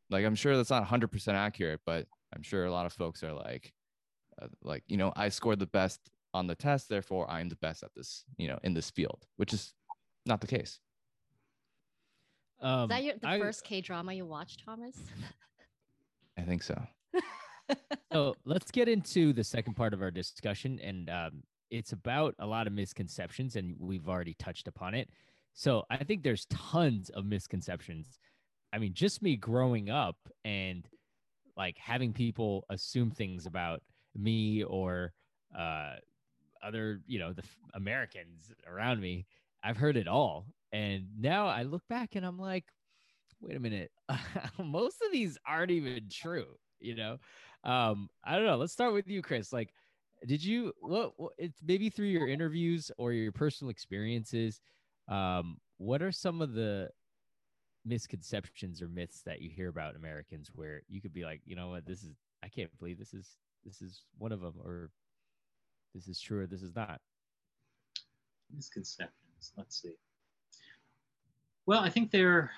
Like 0.09 0.25
i'm 0.25 0.35
sure 0.35 0.55
that's 0.55 0.69
not 0.69 0.87
100% 0.87 1.33
accurate 1.33 1.81
but 1.85 2.07
i'm 2.33 2.43
sure 2.43 2.65
a 2.65 2.71
lot 2.71 2.85
of 2.85 2.93
folks 2.93 3.23
are 3.23 3.33
like 3.33 3.73
uh, 4.41 4.47
like 4.61 4.83
you 4.87 4.97
know 4.97 5.11
i 5.15 5.29
scored 5.29 5.59
the 5.59 5.73
best 5.79 5.99
on 6.33 6.47
the 6.47 6.55
test 6.55 6.87
therefore 6.87 7.29
i'm 7.29 7.49
the 7.49 7.57
best 7.57 7.83
at 7.83 7.93
this 7.93 8.23
you 8.37 8.47
know 8.47 8.59
in 8.63 8.73
this 8.73 8.89
field 8.89 9.25
which 9.35 9.53
is 9.53 9.73
not 10.25 10.39
the 10.39 10.47
case 10.47 10.79
Um, 12.61 12.83
Is 12.83 12.89
that 12.89 13.03
your, 13.03 13.15
the 13.21 13.27
I- 13.27 13.39
first 13.39 13.63
K 13.63 13.81
drama 13.81 14.13
you 14.13 14.25
watched, 14.25 14.63
Thomas? 14.65 14.95
i 16.39 16.41
think 16.43 16.61
so 16.61 16.79
so 18.13 18.35
let's 18.45 18.69
get 18.69 18.87
into 18.87 19.33
the 19.33 19.43
second 19.43 19.73
part 19.73 19.91
of 19.93 20.01
our 20.03 20.11
discussion 20.11 20.79
and 20.83 21.09
um, 21.09 21.41
it's 21.71 21.93
about 21.93 22.35
a 22.39 22.45
lot 22.45 22.67
of 22.67 22.73
misconceptions 22.73 23.55
and 23.55 23.75
we've 23.79 24.07
already 24.07 24.35
touched 24.35 24.67
upon 24.67 24.93
it 24.93 25.09
So 25.53 25.83
I 25.89 26.03
think 26.03 26.21
there's 26.21 26.45
tons 26.51 27.09
of 27.09 27.25
misconceptions. 27.25 28.19
I 28.71 28.77
mean, 28.77 28.93
just 28.93 29.23
me 29.23 29.35
growing 29.35 29.89
up 29.89 30.17
and 30.45 30.87
like 31.57 31.75
having 31.79 32.13
people 32.13 32.63
assume 32.69 33.09
things 33.09 33.47
about 33.47 33.81
me 34.15 34.63
or 34.63 35.13
uh, 35.57 35.95
other, 36.61 37.01
you 37.07 37.17
know, 37.17 37.33
the 37.33 37.41
f- 37.43 37.57
Americans 37.73 38.51
around 38.67 38.99
me. 39.01 39.25
I've 39.63 39.77
heard 39.77 39.97
it 39.97 40.07
all. 40.07 40.45
And 40.71 41.05
now 41.19 41.47
I 41.47 41.63
look 41.63 41.83
back 41.87 42.15
and 42.15 42.25
I'm 42.25 42.39
like, 42.39 42.65
wait 43.41 43.55
a 43.55 43.59
minute. 43.59 43.91
Most 44.59 45.01
of 45.05 45.11
these 45.11 45.37
aren't 45.47 45.71
even 45.71 46.09
true, 46.11 46.57
you 46.79 46.95
know? 46.95 47.17
Um, 47.63 48.09
I 48.23 48.35
don't 48.35 48.45
know. 48.45 48.57
Let's 48.57 48.73
start 48.73 48.93
with 48.93 49.07
you, 49.07 49.21
Chris. 49.21 49.53
Like, 49.53 49.73
did 50.25 50.43
you 50.43 50.73
what, 50.79 51.13
what 51.17 51.33
it's 51.37 51.61
maybe 51.63 51.89
through 51.89 52.07
your 52.07 52.27
interviews 52.27 52.91
or 52.97 53.13
your 53.13 53.31
personal 53.31 53.69
experiences 53.69 54.59
um 55.09 55.57
what 55.77 56.01
are 56.01 56.11
some 56.11 56.41
of 56.41 56.53
the 56.53 56.89
misconceptions 57.85 58.81
or 58.81 58.87
myths 58.87 59.21
that 59.25 59.41
you 59.41 59.49
hear 59.49 59.69
about 59.69 59.95
americans 59.95 60.49
where 60.53 60.81
you 60.87 61.01
could 61.01 61.13
be 61.13 61.23
like 61.23 61.41
you 61.45 61.55
know 61.55 61.69
what 61.69 61.85
this 61.85 62.03
is 62.03 62.15
i 62.43 62.47
can't 62.47 62.75
believe 62.79 62.97
this 62.97 63.13
is 63.13 63.37
this 63.63 63.81
is 63.81 64.03
one 64.17 64.31
of 64.31 64.41
them 64.41 64.55
or 64.63 64.89
this 65.93 66.07
is 66.07 66.19
true 66.19 66.41
or 66.41 66.47
this 66.47 66.63
is 66.63 66.75
not 66.75 66.99
misconceptions 68.53 69.53
let's 69.55 69.81
see 69.81 69.93
well 71.67 71.81
i 71.81 71.89
think 71.89 72.09
there 72.09 72.51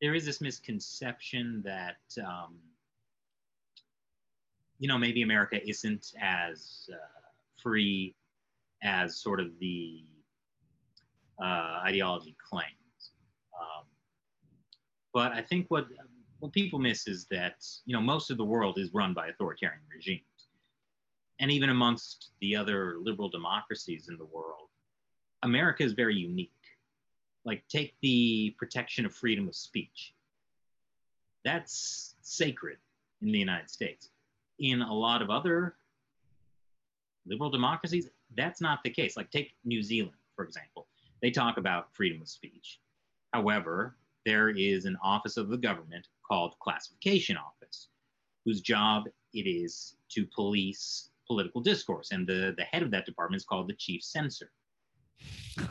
there 0.00 0.14
is 0.16 0.26
this 0.26 0.40
misconception 0.40 1.62
that 1.64 1.98
um, 2.20 2.58
you 4.82 4.88
know, 4.88 4.98
maybe 4.98 5.22
America 5.22 5.60
isn't 5.64 6.12
as 6.20 6.90
uh, 6.92 6.96
free 7.62 8.16
as 8.82 9.16
sort 9.16 9.38
of 9.38 9.56
the 9.60 10.02
uh, 11.40 11.82
ideology 11.86 12.36
claims. 12.50 13.12
Um, 13.56 13.84
but 15.14 15.30
I 15.30 15.40
think 15.40 15.66
what 15.68 15.86
what 16.40 16.52
people 16.52 16.80
miss 16.80 17.06
is 17.06 17.28
that 17.30 17.64
you 17.86 17.94
know 17.94 18.00
most 18.00 18.32
of 18.32 18.38
the 18.38 18.44
world 18.44 18.76
is 18.76 18.92
run 18.92 19.14
by 19.14 19.28
authoritarian 19.28 19.82
regimes, 19.94 20.48
and 21.38 21.48
even 21.48 21.70
amongst 21.70 22.30
the 22.40 22.56
other 22.56 22.96
liberal 23.00 23.28
democracies 23.28 24.08
in 24.08 24.18
the 24.18 24.24
world, 24.24 24.68
America 25.44 25.84
is 25.84 25.92
very 25.92 26.16
unique. 26.16 26.50
Like 27.44 27.66
take 27.68 27.94
the 28.02 28.54
protection 28.58 29.04
of 29.04 29.14
freedom 29.14 29.48
of 29.48 29.54
speech. 29.54 30.14
That's 31.44 32.14
sacred 32.22 32.78
in 33.20 33.32
the 33.32 33.38
United 33.38 33.70
States 33.70 34.10
in 34.62 34.80
a 34.82 34.94
lot 34.94 35.22
of 35.22 35.30
other 35.30 35.74
liberal 37.26 37.50
democracies, 37.50 38.08
that's 38.36 38.60
not 38.60 38.82
the 38.82 38.90
case. 38.90 39.16
Like, 39.16 39.30
take 39.30 39.52
New 39.64 39.82
Zealand, 39.82 40.16
for 40.34 40.44
example. 40.44 40.86
They 41.20 41.30
talk 41.30 41.56
about 41.56 41.94
freedom 41.94 42.22
of 42.22 42.28
speech. 42.28 42.80
However, 43.32 43.96
there 44.24 44.50
is 44.50 44.84
an 44.84 44.96
office 45.02 45.36
of 45.36 45.48
the 45.48 45.56
government 45.56 46.08
called 46.26 46.54
Classification 46.60 47.36
Office, 47.36 47.88
whose 48.44 48.60
job 48.60 49.04
it 49.34 49.48
is 49.48 49.96
to 50.10 50.26
police 50.26 51.10
political 51.26 51.60
discourse. 51.60 52.10
And 52.10 52.26
the, 52.26 52.54
the 52.56 52.64
head 52.64 52.82
of 52.82 52.90
that 52.90 53.06
department 53.06 53.40
is 53.40 53.44
called 53.44 53.68
the 53.68 53.74
chief 53.74 54.02
censor. 54.02 54.50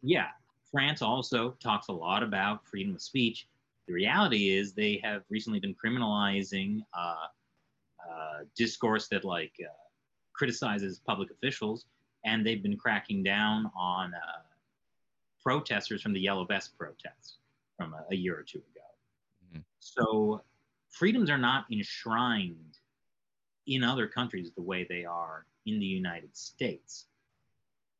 Yeah, 0.00 0.28
France 0.70 1.02
also 1.02 1.56
talks 1.62 1.88
a 1.88 1.92
lot 1.92 2.22
about 2.22 2.66
freedom 2.66 2.94
of 2.94 3.02
speech. 3.02 3.48
The 3.86 3.94
reality 3.94 4.50
is 4.50 4.72
they 4.72 5.00
have 5.02 5.22
recently 5.30 5.60
been 5.60 5.74
criminalizing 5.74 6.80
uh, 6.92 7.14
uh, 8.08 8.38
discourse 8.56 9.08
that 9.08 9.24
like 9.24 9.52
uh, 9.60 9.72
criticizes 10.34 11.00
public 11.06 11.30
officials, 11.30 11.86
and 12.24 12.46
they've 12.46 12.62
been 12.62 12.76
cracking 12.76 13.22
down 13.22 13.70
on 13.76 14.12
uh, 14.14 14.42
protesters 15.42 16.02
from 16.02 16.12
the 16.12 16.20
Yellow 16.20 16.44
Vest 16.44 16.76
protest 16.76 17.38
from 17.76 17.94
a, 17.94 18.04
a 18.10 18.14
year 18.14 18.38
or 18.38 18.42
two 18.42 18.58
ago. 18.58 18.86
Mm-hmm. 19.46 19.60
So 19.80 20.42
freedoms 20.90 21.30
are 21.30 21.38
not 21.38 21.64
enshrined 21.72 22.78
in 23.66 23.84
other 23.84 24.06
countries 24.06 24.50
the 24.54 24.62
way 24.62 24.86
they 24.88 25.04
are 25.04 25.46
in 25.66 25.78
the 25.78 25.86
United 25.86 26.36
States. 26.36 27.06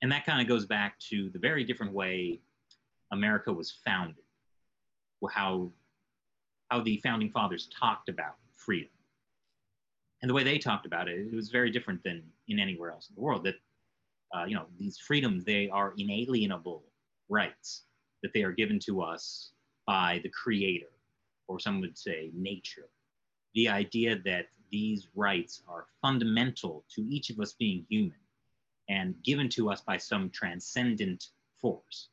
And 0.03 0.11
that 0.13 0.25
kind 0.25 0.41
of 0.41 0.47
goes 0.47 0.67
back 0.67 0.99
to 1.11 1.29
the 1.31 1.39
very 1.39 1.65
different 1.65 1.93
way 1.93 2.41
America 3.11 3.53
was 3.53 3.71
founded, 3.85 4.25
how, 5.33 5.71
how 6.71 6.81
the 6.81 7.01
founding 7.03 7.31
fathers 7.31 7.69
talked 7.79 8.09
about 8.09 8.37
freedom 8.55 8.91
and 10.21 10.29
the 10.29 10.35
way 10.35 10.43
they 10.43 10.59
talked 10.59 10.87
about 10.87 11.09
it, 11.09 11.19
it 11.19 11.35
was 11.35 11.49
very 11.49 11.71
different 11.71 12.03
than 12.03 12.23
in 12.49 12.59
anywhere 12.59 12.91
else 12.91 13.09
in 13.09 13.15
the 13.15 13.21
world. 13.21 13.45
That 13.45 13.55
uh, 14.35 14.45
you 14.47 14.55
know 14.55 14.67
these 14.79 14.99
freedoms 14.99 15.45
they 15.45 15.69
are 15.69 15.95
inalienable 15.97 16.85
rights 17.29 17.85
that 18.23 18.33
they 18.33 18.43
are 18.43 18.53
given 18.53 18.79
to 18.81 19.01
us 19.01 19.53
by 19.87 20.21
the 20.23 20.29
Creator, 20.31 20.91
or 21.47 21.61
some 21.61 21.81
would 21.81 21.97
say 21.97 22.31
nature. 22.35 22.89
The 23.55 23.69
idea 23.69 24.19
that 24.25 24.47
these 24.71 25.09
rights 25.15 25.63
are 25.69 25.87
fundamental 26.03 26.85
to 26.95 27.03
each 27.03 27.31
of 27.31 27.41
us 27.41 27.55
being 27.55 27.87
human 27.89 28.19
and 28.89 29.15
given 29.23 29.49
to 29.51 29.71
us 29.71 29.81
by 29.81 29.97
some 29.97 30.31
transcendent 30.31 31.29
force. 31.61 32.09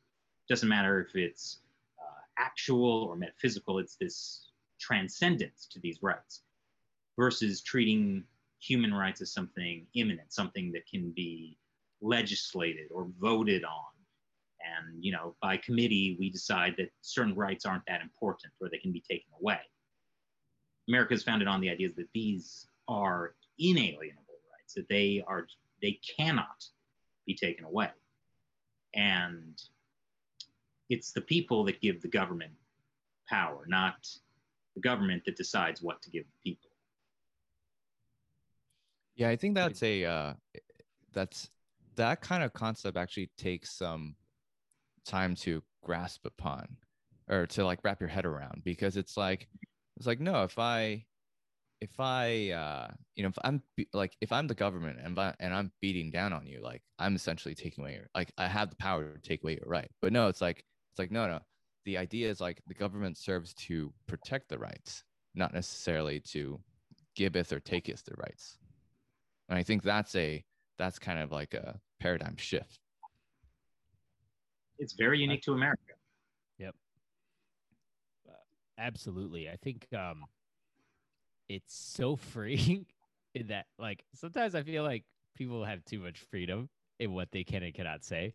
Doesn't 0.48 0.68
matter 0.68 1.00
if 1.00 1.14
it's 1.16 1.58
uh, 1.98 2.20
actual 2.38 3.04
or 3.04 3.16
metaphysical, 3.16 3.78
it's 3.78 3.96
this 3.96 4.50
transcendence 4.78 5.66
to 5.72 5.80
these 5.80 6.02
rights 6.02 6.42
versus 7.18 7.62
treating 7.62 8.24
human 8.60 8.92
rights 8.92 9.20
as 9.20 9.32
something 9.32 9.86
imminent, 9.94 10.32
something 10.32 10.72
that 10.72 10.86
can 10.86 11.10
be 11.10 11.58
legislated 12.00 12.88
or 12.92 13.08
voted 13.18 13.64
on. 13.64 13.92
And, 14.60 15.02
you 15.02 15.12
know, 15.12 15.34
by 15.40 15.56
committee, 15.58 16.16
we 16.18 16.30
decide 16.30 16.74
that 16.78 16.90
certain 17.00 17.34
rights 17.34 17.64
aren't 17.64 17.86
that 17.86 18.00
important 18.00 18.52
or 18.60 18.68
they 18.68 18.78
can 18.78 18.92
be 18.92 19.02
taken 19.08 19.30
away. 19.40 19.60
America 20.88 21.14
is 21.14 21.22
founded 21.22 21.48
on 21.48 21.60
the 21.60 21.70
ideas 21.70 21.94
that 21.94 22.08
these 22.14 22.66
are 22.88 23.34
inalienable 23.58 24.38
rights, 24.52 24.74
that 24.74 24.88
they 24.88 25.22
are, 25.26 25.46
they 25.82 25.98
cannot 26.16 26.64
be 27.26 27.34
taken 27.34 27.64
away. 27.64 27.90
And 28.94 29.60
it's 30.88 31.12
the 31.12 31.20
people 31.20 31.64
that 31.64 31.80
give 31.80 32.00
the 32.00 32.08
government 32.08 32.52
power, 33.28 33.64
not 33.66 34.08
the 34.74 34.80
government 34.80 35.24
that 35.26 35.36
decides 35.36 35.82
what 35.82 36.00
to 36.02 36.10
give 36.10 36.24
the 36.24 36.50
people. 36.50 36.70
Yeah, 39.16 39.30
I 39.30 39.36
think 39.36 39.54
that's 39.54 39.82
a 39.82 40.04
uh, 40.04 40.34
that's 41.12 41.50
that 41.96 42.20
kind 42.20 42.42
of 42.42 42.52
concept 42.52 42.96
actually 42.96 43.30
takes 43.38 43.72
some 43.72 44.14
time 45.06 45.34
to 45.34 45.62
grasp 45.82 46.26
upon 46.26 46.76
or 47.28 47.46
to 47.46 47.64
like 47.64 47.78
wrap 47.82 48.00
your 48.00 48.08
head 48.08 48.26
around 48.26 48.62
because 48.64 48.96
it's 48.96 49.16
like 49.16 49.48
it's 49.96 50.06
like 50.06 50.20
no 50.20 50.42
if 50.42 50.58
i 50.58 51.02
if 51.80 51.98
i 51.98 52.50
uh 52.50 52.88
you 53.14 53.22
know 53.22 53.28
if 53.28 53.38
i'm 53.44 53.62
like 53.92 54.16
if 54.20 54.32
i'm 54.32 54.46
the 54.46 54.54
government 54.54 54.98
and, 55.02 55.18
I, 55.18 55.34
and 55.40 55.54
i'm 55.54 55.70
beating 55.80 56.10
down 56.10 56.32
on 56.32 56.46
you 56.46 56.60
like 56.62 56.82
i'm 56.98 57.14
essentially 57.14 57.54
taking 57.54 57.84
away 57.84 57.94
your 57.94 58.08
like 58.14 58.32
i 58.36 58.46
have 58.46 58.70
the 58.70 58.76
power 58.76 59.14
to 59.14 59.28
take 59.28 59.42
away 59.42 59.52
your 59.52 59.68
right 59.68 59.90
but 60.02 60.12
no 60.12 60.28
it's 60.28 60.40
like 60.40 60.64
it's 60.96 60.98
like 60.98 61.10
no 61.10 61.26
no 61.26 61.40
the 61.84 61.98
idea 61.98 62.28
is 62.28 62.40
like 62.40 62.60
the 62.66 62.74
government 62.74 63.16
serves 63.18 63.54
to 63.54 63.92
protect 64.06 64.48
the 64.48 64.58
rights 64.58 65.04
not 65.34 65.52
necessarily 65.52 66.20
to 66.20 66.58
giveth 67.14 67.52
or 67.52 67.60
taketh 67.60 68.04
the 68.04 68.14
rights 68.16 68.58
and 69.48 69.58
I 69.58 69.62
think 69.62 69.82
that's 69.82 70.14
a 70.16 70.44
that's 70.78 70.98
kind 70.98 71.18
of 71.18 71.32
like 71.32 71.54
a 71.54 71.80
paradigm 72.00 72.36
shift. 72.36 72.80
It's 74.78 74.92
very 74.92 75.20
unique 75.20 75.42
to 75.42 75.52
America. 75.52 75.94
Yep. 76.58 76.74
Uh, 78.28 78.32
absolutely. 78.78 79.48
I 79.48 79.56
think 79.56 79.86
um 79.94 80.24
it's 81.48 81.74
so 81.74 82.16
freeing 82.32 82.86
that 83.46 83.66
like 83.78 84.04
sometimes 84.14 84.54
I 84.54 84.62
feel 84.62 84.82
like 84.82 85.04
people 85.34 85.64
have 85.64 85.84
too 85.84 86.00
much 86.00 86.18
freedom 86.30 86.68
in 86.98 87.12
what 87.12 87.30
they 87.30 87.44
can 87.44 87.62
and 87.62 87.74
cannot 87.74 88.04
say. 88.04 88.34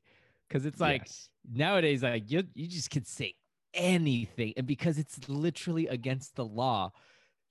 Cause 0.51 0.65
it's 0.65 0.81
like 0.81 1.03
yes. 1.05 1.29
nowadays, 1.49 2.03
like 2.03 2.29
you 2.29 2.43
you 2.53 2.67
just 2.67 2.89
can 2.89 3.05
say 3.05 3.35
anything. 3.73 4.53
And 4.57 4.67
because 4.67 4.97
it's 4.97 5.29
literally 5.29 5.87
against 5.87 6.35
the 6.35 6.45
law 6.45 6.91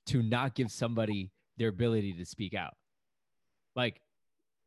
to 0.07 0.23
not 0.23 0.55
give 0.55 0.71
somebody 0.71 1.31
their 1.57 1.69
ability 1.69 2.13
to 2.15 2.25
speak 2.25 2.55
out. 2.55 2.75
Like, 3.77 4.01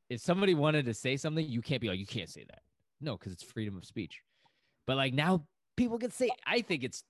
if 0.10 0.22
somebody 0.22 0.54
wanted 0.54 0.86
to 0.86 0.94
say 0.94 1.18
something, 1.18 1.48
you 1.48 1.62
can't 1.62 1.82
be 1.82 1.90
like, 1.90 2.00
you 2.00 2.06
can't 2.06 2.30
say 2.30 2.46
that. 2.46 2.62
No, 3.02 3.18
because 3.18 3.34
it's 3.34 3.44
freedom 3.44 3.78
of 3.78 3.86
speech. 3.86 4.22
But 4.86 4.98
like 4.98 5.14
now, 5.14 5.46
people 5.76 5.98
can 5.98 6.12
say. 6.12 6.30
I 6.46 6.62
think 6.62 6.84
it's 6.84 7.04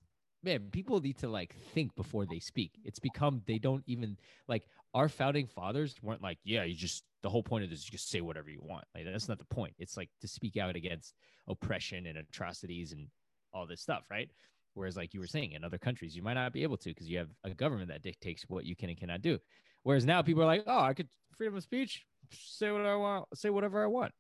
man. 0.43 0.69
People 0.71 0.99
need 0.99 1.17
to 1.19 1.27
like 1.27 1.55
think 1.73 1.95
before 1.95 2.25
they 2.25 2.39
speak. 2.39 2.71
It's 2.83 2.99
become 2.99 3.41
they 3.45 3.57
don't 3.57 3.83
even 3.87 4.17
like 4.47 4.63
our 4.93 5.09
founding 5.09 5.47
fathers 5.47 5.95
weren't 6.01 6.21
like, 6.21 6.37
yeah, 6.43 6.63
you 6.63 6.75
just 6.75 7.03
the 7.21 7.29
whole 7.29 7.43
point 7.43 7.63
of 7.63 7.69
this 7.69 7.79
is 7.79 7.85
just 7.85 8.09
say 8.09 8.21
whatever 8.21 8.49
you 8.49 8.61
want. 8.61 8.85
Like 8.93 9.05
that's 9.05 9.29
not 9.29 9.39
the 9.39 9.45
point. 9.45 9.73
It's 9.79 9.97
like 9.97 10.09
to 10.21 10.27
speak 10.27 10.57
out 10.57 10.75
against 10.75 11.13
oppression 11.47 12.05
and 12.05 12.17
atrocities 12.17 12.91
and 12.91 13.07
all 13.53 13.65
this 13.65 13.81
stuff, 13.81 14.03
right? 14.09 14.29
Whereas, 14.73 14.97
like 14.97 15.13
you 15.13 15.19
were 15.19 15.27
saying, 15.27 15.51
in 15.51 15.63
other 15.63 15.77
countries, 15.77 16.15
you 16.15 16.23
might 16.23 16.33
not 16.33 16.51
be 16.51 16.63
able 16.63 16.77
to 16.77 16.89
because 16.89 17.09
you 17.09 17.19
have 17.19 17.29
a 17.43 17.51
government 17.51 17.89
that 17.89 18.01
dictates 18.01 18.43
what 18.47 18.65
you 18.65 18.75
can 18.75 18.89
and 18.89 18.97
cannot 18.97 19.21
do. 19.21 19.37
Whereas 19.83 20.05
now 20.05 20.21
people 20.21 20.43
are 20.43 20.47
like, 20.47 20.63
oh, 20.65 20.79
I 20.79 20.93
could 20.93 21.09
freedom 21.35 21.55
of 21.55 21.63
speech, 21.63 22.05
say 22.31 22.71
what 22.71 22.85
I 22.85 22.95
want, 22.95 23.25
say 23.35 23.49
whatever 23.49 23.83
I 23.83 23.87
want. 23.87 24.11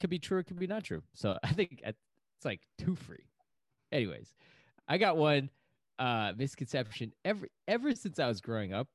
Could 0.00 0.10
be 0.10 0.18
true, 0.18 0.38
it 0.38 0.44
could 0.44 0.58
be 0.58 0.66
not 0.66 0.84
true. 0.84 1.02
So 1.14 1.38
I 1.44 1.52
think 1.52 1.82
It's 1.84 1.98
like 2.44 2.60
too 2.78 2.94
free. 2.94 3.24
Anyways, 3.92 4.34
I 4.88 4.98
got 4.98 5.16
one 5.16 5.50
uh 5.98 6.32
misconception 6.36 7.12
every 7.24 7.48
ever 7.68 7.94
since 7.94 8.18
I 8.18 8.26
was 8.26 8.40
growing 8.40 8.72
up. 8.72 8.88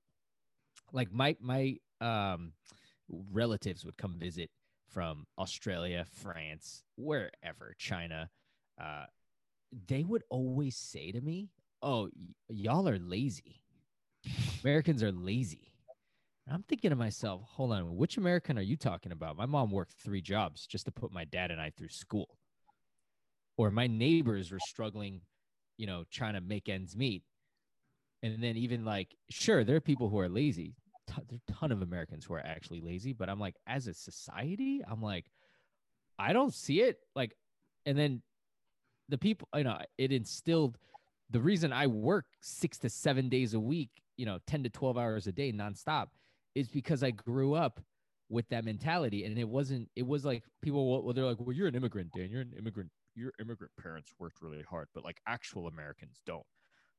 Like 0.91 1.11
my 1.11 1.35
my 1.39 1.77
um 2.01 2.53
relatives 3.09 3.85
would 3.85 3.97
come 3.97 4.15
visit 4.17 4.49
from 4.89 5.25
Australia, 5.37 6.05
France, 6.21 6.83
wherever, 6.97 7.75
China. 7.77 8.29
Uh 8.81 9.05
they 9.87 10.03
would 10.03 10.23
always 10.29 10.75
say 10.75 11.11
to 11.11 11.21
me, 11.21 11.49
"Oh, 11.81 12.09
y- 12.15 12.33
y'all 12.49 12.89
are 12.89 12.97
lazy. 12.99 13.61
Americans 14.63 15.03
are 15.03 15.11
lazy." 15.11 15.71
I'm 16.51 16.63
thinking 16.63 16.89
to 16.89 16.95
myself, 16.95 17.43
"Hold 17.43 17.73
on, 17.73 17.95
which 17.95 18.17
American 18.17 18.57
are 18.57 18.63
you 18.63 18.75
talking 18.77 19.11
about?" 19.11 19.37
My 19.37 19.45
mom 19.45 19.69
worked 19.71 19.93
three 19.93 20.21
jobs 20.21 20.65
just 20.65 20.85
to 20.85 20.91
put 20.91 21.11
my 21.11 21.23
dad 21.25 21.51
and 21.51 21.61
I 21.61 21.69
through 21.69 21.89
school. 21.89 22.39
Or 23.57 23.69
my 23.69 23.85
neighbors 23.87 24.51
were 24.51 24.59
struggling, 24.59 25.21
you 25.79 25.87
know, 25.87 26.03
trying 26.11 26.33
to 26.33 26.41
make 26.41 26.67
ends 26.67 26.95
meet. 26.95 27.23
And 28.21 28.43
then 28.43 28.57
even 28.57 28.83
like, 28.83 29.15
sure, 29.29 29.63
there 29.63 29.77
are 29.77 29.81
people 29.81 30.09
who 30.09 30.19
are 30.19 30.27
lazy. 30.27 30.75
T- 31.07 31.23
there 31.29 31.37
are 31.37 31.41
a 31.49 31.53
ton 31.53 31.71
of 31.71 31.81
Americans 31.81 32.25
who 32.25 32.33
are 32.33 32.45
actually 32.45 32.81
lazy, 32.81 33.13
but 33.13 33.29
I'm 33.29 33.39
like, 33.39 33.55
as 33.65 33.87
a 33.87 33.93
society, 33.93 34.81
I'm 34.85 35.01
like, 35.01 35.31
I 36.19 36.33
don't 36.33 36.53
see 36.53 36.81
it. 36.81 36.99
Like, 37.15 37.33
and 37.85 37.97
then 37.97 38.21
the 39.07 39.17
people, 39.17 39.47
you 39.55 39.63
know, 39.63 39.79
it 39.97 40.11
instilled 40.11 40.77
the 41.29 41.39
reason 41.39 41.71
I 41.71 41.87
work 41.87 42.25
six 42.41 42.77
to 42.79 42.89
seven 42.89 43.29
days 43.29 43.53
a 43.53 43.59
week, 43.59 43.89
you 44.17 44.25
know, 44.25 44.39
10 44.47 44.63
to 44.63 44.69
12 44.69 44.97
hours 44.97 45.27
a 45.27 45.31
day 45.31 45.53
nonstop 45.53 46.07
is 46.55 46.67
because 46.67 47.03
I 47.03 47.11
grew 47.11 47.53
up 47.53 47.79
with 48.27 48.49
that 48.49 48.65
mentality. 48.65 49.23
And 49.23 49.39
it 49.39 49.47
wasn't, 49.47 49.89
it 49.95 50.05
was 50.05 50.25
like 50.25 50.43
people, 50.61 51.03
well, 51.03 51.13
they're 51.13 51.23
like, 51.23 51.39
well, 51.39 51.55
you're 51.55 51.67
an 51.67 51.75
immigrant, 51.75 52.11
Dan. 52.11 52.29
You're 52.29 52.41
an 52.41 52.53
immigrant. 52.57 52.89
Your 53.19 53.33
immigrant 53.39 53.73
parents 53.81 54.13
worked 54.17 54.41
really 54.41 54.63
hard, 54.63 54.87
but 54.93 55.03
like 55.03 55.19
actual 55.27 55.67
Americans 55.67 56.21
don't. 56.25 56.45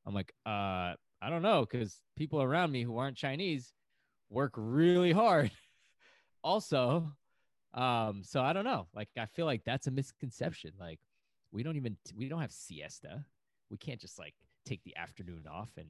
I'm 0.06 0.14
like, 0.14 0.32
uh, 0.46 0.94
I 1.22 1.28
don't 1.30 1.42
know, 1.42 1.66
because 1.70 1.96
people 2.16 2.42
around 2.42 2.72
me 2.72 2.82
who 2.82 2.98
aren't 2.98 3.16
Chinese 3.16 3.72
work 4.28 4.52
really 4.56 5.12
hard. 5.12 5.50
also, 6.44 7.12
um, 7.74 8.22
so 8.22 8.42
I 8.42 8.52
don't 8.52 8.64
know. 8.64 8.86
Like, 8.94 9.08
I 9.18 9.26
feel 9.26 9.46
like 9.46 9.62
that's 9.64 9.86
a 9.86 9.90
misconception. 9.90 10.72
Like, 10.78 11.00
we 11.52 11.62
don't 11.62 11.76
even 11.76 11.96
we 12.14 12.28
don't 12.28 12.40
have 12.40 12.52
siesta. 12.52 13.24
We 13.70 13.78
can't 13.78 14.00
just 14.00 14.18
like 14.18 14.34
take 14.66 14.82
the 14.84 14.96
afternoon 14.96 15.44
off 15.50 15.70
and 15.76 15.88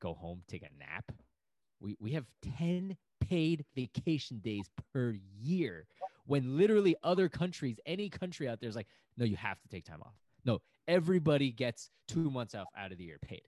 go 0.00 0.14
home, 0.14 0.42
take 0.48 0.62
a 0.62 0.78
nap. 0.78 1.12
We 1.80 1.96
we 2.00 2.12
have 2.12 2.26
10 2.58 2.96
paid 3.20 3.64
vacation 3.74 4.40
days 4.40 4.68
per 4.92 5.14
year 5.40 5.86
when 6.28 6.58
literally 6.58 6.94
other 7.02 7.28
countries, 7.28 7.80
any 7.86 8.10
country 8.10 8.48
out 8.48 8.60
there 8.60 8.68
is 8.68 8.76
like, 8.76 8.86
no, 9.16 9.24
you 9.24 9.36
have 9.36 9.60
to 9.62 9.68
take 9.68 9.84
time 9.84 10.02
off. 10.02 10.12
No, 10.44 10.60
everybody 10.86 11.50
gets 11.50 11.90
two 12.06 12.30
months 12.30 12.54
off 12.54 12.66
out 12.76 12.92
of 12.92 12.98
the 12.98 13.04
year 13.04 13.18
paid. 13.20 13.42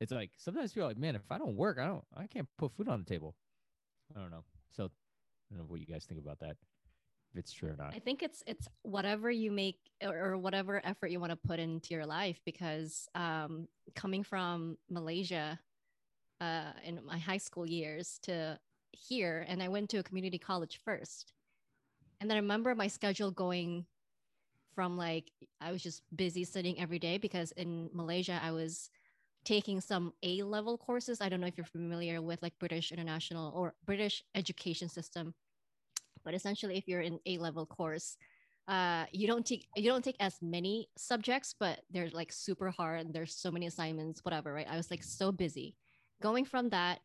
It's 0.00 0.12
like 0.12 0.32
sometimes 0.36 0.72
people 0.72 0.86
are 0.86 0.90
like, 0.90 0.98
man, 0.98 1.14
if 1.14 1.22
I 1.30 1.38
don't 1.38 1.56
work, 1.56 1.78
I 1.80 1.86
don't 1.86 2.04
I 2.14 2.26
can't 2.26 2.48
put 2.58 2.72
food 2.72 2.88
on 2.88 2.98
the 2.98 3.06
table. 3.06 3.34
I 4.14 4.20
don't 4.20 4.30
know. 4.30 4.44
So 4.76 4.84
I 4.84 4.88
don't 5.50 5.58
know 5.60 5.64
what 5.68 5.80
you 5.80 5.86
guys 5.86 6.04
think 6.04 6.20
about 6.20 6.40
that. 6.40 6.56
If 7.32 7.38
it's 7.38 7.52
true 7.52 7.70
or 7.70 7.76
not. 7.76 7.94
I 7.94 8.00
think 8.00 8.22
it's 8.22 8.42
it's 8.46 8.68
whatever 8.82 9.30
you 9.30 9.52
make 9.52 9.78
or, 10.02 10.36
whatever 10.36 10.84
effort 10.84 11.10
you 11.10 11.20
want 11.20 11.30
to 11.30 11.36
put 11.36 11.60
into 11.60 11.94
your 11.94 12.04
life 12.04 12.40
because 12.44 13.08
um, 13.14 13.68
coming 13.94 14.22
from 14.22 14.76
Malaysia 14.90 15.58
uh, 16.40 16.72
in 16.84 17.00
my 17.06 17.18
high 17.18 17.38
school 17.38 17.66
years 17.66 18.18
to 18.22 18.58
here, 19.08 19.44
and 19.48 19.62
I 19.62 19.68
went 19.68 19.90
to 19.90 19.98
a 19.98 20.02
community 20.02 20.38
college 20.38 20.80
first, 20.84 21.32
and 22.20 22.30
then 22.30 22.36
I 22.36 22.40
remember 22.40 22.74
my 22.74 22.86
schedule 22.88 23.30
going 23.30 23.86
from 24.74 24.96
like 24.96 25.30
I 25.60 25.72
was 25.72 25.82
just 25.82 26.02
busy 26.14 26.44
studying 26.44 26.80
every 26.80 26.98
day 26.98 27.18
because 27.18 27.52
in 27.52 27.88
Malaysia 27.94 28.38
I 28.42 28.50
was 28.50 28.90
taking 29.44 29.80
some 29.80 30.12
A 30.22 30.42
level 30.42 30.76
courses. 30.76 31.20
I 31.20 31.28
don't 31.28 31.40
know 31.40 31.46
if 31.46 31.56
you're 31.56 31.64
familiar 31.64 32.20
with 32.20 32.42
like 32.42 32.58
British 32.58 32.92
international 32.92 33.52
or 33.54 33.74
British 33.86 34.22
education 34.34 34.88
system 34.88 35.34
but 36.26 36.34
essentially 36.34 36.76
if 36.76 36.86
you're 36.86 37.00
in 37.00 37.18
a 37.24 37.38
level 37.38 37.64
course 37.64 38.18
uh, 38.68 39.04
you 39.12 39.28
don't 39.28 39.46
take 39.46 39.68
you 39.76 39.88
don't 39.88 40.02
take 40.02 40.16
as 40.18 40.34
many 40.42 40.88
subjects 40.98 41.54
but 41.58 41.80
they're 41.90 42.10
like 42.10 42.32
super 42.32 42.68
hard 42.68 43.14
there's 43.14 43.34
so 43.34 43.50
many 43.50 43.66
assignments 43.66 44.24
whatever 44.24 44.52
right? 44.52 44.66
I 44.68 44.76
was 44.76 44.90
like 44.90 45.04
so 45.04 45.30
busy. 45.32 45.76
Going 46.20 46.44
from 46.44 46.70
that 46.70 46.98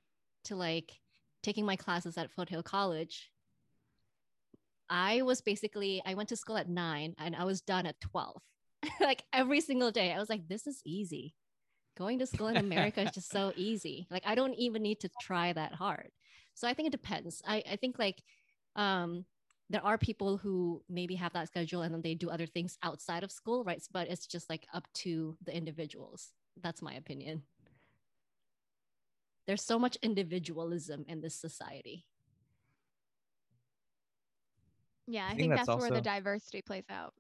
to 0.46 0.56
like 0.56 1.00
taking 1.44 1.66
my 1.66 1.76
classes 1.76 2.18
at 2.18 2.32
foothill 2.32 2.64
college 2.64 3.32
i 4.90 5.22
was 5.22 5.42
basically 5.42 6.02
i 6.06 6.14
went 6.14 6.30
to 6.30 6.36
school 6.36 6.58
at 6.58 6.70
9 6.70 7.16
and 7.18 7.36
i 7.36 7.44
was 7.44 7.62
done 7.62 7.86
at 7.86 8.00
12 8.02 8.42
like 9.02 9.24
every 9.34 9.62
single 9.62 9.92
day 9.92 10.12
i 10.12 10.20
was 10.20 10.30
like 10.30 10.48
this 10.48 10.68
is 10.68 10.82
easy 10.86 11.36
going 11.98 12.20
to 12.20 12.26
school 12.26 12.48
in 12.48 12.58
america 12.58 13.02
is 13.02 13.12
just 13.12 13.32
so 13.32 13.52
easy 13.58 14.08
like 14.10 14.24
i 14.26 14.36
don't 14.36 14.56
even 14.56 14.82
need 14.82 15.00
to 15.00 15.10
try 15.22 15.54
that 15.54 15.74
hard 15.74 16.10
so 16.54 16.68
i 16.68 16.74
think 16.74 16.88
it 16.88 16.92
depends 16.92 17.42
i, 17.48 17.64
I 17.70 17.76
think 17.76 18.00
like 18.00 18.22
um, 18.76 19.26
there 19.72 19.84
are 19.86 19.98
people 19.98 20.38
who 20.38 20.82
maybe 20.90 21.16
have 21.16 21.34
that 21.34 21.48
schedule 21.48 21.82
and 21.82 21.94
then 21.94 22.02
they 22.02 22.14
do 22.14 22.30
other 22.30 22.46
things 22.46 22.78
outside 22.84 23.24
of 23.24 23.32
school, 23.32 23.64
right? 23.64 23.82
But 23.92 24.10
it's 24.10 24.28
just 24.28 24.50
like 24.50 24.68
up 24.74 24.86
to 24.96 25.38
the 25.46 25.56
individuals. 25.56 26.32
That's 26.62 26.82
my 26.82 26.94
opinion. 26.94 27.44
There's 29.52 29.66
so 29.66 29.78
much 29.78 29.98
individualism 30.02 31.04
in 31.10 31.20
this 31.20 31.36
society. 31.36 32.06
Yeah, 35.08 35.26
I, 35.26 35.28
think 35.32 35.40
think, 35.40 35.56
that's 35.56 35.68
that's, 35.68 35.82
where 35.82 35.92
the 35.92 36.00
diversity 36.00 36.62
plays 36.62 36.86
out. 36.90 37.14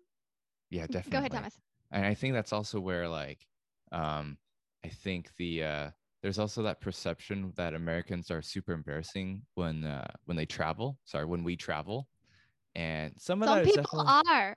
Yeah, 0.70 0.88
definitely. 0.88 1.12
Go 1.12 1.18
ahead, 1.18 1.32
Thomas. 1.34 1.60
and 1.92 2.06
i 2.06 2.14
think 2.14 2.34
that's 2.34 2.54
also 2.54 2.80
where 2.80 3.06
like 3.10 3.46
um 3.92 4.38
i 4.86 4.88
think 4.88 5.30
the 5.36 5.62
uh 5.62 5.90
there's 6.22 6.40
also 6.40 6.64
that 6.64 6.80
perception 6.80 7.52
that 7.58 7.74
americans 7.74 8.32
are 8.32 8.42
super 8.42 8.72
embarrassing 8.72 9.42
when 9.56 9.84
uh 9.84 10.08
when 10.24 10.38
they 10.38 10.46
travel 10.46 10.98
sorry 11.04 11.26
when 11.26 11.44
we 11.44 11.58
travel 11.58 12.08
and 12.76 13.12
some 13.18 13.44
of 13.44 13.50
Some 13.50 13.58
that 13.58 13.68
is 13.68 13.76
people 13.76 14.06
definitely- 14.06 14.32
are. 14.32 14.56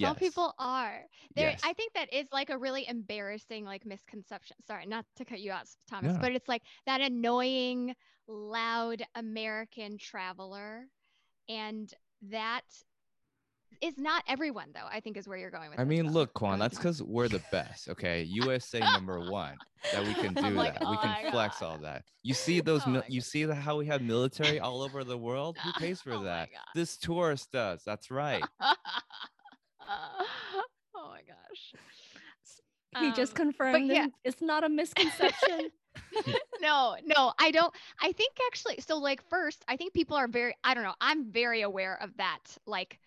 Some 0.00 0.10
Yes. 0.14 0.18
people 0.18 0.54
are. 0.58 1.04
There 1.34 1.50
Yes. 1.50 1.60
I 1.64 1.72
think 1.72 1.92
that 1.94 2.12
is 2.12 2.28
like 2.32 2.50
a 2.50 2.58
really 2.58 2.86
embarrassing 2.88 3.64
like 3.64 3.84
misconception. 3.84 4.56
Sorry, 4.66 4.86
not 4.86 5.04
to 5.16 5.24
cut 5.24 5.40
you 5.40 5.50
out, 5.52 5.66
Thomas, 5.88 6.14
No. 6.14 6.20
but 6.20 6.32
it's 6.32 6.48
like 6.48 6.62
that 6.86 7.00
annoying, 7.00 7.94
loud 8.26 9.02
American 9.14 9.98
traveler. 9.98 10.86
And 11.48 11.92
that 12.22 12.62
is 13.80 13.96
not 13.98 14.24
everyone 14.26 14.70
though, 14.74 14.86
I 14.90 15.00
think 15.00 15.16
is 15.16 15.28
where 15.28 15.36
you're 15.38 15.50
going 15.50 15.70
with 15.70 15.78
I 15.78 15.84
mean, 15.84 16.10
look, 16.12 16.32
Quan, 16.34 16.58
that's 16.58 16.76
because 16.76 17.02
we're 17.02 17.28
the 17.28 17.42
best. 17.52 17.88
Okay, 17.88 18.22
USA 18.24 18.80
number 18.80 19.18
one 19.30 19.56
that 19.92 20.04
we 20.04 20.14
can 20.14 20.32
oh 20.36 20.40
do 20.40 20.46
I'm 20.48 20.54
like, 20.56 20.78
that. 20.78 20.88
we 20.88 20.96
"Oh 20.96 21.00
can 21.02 21.30
flex 21.30 21.60
God." 21.60 21.66
all 21.66 21.78
that. 21.78 22.04
You 22.22 22.34
see 22.34 22.60
those? 22.60 22.82
Oh 22.86 22.90
mil- 22.90 23.04
you 23.08 23.20
God. 23.20 23.26
see 23.26 23.44
the, 23.44 23.54
how 23.54 23.76
we 23.76 23.86
have 23.86 24.02
military 24.02 24.58
all 24.60 24.82
over 24.82 25.04
the 25.04 25.16
world? 25.18 25.56
Who 25.62 25.72
pays 25.78 26.00
for 26.00 26.12
Oh 26.14 26.24
that? 26.24 26.48
This 26.74 26.96
tourist 26.96 27.52
does. 27.52 27.82
That's 27.84 28.10
right. 28.10 28.44
oh 30.94 31.10
my 31.10 31.20
gosh. 31.26 31.74
He 32.98 33.12
just 33.12 33.32
Um, 33.32 33.36
confirmed 33.36 33.90
yeah. 33.90 34.06
it- 34.06 34.12
it's 34.24 34.42
not 34.42 34.64
a 34.64 34.68
misconception. 34.68 35.70
no, 36.60 36.96
no, 37.04 37.32
I 37.38 37.50
don't. 37.50 37.74
I 38.00 38.12
think 38.12 38.32
actually, 38.46 38.80
so 38.80 38.98
like, 38.98 39.22
first, 39.28 39.64
I 39.68 39.76
think 39.76 39.92
people 39.92 40.16
are 40.16 40.28
very, 40.28 40.54
I 40.64 40.74
don't 40.74 40.84
know, 40.84 40.94
I'm 41.00 41.30
very 41.30 41.62
aware 41.62 42.00
of 42.02 42.16
that, 42.16 42.56
like, 42.66 42.98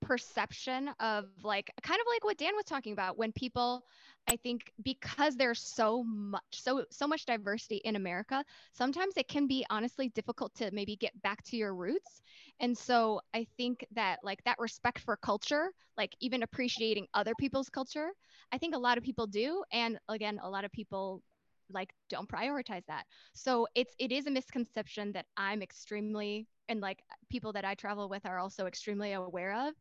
perception 0.00 0.88
of 1.00 1.26
like, 1.42 1.72
kind 1.82 1.98
of 2.00 2.06
like 2.12 2.24
what 2.24 2.36
Dan 2.36 2.54
was 2.56 2.66
talking 2.66 2.92
about 2.92 3.16
when 3.16 3.32
people, 3.32 3.84
I 4.26 4.36
think, 4.36 4.72
because 4.82 5.36
there's 5.36 5.60
so 5.60 6.02
much, 6.02 6.42
so, 6.52 6.84
so 6.90 7.06
much 7.06 7.26
diversity 7.26 7.76
in 7.84 7.94
America, 7.96 8.42
sometimes 8.72 9.16
it 9.16 9.28
can 9.28 9.46
be 9.46 9.66
honestly 9.68 10.08
difficult 10.08 10.54
to 10.56 10.70
maybe 10.72 10.96
get 10.96 11.20
back 11.22 11.42
to 11.44 11.56
your 11.56 11.74
roots. 11.74 12.22
And 12.58 12.76
so 12.76 13.20
I 13.34 13.46
think 13.58 13.84
that, 13.92 14.20
like, 14.22 14.42
that 14.44 14.58
respect 14.58 15.00
for 15.00 15.16
culture, 15.16 15.72
like, 15.98 16.14
even 16.20 16.42
appreciating 16.42 17.06
other 17.12 17.34
people's 17.38 17.68
culture, 17.68 18.08
I 18.50 18.56
think 18.58 18.74
a 18.74 18.78
lot 18.78 18.96
of 18.96 19.04
people 19.04 19.26
do. 19.26 19.62
And 19.72 19.98
again, 20.08 20.40
a 20.42 20.48
lot 20.48 20.64
of 20.64 20.72
people 20.72 21.22
like 21.70 21.94
don't 22.10 22.28
prioritize 22.28 22.84
that 22.88 23.06
so 23.32 23.66
it's 23.74 23.94
it 23.98 24.12
is 24.12 24.26
a 24.26 24.30
misconception 24.30 25.12
that 25.12 25.24
i'm 25.38 25.62
extremely 25.62 26.46
and 26.68 26.80
like 26.80 27.02
people 27.30 27.54
that 27.54 27.64
i 27.64 27.74
travel 27.74 28.06
with 28.10 28.26
are 28.26 28.38
also 28.38 28.66
extremely 28.66 29.12
aware 29.14 29.54
of 29.68 29.74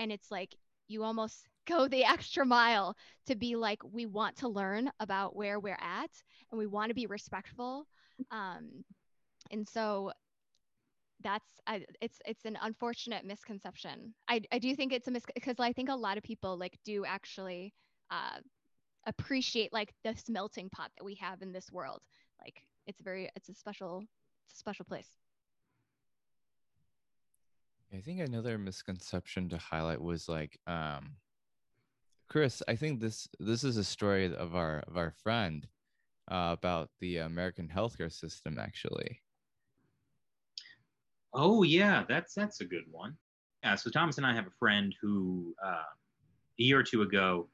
and 0.00 0.10
it's 0.10 0.32
like 0.32 0.54
you 0.88 1.04
almost 1.04 1.46
go 1.68 1.88
the 1.88 2.04
extra 2.04 2.44
mile 2.44 2.96
to 3.26 3.36
be 3.36 3.56
like 3.56 3.80
we 3.92 4.06
want 4.06 4.36
to 4.36 4.48
learn 4.48 4.90
about 5.00 5.36
where 5.36 5.60
we're 5.60 5.78
at 5.80 6.10
and 6.50 6.58
we 6.58 6.66
want 6.66 6.88
to 6.88 6.94
be 6.94 7.06
respectful 7.06 7.86
um 8.30 8.84
and 9.50 9.68
so 9.68 10.10
that's 11.22 11.46
I, 11.66 11.84
it's 12.00 12.18
it's 12.24 12.44
an 12.44 12.56
unfortunate 12.62 13.24
misconception 13.24 14.14
i 14.28 14.40
i 14.52 14.58
do 14.58 14.74
think 14.74 14.92
it's 14.92 15.08
a 15.08 15.10
mis 15.10 15.24
because 15.34 15.56
i 15.58 15.72
think 15.72 15.88
a 15.88 15.94
lot 15.94 16.16
of 16.16 16.22
people 16.22 16.56
like 16.56 16.78
do 16.84 17.04
actually 17.04 17.74
uh 18.10 18.38
appreciate 19.08 19.72
like 19.72 19.92
this 20.04 20.28
melting 20.28 20.68
pot 20.70 20.90
that 20.96 21.04
we 21.04 21.14
have 21.16 21.42
in 21.42 21.52
this 21.52 21.72
world. 21.72 22.00
Like 22.40 22.62
it's 22.86 23.00
very 23.00 23.28
it's 23.34 23.48
a 23.48 23.54
special 23.54 24.04
it's 24.46 24.54
a 24.54 24.58
special 24.58 24.84
place. 24.84 25.08
I 27.92 28.00
think 28.00 28.20
another 28.20 28.58
misconception 28.58 29.48
to 29.48 29.56
highlight 29.56 30.02
was 30.02 30.28
like, 30.28 30.58
um, 30.66 31.16
Chris. 32.28 32.62
I 32.68 32.76
think 32.76 33.00
this 33.00 33.28
this 33.40 33.64
is 33.64 33.76
a 33.76 33.84
story 33.84 34.34
of 34.34 34.54
our 34.54 34.80
of 34.88 34.96
our 34.96 35.10
friend 35.10 35.66
uh, 36.30 36.54
about 36.58 36.90
the 37.00 37.18
American 37.18 37.68
healthcare 37.74 38.12
system. 38.12 38.58
Actually, 38.58 39.20
Oh 41.34 41.62
yeah, 41.62 42.04
that's 42.08 42.34
that's 42.34 42.60
a 42.60 42.64
good 42.64 42.84
one. 42.90 43.16
Yeah, 43.62 43.74
so 43.74 43.90
Thomas 43.90 44.16
and 44.18 44.26
I 44.26 44.34
have 44.34 44.46
a 44.46 44.56
friend 44.58 44.94
who 45.00 45.54
uh, 45.64 45.84
a 46.58 46.62
year 46.62 46.78
or 46.78 46.82
two 46.82 47.02
ago 47.02 47.48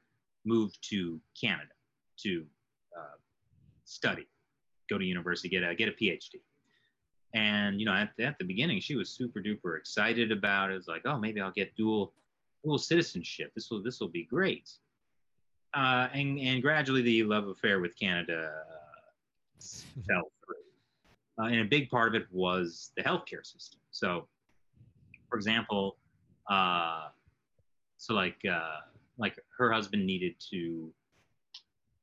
moved 0.45 0.77
to 0.89 1.19
Canada 1.39 1.71
to 2.17 2.45
uh, 2.97 3.17
study, 3.83 4.27
go 4.89 4.97
to 4.97 5.03
university, 5.03 5.49
get 5.49 5.63
a 5.63 5.75
get 5.75 5.89
a 5.89 5.91
PhD. 5.91 6.41
And 7.33 7.79
you 7.79 7.85
know, 7.85 7.93
at, 7.93 8.11
at 8.19 8.37
the 8.37 8.45
beginning, 8.45 8.79
she 8.79 8.95
was 8.95 9.09
super 9.09 9.41
duper 9.41 9.77
excited 9.77 10.31
about 10.31 10.71
it. 10.71 10.75
It's 10.75 10.87
like, 10.87 11.01
oh, 11.05 11.17
maybe 11.17 11.41
I'll 11.41 11.51
get 11.51 11.75
dual 11.75 12.13
dual 12.65 12.77
citizenship. 12.77 13.51
This 13.55 13.69
will 13.69 13.81
this 13.81 13.99
will 13.99 14.09
be 14.09 14.23
great. 14.23 14.69
Uh, 15.73 16.07
and 16.13 16.39
and 16.39 16.61
gradually, 16.61 17.01
the 17.01 17.23
love 17.23 17.47
affair 17.47 17.79
with 17.79 17.97
Canada 17.97 18.51
uh, 18.51 19.61
fell 20.07 20.31
through. 20.45 20.55
Uh, 21.37 21.47
and 21.47 21.59
a 21.59 21.65
big 21.65 21.89
part 21.89 22.15
of 22.15 22.21
it 22.21 22.27
was 22.31 22.91
the 22.95 23.03
healthcare 23.03 23.45
system. 23.45 23.79
So, 23.91 24.27
for 25.29 25.35
example, 25.35 25.97
uh, 26.49 27.09
so 27.97 28.13
like 28.13 28.37
uh, 28.49 28.81
like 29.17 29.37
her 29.57 29.71
husband 29.71 30.05
needed 30.05 30.35
to 30.51 30.91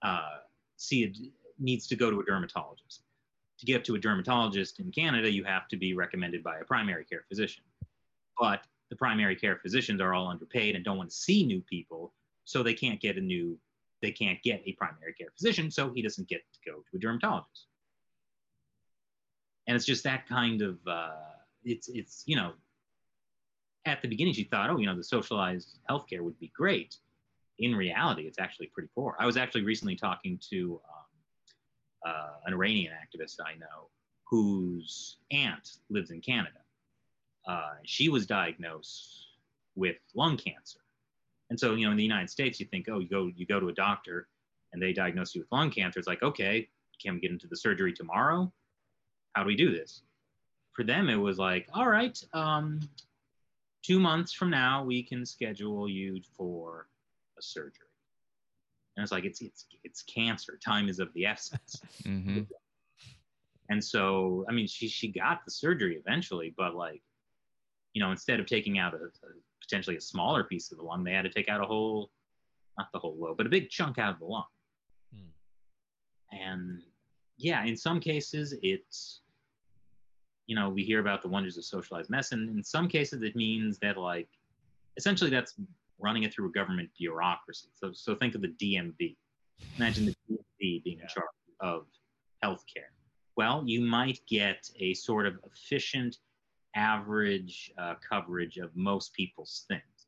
uh, 0.03 0.39
see 0.77 1.05
a, 1.05 1.13
needs 1.59 1.87
to 1.89 1.97
go 1.97 2.11
to 2.11 2.21
a 2.21 2.25
dermatologist. 2.25 3.03
To 3.59 3.67
get 3.67 3.85
to 3.85 3.95
a 3.95 3.99
dermatologist 3.99 4.81
in 4.81 4.91
Canada, 4.91 5.31
you 5.31 5.45
have 5.45 5.69
to 5.69 5.77
be 5.77 5.95
recommended 5.95 6.43
by 6.43 6.59
a 6.59 6.65
primary 6.65 7.05
care 7.05 7.25
physician. 7.29 7.63
But 8.39 8.67
the 8.93 8.97
primary 8.97 9.35
care 9.35 9.57
physicians 9.57 10.03
are 10.03 10.13
all 10.13 10.29
underpaid 10.29 10.77
and 10.77 10.85
don't 10.85 10.99
want 10.99 11.09
to 11.09 11.17
see 11.17 11.47
new 11.47 11.63
people, 11.63 12.13
so 12.45 12.63
they 12.63 12.75
can't 12.75 13.01
get 13.01 13.17
a 13.17 13.21
new 13.23 13.59
they 14.03 14.13
can't 14.13 14.43
get 14.43 14.63
a 14.67 14.73
primary 14.73 15.15
care 15.15 15.29
physician, 15.35 15.71
so 15.71 15.91
he 15.95 16.03
doesn't 16.03 16.29
get 16.29 16.43
to 16.53 16.71
go 16.71 16.79
to 16.91 16.97
a 16.97 16.99
dermatologist. 16.99 17.69
And 19.67 19.75
it's 19.75 19.87
just 19.87 20.05
that 20.05 20.29
kind 20.29 20.61
of 20.61 20.79
uh, 20.87 21.15
it's 21.65 21.89
it's 21.89 22.23
you 22.27 22.37
know 22.37 22.53
at 23.87 24.03
the 24.03 24.09
beginning 24.09 24.35
she 24.35 24.45
thought 24.45 24.69
oh 24.69 24.77
you 24.77 24.85
know 24.85 24.95
the 24.95 25.03
socialized 25.03 25.79
healthcare 25.91 26.21
would 26.21 26.39
be 26.39 26.53
great. 26.55 26.99
In 27.61 27.75
reality 27.75 28.25
it's 28.27 28.39
actually 28.39 28.67
pretty 28.67 28.91
poor. 28.95 29.17
I 29.19 29.25
was 29.25 29.39
actually 29.39 29.63
recently 29.63 29.97
talking 29.97 30.39
to 30.51 30.79
um, 30.87 32.11
uh, 32.13 32.33
an 32.47 32.53
iranian 32.53 32.93
activist 32.93 33.37
i 33.47 33.55
know 33.55 33.89
whose 34.25 35.19
aunt 35.31 35.77
lives 35.89 36.11
in 36.11 36.21
canada 36.21 36.62
uh, 37.47 37.75
she 37.85 38.09
was 38.09 38.27
diagnosed 38.27 39.27
with 39.75 39.97
lung 40.15 40.37
cancer 40.37 40.81
and 41.51 41.59
so 41.59 41.75
you 41.75 41.87
know 41.87 41.91
in 41.91 41.97
the 41.97 42.03
united 42.03 42.29
states 42.29 42.61
you 42.61 42.67
think 42.67 42.87
oh 42.91 42.99
you 42.99 43.09
go 43.09 43.31
you 43.35 43.47
go 43.47 43.59
to 43.59 43.69
a 43.69 43.73
doctor 43.73 44.29
and 44.73 44.83
they 44.83 44.93
diagnose 44.93 45.35
you 45.35 45.41
with 45.41 45.53
lung 45.53 45.71
cancer 45.71 45.99
it's 45.99 46.09
like 46.09 46.23
okay 46.23 46.69
can 47.03 47.15
we 47.15 47.21
get 47.21 47.31
into 47.31 47.47
the 47.47 47.57
surgery 47.57 47.93
tomorrow 47.93 48.53
how 49.35 49.43
do 49.43 49.47
we 49.47 49.57
do 49.57 49.71
this? 49.73 50.03
For 50.73 50.85
them, 50.85 51.09
it 51.09 51.17
was 51.17 51.39
like, 51.39 51.69
all 51.75 51.89
right, 51.89 52.19
um, 52.33 52.81
two 53.83 53.99
months 53.99 54.33
from 54.33 54.51
now, 54.51 54.85
we 54.85 55.03
can 55.03 55.27
schedule 55.27 55.89
you 55.89 56.21
for 56.37 56.87
a 57.39 57.43
surgery. 57.43 57.89
And 58.97 59.03
it's 59.03 59.13
like, 59.13 59.25
it's, 59.25 59.41
it's, 59.41 59.67
it's 59.85 60.03
cancer. 60.03 60.59
Time 60.65 60.89
is 60.89 60.99
of 60.99 61.13
the 61.15 61.27
essence. 61.27 61.81
mm-hmm. 62.05 62.41
And 63.71 63.83
so, 63.83 64.45
I 64.49 64.53
mean, 64.53 64.67
she, 64.67 64.89
she 64.89 65.09
got 65.09 65.45
the 65.45 65.51
surgery 65.51 65.97
eventually, 65.97 66.55
but 66.57 66.75
like, 66.75 67.03
you 67.95 68.03
know, 68.03 68.11
instead 68.11 68.41
of 68.41 68.47
taking 68.47 68.79
out 68.79 68.95
a, 68.95 68.97
a 68.97 69.31
potentially 69.61 69.97
a 69.97 70.01
smaller 70.01 70.45
piece 70.45 70.71
of 70.73 70.79
the 70.79 70.85
lung, 70.85 71.05
they 71.05 71.13
had 71.13 71.23
to 71.23 71.31
take 71.31 71.49
out 71.49 71.61
a 71.61 71.65
whole, 71.65 72.11
not 72.79 72.89
the 72.93 72.99
whole 72.99 73.17
lobe, 73.19 73.37
but 73.37 73.47
a 73.47 73.51
big 73.51 73.71
chunk 73.71 73.99
out 73.99 74.15
of 74.15 74.19
the 74.19 74.25
lung. 74.25 74.45
Hmm. 75.15 76.37
And 76.37 76.83
yeah, 77.37 77.65
in 77.65 77.77
some 77.77 78.01
cases, 78.01 78.55
it's 78.63 79.21
you 80.47 80.57
know, 80.57 80.69
we 80.69 80.83
hear 80.83 81.01
about 81.01 81.23
the 81.23 81.29
wonders 81.29 81.57
of 81.57 81.65
socialized 81.65 82.11
medicine. 82.11 82.53
In 82.55 82.63
some 82.63 82.89
cases, 82.89 83.23
it 83.23 83.37
means 83.37 83.79
that 83.79 83.97
like 83.97 84.29
essentially 84.97 85.31
that's 85.31 85.55
running 85.99 86.25
it 86.25 86.35
through 86.35 86.49
a 86.49 86.53
government 86.53 86.91
bureaucracy. 86.99 87.69
So, 87.75 87.93
so 87.93 88.15
think 88.15 88.35
of 88.35 88.43
the 88.43 88.49
DMV. 88.49 89.17
Imagine 89.79 90.07
the 90.07 90.17
DMV 90.29 90.85
being 90.85 90.99
in 91.01 91.09
charge 91.09 91.27
of 91.61 91.87
healthcare. 92.45 92.91
Well, 93.37 93.63
you 93.65 93.81
might 93.81 94.21
get 94.29 94.69
a 94.79 94.95
sort 94.95 95.27
of 95.27 95.39
efficient, 95.47 96.19
average 96.75 97.73
uh, 97.79 97.95
coverage 98.09 98.59
of 98.59 98.75
most 98.75 99.13
people's 99.15 99.65
things, 99.69 100.07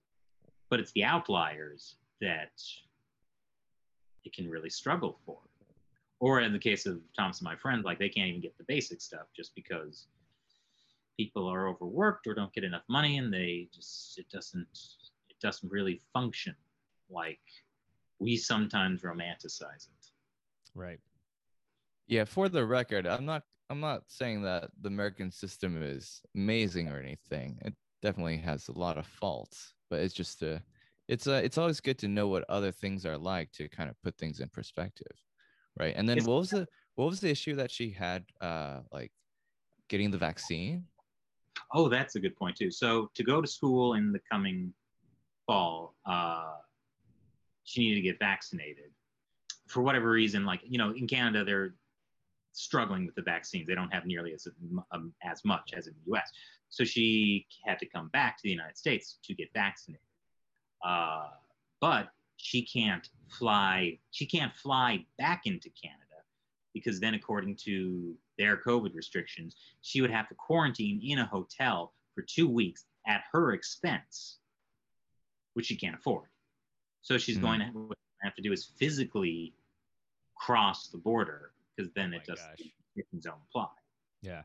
but 0.71 0.81
it's 0.81 0.93
the 0.93 1.05
outliers 1.05 1.97
that 2.21 2.53
it 4.25 4.33
can 4.33 4.49
really 4.49 4.71
struggle 4.71 5.19
for. 5.27 5.39
Or 6.21 6.41
in 6.41 6.53
the 6.53 6.59
case 6.59 6.87
of 6.87 7.01
Thomas 7.17 7.41
and 7.41 7.45
my 7.45 7.57
friend, 7.57 7.85
like 7.85 7.99
they 7.99 8.09
can't 8.09 8.29
even 8.29 8.41
get 8.41 8.57
the 8.57 8.65
basic 8.65 9.03
stuff 9.03 9.27
just 9.37 9.55
because 9.55 10.07
people 11.17 11.47
are 11.47 11.69
overworked 11.69 12.27
or 12.27 12.35
don't 12.35 12.53
get 12.53 12.65
enough 12.65 12.83
money 12.89 13.19
and 13.19 13.33
they 13.33 13.69
just 13.73 14.19
it 14.19 14.29
doesn't 14.31 14.67
it 15.29 15.37
doesn't 15.41 15.71
really 15.71 16.01
function 16.13 16.55
like 17.11 17.41
we 18.19 18.37
sometimes 18.37 19.03
romanticize 19.03 19.87
it. 19.87 20.07
Right. 20.75 21.01
Yeah 22.07 22.25
for 22.25 22.49
the 22.49 22.65
record 22.65 23.07
i'm 23.07 23.25
not 23.25 23.43
i'm 23.71 23.81
not 23.81 24.03
saying 24.09 24.43
that 24.43 24.71
the 24.81 24.89
american 24.89 25.31
system 25.31 25.83
is 25.83 26.21
amazing 26.35 26.89
or 26.89 26.99
anything 26.99 27.59
it 27.65 27.75
definitely 28.03 28.37
has 28.37 28.69
a 28.69 28.79
lot 28.79 28.99
of 28.99 29.07
faults 29.07 29.75
but 29.91 30.01
it's 30.01 30.15
just 30.15 30.43
a 30.43 30.63
it's 31.07 31.27
a, 31.27 31.45
it's 31.45 31.59
always 31.59 31.81
good 31.81 31.99
to 31.99 32.09
know 32.09 32.29
what 32.29 32.45
other 32.49 32.73
things 32.73 33.05
are 33.05 33.19
like 33.19 33.51
to 33.53 33.69
kind 33.69 33.91
of 33.91 34.01
put 34.03 34.17
things 34.17 34.41
in 34.41 34.49
perspective 34.49 35.17
right 35.79 35.95
and 35.97 36.09
then 36.09 36.19
it's, 36.19 36.27
what 36.27 36.39
was 36.39 36.51
the 36.51 36.67
what 36.95 37.07
was 37.07 37.21
the 37.21 37.31
issue 37.31 37.57
that 37.57 37.71
she 37.71 37.91
had 37.91 38.25
uh 38.41 38.81
like 38.93 39.11
getting 39.89 40.11
the 40.11 40.19
vaccine 40.19 40.85
Oh, 41.73 41.89
that's 41.89 42.15
a 42.15 42.21
good 42.21 42.37
point 42.37 42.57
too. 42.57 42.71
So 42.71 43.11
to 43.15 43.25
go 43.25 43.41
to 43.41 43.47
school 43.47 43.95
in 43.95 44.13
the 44.13 44.21
coming 44.31 44.73
fall, 45.47 45.95
uh, 46.07 46.55
she 47.65 47.81
needed 47.81 47.97
to 47.97 48.01
get 48.03 48.19
vaccinated. 48.19 48.91
For 49.67 49.83
whatever 49.83 50.11
reason, 50.11 50.45
like 50.45 50.61
you 50.65 50.79
know, 50.79 50.93
in 50.93 51.07
Canada, 51.07 51.45
they're 51.45 51.75
struggling 52.55 53.05
with 53.07 53.15
the 53.15 53.23
vaccines. 53.23 53.67
They 53.67 53.75
don't 53.75 53.93
have 53.93 54.07
nearly 54.07 54.33
as 54.33 54.49
um, 54.93 55.13
as 55.23 55.45
much 55.45 55.73
as 55.77 55.87
in 55.87 55.95
the 55.95 56.11
U.S. 56.13 56.31
So 56.71 56.85
she 56.85 57.47
had 57.65 57.79
to 57.81 57.87
come 57.87 58.09
back 58.09 58.37
to 58.39 58.43
the 58.43 58.51
United 58.51 58.77
States 58.77 59.19
to 59.25 59.35
get 59.35 59.49
vaccinated. 59.53 60.01
Uh, 60.85 61.29
but 61.81 62.09
she 62.37 62.63
can't 62.63 63.09
fly. 63.29 63.99
She 64.11 64.27
can't 64.27 64.55
fly 64.55 65.05
back 65.19 65.43
into 65.47 65.71
Canada 65.71 66.01
because 66.73 67.01
then, 67.01 67.15
according 67.15 67.57
to 67.65 68.15
their 68.39 68.57
COVID 68.57 68.95
restrictions, 68.95 69.57
she 69.81 70.01
would 70.01 70.11
have 70.11 70.29
to 70.29 70.35
quarantine 70.35 71.01
in 71.03 71.19
a 71.19 71.27
hotel 71.27 71.93
for 72.15 72.23
two 72.23 72.49
weeks 72.49 72.85
at 73.07 73.23
her 73.33 73.53
expense, 73.53 74.39
which 75.55 75.67
she 75.67 75.77
can't 75.77 75.95
afford. 75.95 76.29
So 77.03 77.19
she's 77.19 77.37
mm-hmm. 77.37 77.47
going 77.47 77.61
to 77.61 77.97
have 78.23 78.35
to 78.35 78.43
do 78.43 78.53
is 78.53 78.65
physically 78.79 79.55
cross 80.37 80.89
the 80.89 80.99
border 80.99 81.54
because 81.77 81.91
then 81.95 82.13
oh 82.15 82.17
it 82.17 82.25
doesn't 82.27 82.51
restrictions 82.97 83.25
don't 83.25 83.39
apply. 83.49 83.69
Yeah. 84.23 84.43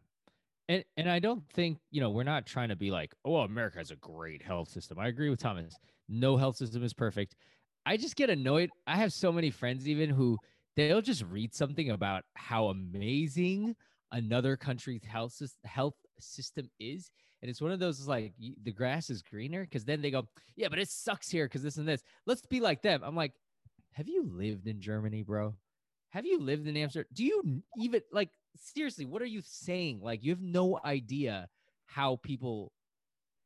And, 0.68 0.84
and 0.98 1.10
I 1.10 1.20
don't 1.20 1.44
think, 1.50 1.80
you 1.90 2.00
know, 2.00 2.12
we're 2.12 2.24
not 2.24 2.46
trying 2.46 2.70
to 2.70 2.76
be 2.76 2.92
like, 2.92 3.14
oh, 3.26 3.38
America 3.38 3.80
has 3.80 3.92
a 3.92 3.96
great 3.96 4.44
health 4.44 4.70
system. 4.70 5.00
I 5.00 5.08
agree 5.08 5.30
with 5.30 5.40
Thomas. 5.40 5.76
No 6.08 6.38
health 6.38 6.58
system 6.58 6.84
is 6.84 6.94
perfect. 6.94 7.36
I 7.86 7.98
just 7.98 8.16
get 8.16 8.30
annoyed. 8.30 8.70
I 8.86 8.98
have 8.98 9.12
so 9.12 9.32
many 9.32 9.50
friends 9.50 9.88
even 9.88 10.10
who 10.10 10.38
they'll 10.76 11.02
just 11.02 11.24
read 11.24 11.56
something 11.56 11.90
about 11.90 12.24
how 12.36 12.68
amazing 12.68 13.76
another 14.12 14.58
country's 14.58 15.04
health 15.04 15.42
health 15.66 15.96
system 16.20 16.70
is 16.80 17.12
and 17.42 17.50
it's 17.50 17.62
one 17.62 17.72
of 17.72 17.80
those 17.80 18.08
like 18.08 18.34
the 18.64 18.72
grass 18.72 19.10
is 19.10 19.22
greener 19.22 19.64
because 19.64 19.86
then 19.86 20.02
they 20.02 20.12
go 20.12 20.28
yeah 20.56 20.68
but 20.68 20.80
it 20.80 20.90
sucks 20.90 21.30
here 21.30 21.46
because 21.46 21.62
this 21.62 21.78
and 21.78 21.88
this 21.88 22.02
let's 22.26 22.42
be 22.46 22.60
like 22.60 22.82
them 22.82 23.02
i'm 23.04 23.16
like 23.16 23.34
have 23.92 24.08
you 24.08 24.24
lived 24.34 24.68
in 24.68 24.82
germany 24.82 25.22
bro 25.22 25.54
have 26.10 26.26
you 26.26 26.40
lived 26.40 26.68
in 26.68 26.76
amsterdam 26.78 27.08
do 27.14 27.24
you 27.24 27.62
even 27.78 28.02
like 28.12 28.30
seriously 28.56 29.06
what 29.06 29.22
are 29.22 29.28
you 29.28 29.42
saying? 29.44 30.00
Like 30.02 30.24
you 30.24 30.32
have 30.32 30.42
no 30.42 30.80
idea 30.84 31.48
how 31.86 32.18
people 32.18 32.72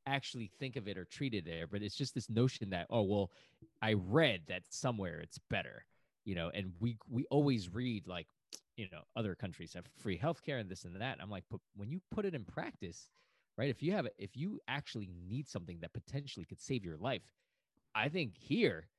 actually 0.06 0.52
think 0.60 0.76
of 0.76 0.88
it 0.88 0.98
or 0.98 1.06
treat 1.06 1.34
it 1.34 1.46
there 1.46 1.66
but 1.66 1.82
it's 1.82 1.96
just 1.96 2.14
this 2.14 2.30
notion 2.30 2.70
that 2.70 2.86
oh 2.90 3.02
well 3.04 3.32
i 3.82 3.94
read 3.94 4.42
that 4.50 4.62
somewhere 4.70 5.22
it's 5.22 5.40
better 5.50 5.86
you 6.26 6.36
know 6.36 6.52
and 6.54 6.74
we 6.82 6.98
we 7.10 7.26
always 7.32 7.74
read 7.74 8.06
like 8.06 8.28
you 8.76 8.86
know 8.92 9.00
other 9.16 9.34
countries 9.34 9.74
have 9.74 9.86
free 9.98 10.18
healthcare 10.18 10.60
and 10.60 10.70
this 10.70 10.84
and 10.84 11.00
that. 11.00 11.20
I'm 11.22 11.30
like 11.30 11.46
but 11.50 11.62
when 11.78 11.90
you 11.90 12.02
put 12.12 12.26
it 12.26 12.36
in 12.36 12.44
practice 12.44 13.08
right 13.58 13.70
if 13.70 13.82
you 13.82 13.94
have 13.94 14.08
if 14.18 14.36
you 14.36 14.60
actually 14.68 15.08
need 15.30 15.48
something 15.48 15.78
that 15.80 15.94
potentially 15.94 16.46
could 16.46 16.62
save 16.62 16.84
your 16.84 16.98
life 16.98 17.22
i 17.96 18.10
think 18.10 18.36
here 18.38 18.90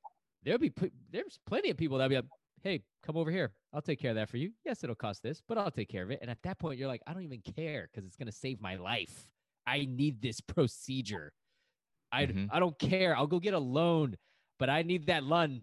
there'll 0.43 0.59
be 0.59 0.73
there's 1.13 1.39
plenty 1.47 1.69
of 1.69 1.77
people 1.77 1.99
that'll 1.99 2.09
be 2.09 2.17
like 2.17 2.25
hey 2.65 2.83
come 3.05 3.17
over 3.17 3.31
here 3.31 3.53
i'll 3.73 3.83
take 3.83 4.01
care 4.01 4.11
of 4.11 4.17
that 4.17 4.29
for 4.29 4.39
you 4.39 4.51
yes 4.65 4.83
it'll 4.83 4.97
cost 4.97 5.23
this 5.23 5.41
but 5.47 5.57
i'll 5.57 5.71
take 5.71 5.89
care 5.89 6.03
of 6.03 6.11
it 6.11 6.19
and 6.23 6.31
at 6.31 6.39
that 6.43 6.59
point 6.59 6.79
you're 6.79 6.89
like 6.89 7.03
i 7.07 7.13
don't 7.13 7.23
even 7.23 7.41
care 7.55 7.89
because 7.93 8.05
it's 8.07 8.17
going 8.17 8.27
to 8.27 8.33
save 8.33 8.61
my 8.61 8.75
life 8.75 9.29
I 9.67 9.87
need 9.87 10.21
this 10.21 10.43
procedure. 10.43 11.33
I 12.13 12.27
Mhm. 12.27 12.49
I 12.53 12.61
don't 12.61 12.79
care. 12.79 13.17
I'll 13.17 13.27
go 13.27 13.41
get 13.41 13.55
a 13.55 13.59
loan, 13.59 14.19
but 14.59 14.69
I 14.69 14.83
need 14.83 15.07
that 15.07 15.25
lung 15.25 15.63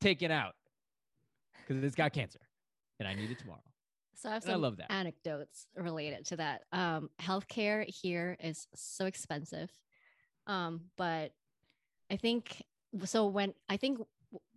taken 0.00 0.30
out 0.30 0.54
because 1.66 1.84
it's 1.84 1.94
got 1.94 2.14
cancer, 2.14 2.40
and 2.98 3.06
I 3.06 3.12
need 3.12 3.30
it 3.30 3.38
tomorrow. 3.38 3.62
So 4.14 4.30
I 4.30 4.32
have 4.32 4.42
And 4.44 4.52
I 4.52 4.54
some 4.54 4.62
love 4.62 4.76
that. 4.78 4.90
anecdotes 4.90 5.66
related 5.76 6.24
to 6.28 6.36
that. 6.38 6.64
Um, 6.72 7.10
healthcare 7.20 7.84
here 7.86 8.38
is 8.40 8.66
so 8.74 9.04
expensive, 9.04 9.70
um, 10.46 10.90
but 10.96 11.32
I 12.10 12.16
think 12.16 12.62
so. 13.04 13.26
When 13.26 13.52
I 13.68 13.76
think 13.76 13.98
w- 13.98 14.08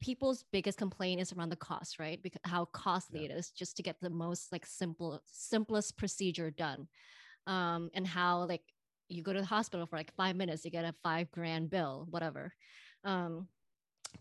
people's 0.02 0.44
biggest 0.52 0.78
complaint 0.78 1.22
is 1.22 1.34
around 1.34 1.50
the 1.50 1.56
cost, 1.56 2.00
right? 2.00 2.22
Because 2.22 2.42
how 2.44 2.66
costly 2.66 3.26
it 3.26 3.32
is 3.32 3.50
just 3.52 3.78
to 3.78 3.84
get 3.84 3.98
the 4.02 4.10
most 4.10 4.52
like 4.52 4.66
simple, 4.66 5.22
simplest 5.26 5.98
procedure 5.98 6.52
done, 6.52 6.88
um, 7.48 7.90
and 7.94 8.06
how 8.06 8.46
like 8.46 8.64
you 9.10 9.24
go 9.24 9.34
to 9.34 9.40
the 9.40 9.46
hospital 9.46 9.86
for 9.86 9.98
like 9.98 10.14
five 10.16 10.36
minutes, 10.36 10.66
you 10.66 10.72
get 10.72 10.86
a 10.86 10.94
five 11.04 11.32
grand 11.32 11.70
bill, 11.70 12.08
whatever. 12.10 12.54
Um, 13.04 13.48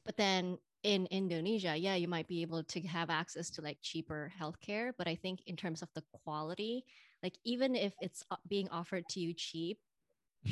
but 0.05 0.17
then 0.17 0.59
in 0.83 1.07
Indonesia, 1.11 1.77
yeah, 1.77 1.95
you 1.95 2.09
might 2.09 2.27
be 2.27 2.43
able 2.43 2.65
to 2.65 2.81
have 2.83 3.11
access 3.11 3.51
to 3.51 3.63
like 3.63 3.79
cheaper 3.83 4.33
healthcare. 4.41 4.93
But 4.97 5.07
I 5.07 5.15
think 5.15 5.41
in 5.47 5.57
terms 5.57 5.83
of 5.83 5.89
the 5.95 6.03
quality, 6.25 6.85
like 7.23 7.35
even 7.45 7.77
if 7.77 7.95
it's 8.01 8.25
being 8.49 8.69
offered 8.71 9.09
to 9.11 9.21
you 9.21 9.33
cheap, 9.35 9.79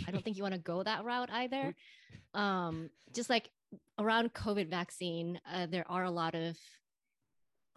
I 0.06 0.12
don't 0.12 0.24
think 0.24 0.36
you 0.36 0.44
want 0.44 0.54
to 0.54 0.60
go 0.60 0.82
that 0.82 1.04
route 1.04 1.30
either. 1.32 1.74
Um, 2.32 2.90
just 3.12 3.28
like 3.28 3.50
around 3.98 4.32
COVID 4.34 4.68
vaccine, 4.68 5.40
uh, 5.52 5.66
there 5.66 5.84
are 5.88 6.04
a 6.04 6.10
lot 6.10 6.34
of. 6.34 6.56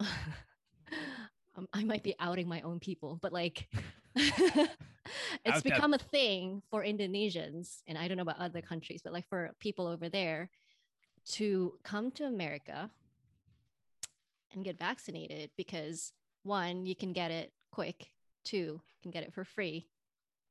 um, 1.56 1.68
I 1.72 1.84
might 1.84 2.02
be 2.02 2.14
outing 2.18 2.48
my 2.48 2.60
own 2.62 2.80
people, 2.80 3.18
but 3.22 3.32
like, 3.32 3.68
it's 4.16 4.68
Out 5.46 5.64
become 5.64 5.94
a 5.94 5.98
thing 5.98 6.62
for 6.70 6.84
Indonesians, 6.84 7.82
and 7.86 7.96
I 7.96 8.08
don't 8.08 8.16
know 8.16 8.22
about 8.22 8.38
other 8.38 8.60
countries, 8.60 9.00
but 9.02 9.12
like 9.12 9.28
for 9.28 9.52
people 9.60 9.86
over 9.86 10.08
there, 10.08 10.50
to 11.26 11.74
come 11.82 12.10
to 12.12 12.24
America 12.24 12.90
and 14.52 14.64
get 14.64 14.78
vaccinated 14.78 15.50
because 15.56 16.12
one, 16.42 16.86
you 16.86 16.94
can 16.94 17.12
get 17.12 17.30
it 17.30 17.52
quick, 17.72 18.10
two, 18.44 18.56
you 18.56 19.02
can 19.02 19.10
get 19.10 19.24
it 19.24 19.34
for 19.34 19.44
free. 19.44 19.88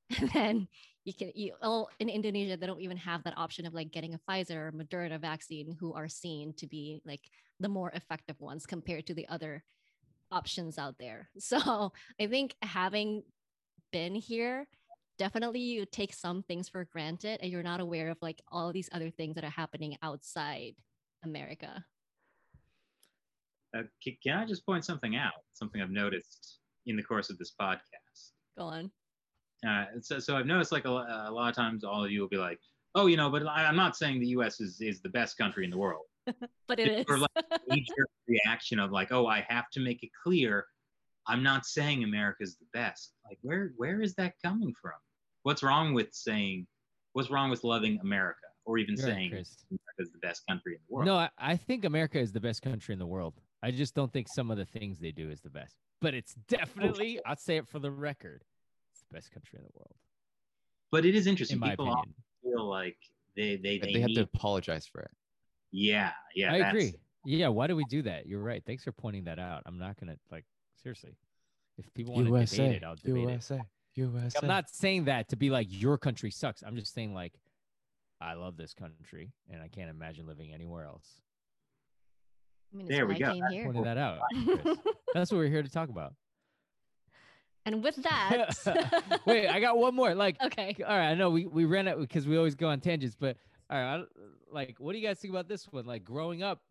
And 0.19 0.29
then 0.31 0.67
you 1.05 1.13
can 1.13 1.31
you 1.35 1.53
all 1.61 1.89
in 1.99 2.09
Indonesia, 2.09 2.55
they 2.55 2.67
don't 2.67 2.81
even 2.81 2.97
have 2.97 3.23
that 3.23 3.37
option 3.37 3.65
of 3.65 3.73
like 3.73 3.91
getting 3.91 4.13
a 4.13 4.19
Pfizer 4.19 4.55
or 4.55 4.71
Moderna 4.71 5.19
vaccine, 5.19 5.75
who 5.79 5.93
are 5.93 6.07
seen 6.07 6.53
to 6.53 6.67
be 6.67 7.01
like 7.05 7.21
the 7.59 7.69
more 7.69 7.91
effective 7.91 8.39
ones 8.39 8.65
compared 8.65 9.07
to 9.07 9.13
the 9.13 9.27
other 9.27 9.63
options 10.31 10.77
out 10.77 10.95
there. 10.99 11.29
So 11.39 11.91
I 12.19 12.27
think 12.27 12.55
having 12.61 13.23
been 13.91 14.15
here, 14.15 14.67
definitely 15.17 15.59
you 15.59 15.85
take 15.85 16.13
some 16.13 16.41
things 16.43 16.69
for 16.69 16.85
granted 16.85 17.39
and 17.41 17.51
you're 17.51 17.63
not 17.63 17.79
aware 17.79 18.09
of 18.09 18.17
like 18.21 18.41
all 18.51 18.71
these 18.71 18.89
other 18.91 19.09
things 19.09 19.35
that 19.35 19.43
are 19.43 19.49
happening 19.49 19.97
outside 20.01 20.75
America. 21.23 21.85
Uh, 23.75 23.83
can 24.01 24.37
I 24.37 24.45
just 24.45 24.65
point 24.65 24.85
something 24.85 25.15
out? 25.15 25.33
Something 25.53 25.81
I've 25.81 25.89
noticed 25.89 26.59
in 26.85 26.95
the 26.95 27.03
course 27.03 27.29
of 27.29 27.37
this 27.37 27.53
podcast. 27.59 28.31
Go 28.57 28.65
on. 28.65 28.91
Uh, 29.67 29.85
so, 30.01 30.19
so 30.19 30.35
I've 30.35 30.45
noticed 30.45 30.71
like 30.71 30.85
a, 30.85 30.89
a 30.89 31.31
lot 31.31 31.49
of 31.49 31.55
times 31.55 31.83
all 31.83 32.03
of 32.03 32.11
you 32.11 32.21
will 32.21 32.29
be 32.29 32.37
like, 32.37 32.59
"Oh, 32.95 33.07
you 33.07 33.17
know," 33.17 33.29
but 33.29 33.45
I, 33.47 33.65
I'm 33.65 33.75
not 33.75 33.95
saying 33.95 34.19
the 34.19 34.27
U.S. 34.27 34.59
is 34.59 34.81
is 34.81 35.01
the 35.01 35.09
best 35.09 35.37
country 35.37 35.63
in 35.63 35.71
the 35.71 35.77
world. 35.77 36.05
But 36.67 36.79
it 36.79 36.87
is. 36.87 37.05
Or 37.09 37.17
like 37.17 37.29
major 37.67 38.07
reaction 38.27 38.79
of 38.79 38.91
like, 38.91 39.11
"Oh, 39.11 39.27
I 39.27 39.45
have 39.49 39.69
to 39.71 39.79
make 39.79 40.03
it 40.03 40.09
clear, 40.23 40.65
I'm 41.27 41.43
not 41.43 41.65
saying 41.65 42.03
America's 42.03 42.55
the 42.57 42.65
best." 42.73 43.13
Like, 43.25 43.37
where 43.41 43.73
where 43.77 44.01
is 44.01 44.15
that 44.15 44.33
coming 44.43 44.73
from? 44.81 44.93
What's 45.43 45.61
wrong 45.63 45.93
with 45.93 46.13
saying? 46.13 46.67
What's 47.13 47.29
wrong 47.29 47.49
with 47.49 47.63
loving 47.63 47.99
America, 48.01 48.39
or 48.65 48.77
even 48.77 48.95
You're 48.95 49.05
saying 49.05 49.31
Chris. 49.31 49.57
America's 49.69 50.13
the 50.13 50.19
best 50.19 50.43
country 50.47 50.73
in 50.73 50.79
the 50.87 50.95
world? 50.95 51.05
No, 51.05 51.15
I, 51.15 51.29
I 51.37 51.57
think 51.57 51.85
America 51.85 52.19
is 52.19 52.31
the 52.31 52.39
best 52.39 52.61
country 52.61 52.93
in 52.93 52.99
the 52.99 53.05
world. 53.05 53.33
I 53.61 53.71
just 53.71 53.95
don't 53.95 54.11
think 54.11 54.27
some 54.27 54.51
of 54.51 54.57
the 54.57 54.65
things 54.65 54.99
they 54.99 55.11
do 55.11 55.29
is 55.29 55.41
the 55.41 55.49
best. 55.49 55.75
But 56.01 56.13
it's 56.13 56.33
definitely, 56.49 57.21
I'll 57.25 57.37
say 57.37 57.55
it 57.55 57.67
for 57.67 57.79
the 57.79 57.91
record, 57.91 58.41
it's 58.41 58.49
the 58.49 58.52
best 59.13 59.31
country 59.31 59.57
in 59.59 59.63
the 59.63 59.71
world, 59.75 59.95
but 60.91 61.05
it 61.05 61.15
is 61.15 61.27
interesting. 61.27 61.55
in 61.55 61.59
my 61.61 61.69
People 61.71 61.91
opinion. 61.91 62.13
feel 62.43 62.65
like 62.69 62.97
they 63.35 63.55
they 63.57 63.77
They, 63.79 63.93
they, 63.93 63.99
have 64.01 64.09
need, 64.09 64.15
to 64.15 64.21
apologize 64.23 64.85
for 64.87 65.01
it. 65.01 65.11
Yeah, 65.71 66.11
yeah. 66.35 66.53
I 66.53 66.57
that's- 66.59 66.73
agree. 66.73 66.93
Yeah, 67.25 67.47
why 67.47 67.67
do 67.67 67.75
we 67.77 67.85
do 67.85 68.01
that? 68.01 68.25
You're 68.27 68.41
right. 68.43 68.61
Thanks 68.65 68.83
for 68.83 68.91
pointing 68.91 69.23
that 69.25 69.39
out. 69.39 69.63
I'm 69.65 69.79
not 69.79 69.97
gonna 69.99 70.17
like 70.29 70.45
seriously. 70.81 71.15
If 71.77 71.91
people 71.93 72.13
want 72.13 72.27
to 72.27 72.55
debate 72.55 72.75
it, 72.75 72.83
I'll 72.83 72.95
debate 72.95 73.15
it. 73.23 73.29
USA, 73.31 73.61
USA. 73.95 74.39
I'm 74.41 74.47
not 74.47 74.69
saying 74.69 75.05
that 75.05 75.29
to 75.29 75.37
be 75.37 75.49
like 75.49 75.67
your 75.69 75.97
country 75.97 76.29
sucks. 76.31 76.61
I'm 76.63 76.75
just 76.75 76.93
saying 76.93 77.13
like 77.13 77.33
I 78.19 78.33
love 78.33 78.57
this 78.57 78.73
country 78.73 79.31
and 79.49 79.61
I 79.61 79.69
can't 79.69 79.89
imagine 79.89 80.27
living 80.27 80.53
anywhere 80.53 80.85
else. 80.85 81.07
I 82.73 82.77
mean, 82.77 82.87
There 82.87 83.05
we 83.07 83.13
why 83.13 83.19
go. 83.19 83.25
I 83.25 83.33
came 83.33 83.43
here. 83.51 83.65
Pointed 83.65 83.85
that 83.85 83.97
out. 83.97 84.19
That's 85.13 85.31
what 85.31 85.37
we're 85.37 85.47
here 85.47 85.63
to 85.63 85.69
talk 85.69 85.89
about. 85.89 86.13
And 87.65 87.83
with 87.83 87.95
that, 87.97 89.21
Wait, 89.25 89.47
I 89.47 89.59
got 89.59 89.77
one 89.77 89.95
more. 89.95 90.13
Like, 90.15 90.37
okay. 90.43 90.75
all 90.85 90.97
right, 90.97 91.09
I 91.09 91.13
know 91.15 91.29
we 91.29 91.45
we 91.45 91.65
ran 91.65 91.87
it 91.87 91.97
because 91.99 92.27
we 92.27 92.37
always 92.37 92.55
go 92.55 92.69
on 92.69 92.79
tangents, 92.79 93.15
but 93.19 93.37
all 93.69 93.77
right, 93.79 93.99
I, 93.99 94.03
like, 94.51 94.75
what 94.79 94.93
do 94.93 94.99
you 94.99 95.07
guys 95.07 95.19
think 95.19 95.33
about 95.33 95.47
this 95.47 95.65
one? 95.71 95.85
Like, 95.85 96.03
growing 96.03 96.43
up, 96.43 96.61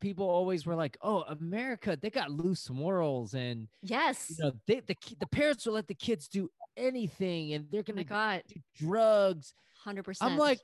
people 0.00 0.28
always 0.28 0.66
were 0.66 0.74
like, 0.74 0.96
"Oh, 1.02 1.22
America, 1.22 1.98
they 2.00 2.10
got 2.10 2.30
loose 2.30 2.70
morals, 2.70 3.34
and 3.34 3.68
Yes. 3.82 4.30
you 4.30 4.44
know, 4.44 4.52
they 4.66 4.80
the 4.80 4.96
the 5.20 5.26
parents 5.26 5.66
will 5.66 5.74
let 5.74 5.86
the 5.88 5.94
kids 5.94 6.28
do 6.28 6.50
anything, 6.76 7.52
and 7.52 7.66
they're 7.70 7.80
oh 7.80 7.92
gonna 7.92 8.04
God. 8.04 8.42
do 8.48 8.60
drugs." 8.78 9.54
Hundred 9.84 10.02
percent. 10.04 10.32
I'm 10.32 10.38
like, 10.38 10.60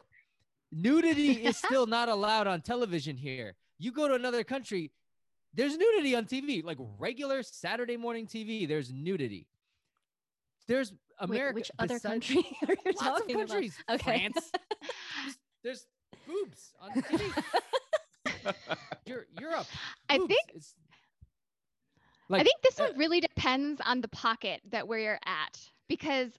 nudity 0.73 1.45
is 1.45 1.57
still 1.59 1.87
not 1.87 2.09
allowed 2.09 2.47
on 2.47 2.61
television 2.63 3.17
here. 3.17 3.55
You 3.79 3.93
go 3.93 4.09
to 4.09 4.15
another 4.15 4.45
country, 4.45 4.91
there's 5.55 5.77
nudity 5.77 6.15
on 6.15 6.25
TV, 6.25 6.65
like 6.65 6.79
regular 6.99 7.43
Saturday 7.43 7.97
morning 7.97 8.27
TV. 8.27 8.67
There's 8.67 8.93
nudity. 8.93 9.47
There's 10.69 10.93
Wait, 10.93 10.99
America. 11.31 11.55
which 11.55 11.71
other 11.79 11.99
country 11.99 12.45
are 12.69 12.75
you 12.75 12.77
Lots 12.87 13.01
of 13.03 13.07
talking 13.07 13.35
about? 13.37 13.49
countries. 13.49 13.77
Okay. 13.91 14.03
France. 14.33 14.51
There's, 15.63 15.87
there's 15.87 15.87
boobs 16.27 16.73
on 16.81 16.91
TV. 17.03 17.45
You're 19.07 19.27
Europe. 19.41 19.67
I 20.09 20.19
think 20.19 20.41
It's, 20.55 20.75
I 22.31 22.43
think 22.43 22.57
this 22.63 22.81
uh, 22.81 22.85
one 22.85 22.99
really 22.99 23.21
depends 23.21 23.81
on 23.85 24.01
the 24.01 24.09
pocket 24.09 24.61
that 24.71 24.89
where 24.89 24.99
you're 24.99 25.19
at 25.27 25.61
because 25.89 26.31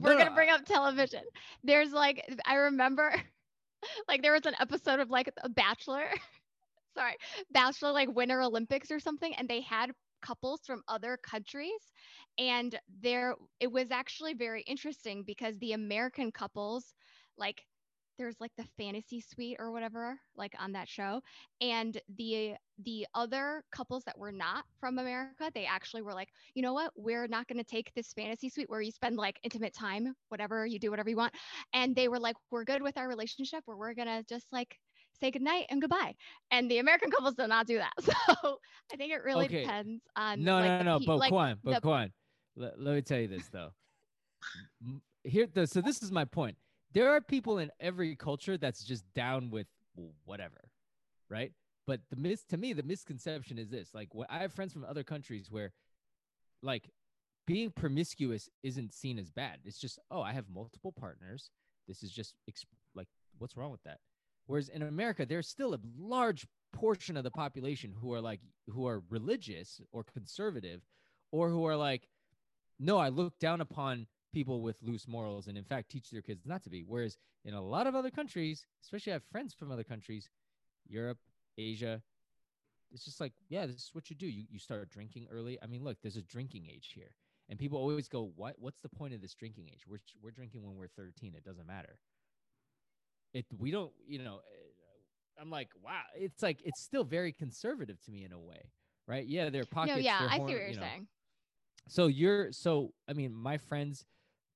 we're 0.00 0.12
no, 0.14 0.18
gonna 0.18 0.34
bring 0.34 0.50
up 0.50 0.64
television. 0.64 1.22
There's 1.62 1.92
like 1.92 2.24
I 2.44 2.56
remember 2.56 3.14
like 4.08 4.22
there 4.22 4.32
was 4.32 4.46
an 4.46 4.54
episode 4.60 4.98
of 5.00 5.10
like 5.10 5.30
a 5.42 5.48
Bachelor, 5.48 6.06
sorry, 6.94 7.16
Bachelor 7.50 7.92
like 7.92 8.14
Winter 8.14 8.40
Olympics 8.42 8.90
or 8.90 9.00
something, 9.00 9.34
and 9.34 9.48
they 9.48 9.60
had 9.60 9.90
couples 10.22 10.60
from 10.66 10.82
other 10.88 11.18
countries 11.22 11.92
and 12.38 12.78
there 13.02 13.34
it 13.60 13.70
was 13.70 13.90
actually 13.90 14.32
very 14.32 14.62
interesting 14.62 15.22
because 15.26 15.58
the 15.58 15.72
American 15.72 16.32
couples 16.32 16.94
like 17.36 17.62
there's 18.18 18.36
like 18.40 18.52
the 18.56 18.64
fantasy 18.78 19.20
suite 19.20 19.56
or 19.58 19.70
whatever 19.72 20.18
like 20.36 20.54
on 20.58 20.72
that 20.72 20.88
show 20.88 21.20
and 21.60 22.00
the 22.16 22.54
the 22.82 23.06
other 23.14 23.62
couples 23.72 24.04
that 24.04 24.18
were 24.18 24.32
not 24.32 24.64
from 24.78 24.98
America, 24.98 25.50
they 25.54 25.64
actually 25.66 26.02
were 26.02 26.12
like, 26.14 26.28
you 26.54 26.62
know 26.62 26.72
what, 26.72 26.90
we're 26.96 27.26
not 27.28 27.46
going 27.46 27.58
to 27.58 27.64
take 27.64 27.92
this 27.94 28.12
fantasy 28.12 28.48
suite 28.48 28.68
where 28.68 28.80
you 28.80 28.90
spend 28.90 29.16
like 29.16 29.38
intimate 29.44 29.72
time, 29.74 30.12
whatever 30.28 30.66
you 30.66 30.78
do, 30.78 30.90
whatever 30.90 31.08
you 31.08 31.16
want. 31.16 31.32
And 31.72 31.94
they 31.94 32.08
were 32.08 32.18
like, 32.18 32.36
we're 32.50 32.64
good 32.64 32.82
with 32.82 32.96
our 32.96 33.08
relationship, 33.08 33.62
where 33.66 33.76
we're 33.76 33.94
going 33.94 34.08
to 34.08 34.24
just 34.28 34.46
like 34.52 34.76
say 35.20 35.30
goodnight 35.30 35.66
and 35.70 35.80
goodbye. 35.80 36.14
And 36.50 36.70
the 36.70 36.78
American 36.78 37.10
couples 37.16 37.34
do 37.34 37.46
not 37.46 37.66
do 37.66 37.78
that. 37.78 37.92
So 38.02 38.58
I 38.92 38.96
think 38.96 39.12
it 39.12 39.22
really 39.24 39.46
Okay. 39.46 39.62
depends 39.62 40.02
on 40.16 40.42
no, 40.44 40.56
like, 40.58 40.64
no, 40.66 40.82
no, 40.82 40.98
pe- 41.00 41.06
but 41.06 41.16
like, 41.18 41.30
Quan, 41.30 41.56
but 41.64 41.74
the- 41.76 41.80
Quan, 41.80 42.12
let, 42.56 42.78
let 42.80 42.94
me 42.94 43.02
tell 43.02 43.18
you 43.20 43.28
this 43.28 43.48
though. 43.48 43.70
Here, 45.22 45.46
the, 45.52 45.66
so 45.66 45.80
this 45.80 46.02
is 46.02 46.12
my 46.12 46.24
point. 46.24 46.56
There 46.92 47.10
are 47.10 47.20
people 47.20 47.58
in 47.58 47.70
every 47.80 48.14
culture 48.14 48.58
that's 48.58 48.84
just 48.84 49.04
down 49.14 49.50
with 49.50 49.66
whatever, 50.26 50.60
right? 51.30 51.52
But 51.86 52.00
the 52.10 52.16
mis 52.16 52.44
to 52.50 52.56
me, 52.56 52.72
the 52.72 52.82
misconception 52.82 53.58
is 53.58 53.70
this: 53.70 53.94
like, 53.94 54.14
what 54.14 54.30
I 54.30 54.38
have 54.38 54.52
friends 54.52 54.72
from 54.72 54.84
other 54.84 55.02
countries 55.02 55.50
where, 55.50 55.72
like, 56.62 56.90
being 57.46 57.70
promiscuous 57.70 58.48
isn't 58.62 58.92
seen 58.92 59.18
as 59.18 59.30
bad. 59.30 59.58
It's 59.64 59.78
just, 59.78 59.98
oh, 60.10 60.20
I 60.22 60.32
have 60.32 60.44
multiple 60.54 60.92
partners. 60.92 61.50
This 61.88 62.02
is 62.02 62.10
just 62.12 62.34
ex- 62.48 62.64
like, 62.94 63.08
what's 63.38 63.56
wrong 63.56 63.70
with 63.70 63.82
that? 63.84 63.98
Whereas 64.46 64.68
in 64.68 64.82
America, 64.82 65.24
there's 65.26 65.48
still 65.48 65.74
a 65.74 65.80
large 65.98 66.46
portion 66.72 67.16
of 67.16 67.24
the 67.24 67.30
population 67.30 67.94
who 67.98 68.12
are 68.12 68.20
like, 68.20 68.40
who 68.68 68.86
are 68.86 69.02
religious 69.08 69.80
or 69.92 70.04
conservative, 70.04 70.82
or 71.30 71.48
who 71.48 71.64
are 71.64 71.76
like, 71.76 72.08
no, 72.78 72.98
I 72.98 73.08
look 73.08 73.38
down 73.38 73.60
upon 73.60 74.06
people 74.32 74.62
with 74.62 74.82
loose 74.82 75.06
morals 75.06 75.46
and 75.46 75.56
in 75.56 75.64
fact 75.64 75.90
teach 75.90 76.10
their 76.10 76.20
kids 76.20 76.44
not 76.44 76.62
to 76.64 76.70
be. 76.70 76.82
Whereas 76.82 77.16
in 77.44 77.54
a 77.54 77.62
lot 77.62 77.86
of 77.86 77.94
other 77.94 78.10
countries, 78.10 78.66
especially 78.82 79.12
I 79.12 79.14
have 79.14 79.24
friends 79.24 79.54
from 79.54 79.70
other 79.70 79.84
countries, 79.84 80.28
Europe, 80.86 81.18
Asia, 81.56 82.02
it's 82.92 83.04
just 83.04 83.20
like, 83.20 83.32
yeah, 83.48 83.66
this 83.66 83.76
is 83.76 83.90
what 83.92 84.10
you 84.10 84.16
do. 84.16 84.26
You 84.26 84.44
you 84.48 84.58
start 84.58 84.90
drinking 84.90 85.26
early. 85.30 85.58
I 85.62 85.66
mean, 85.66 85.82
look, 85.82 85.98
there's 86.00 86.16
a 86.16 86.22
drinking 86.22 86.66
age 86.72 86.92
here. 86.94 87.14
And 87.48 87.58
people 87.58 87.78
always 87.78 88.08
go, 88.08 88.32
"What? 88.36 88.54
What's 88.58 88.80
the 88.80 88.88
point 88.88 89.14
of 89.14 89.20
this 89.20 89.34
drinking 89.34 89.68
age? 89.72 89.86
We're 89.86 89.98
we're 90.22 90.30
drinking 90.30 90.64
when 90.64 90.76
we're 90.76 90.88
13. 90.88 91.34
It 91.34 91.44
doesn't 91.44 91.66
matter." 91.66 91.98
It 93.34 93.46
we 93.58 93.70
don't, 93.70 93.92
you 94.06 94.20
know. 94.20 94.36
eh, 94.36 95.40
I'm 95.40 95.50
like, 95.50 95.68
wow. 95.82 96.02
It's 96.16 96.42
like 96.42 96.60
it's 96.64 96.80
still 96.80 97.04
very 97.04 97.32
conservative 97.32 98.00
to 98.02 98.10
me 98.10 98.24
in 98.24 98.32
a 98.32 98.38
way, 98.38 98.70
right? 99.06 99.26
Yeah, 99.26 99.50
their 99.50 99.64
pockets. 99.64 99.96
no, 99.96 100.02
yeah, 100.02 100.28
I 100.30 100.36
see 100.36 100.42
what 100.42 100.50
you're 100.50 100.68
you 100.68 100.76
know. 100.76 100.82
saying. 100.82 101.06
So 101.88 102.06
you're 102.06 102.52
so 102.52 102.92
I 103.08 103.12
mean, 103.12 103.34
my 103.34 103.58
friends, 103.58 104.06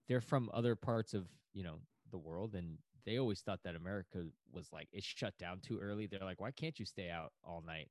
they're 0.09 0.21
from 0.21 0.49
other 0.55 0.77
parts 0.77 1.13
of 1.13 1.27
you 1.53 1.65
know 1.65 1.81
the 2.11 2.19
world, 2.19 2.55
and 2.55 2.79
they 3.05 3.19
always 3.19 3.41
thought 3.41 3.61
that 3.65 3.75
America 3.75 4.25
was 4.53 4.69
like 4.73 4.89
it's 4.93 5.07
shut 5.07 5.37
down 5.39 5.61
too 5.61 5.79
early. 5.81 6.07
They're 6.07 6.21
like, 6.21 6.41
why 6.41 6.53
can't 6.53 6.79
you 6.79 6.87
stay 6.87 7.11
out 7.11 7.33
all 7.45 7.63
night? 7.67 7.91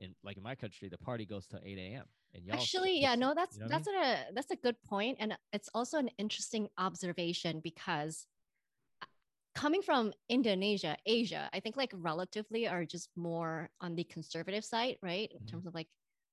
And 0.00 0.14
like 0.24 0.38
in 0.38 0.42
my 0.42 0.54
country, 0.54 0.88
the 0.88 0.98
party 0.98 1.26
goes 1.26 1.46
till 1.46 1.60
eight 1.62 1.78
a.m. 1.78 2.06
And 2.34 2.44
y'all 2.44 2.56
Actually, 2.56 3.00
yeah, 3.00 3.14
no, 3.14 3.32
that's 3.34 3.56
you 3.56 3.60
know 3.60 3.66
what 3.66 3.74
I 3.74 3.78
that's 3.78 3.88
a 3.88 4.32
that's 4.34 4.50
a 4.50 4.56
good 4.56 4.76
point, 4.82 5.18
and 5.20 5.36
it's 5.52 5.68
also 5.74 5.98
an 5.98 6.10
interesting 6.18 6.68
observation 6.78 7.60
because 7.62 8.26
coming 9.54 9.82
from 9.82 10.12
Indonesia, 10.28 10.96
Asia, 11.06 11.48
I 11.52 11.60
think 11.60 11.76
like 11.76 11.92
relatively 11.94 12.66
are 12.66 12.84
just 12.84 13.08
more 13.16 13.70
on 13.80 13.94
the 13.94 14.04
conservative 14.04 14.64
side, 14.64 14.96
right, 15.02 15.30
in 15.30 15.38
Mhm. 15.40 15.50
terms 15.50 15.66
of 15.66 15.74
like 15.74 15.88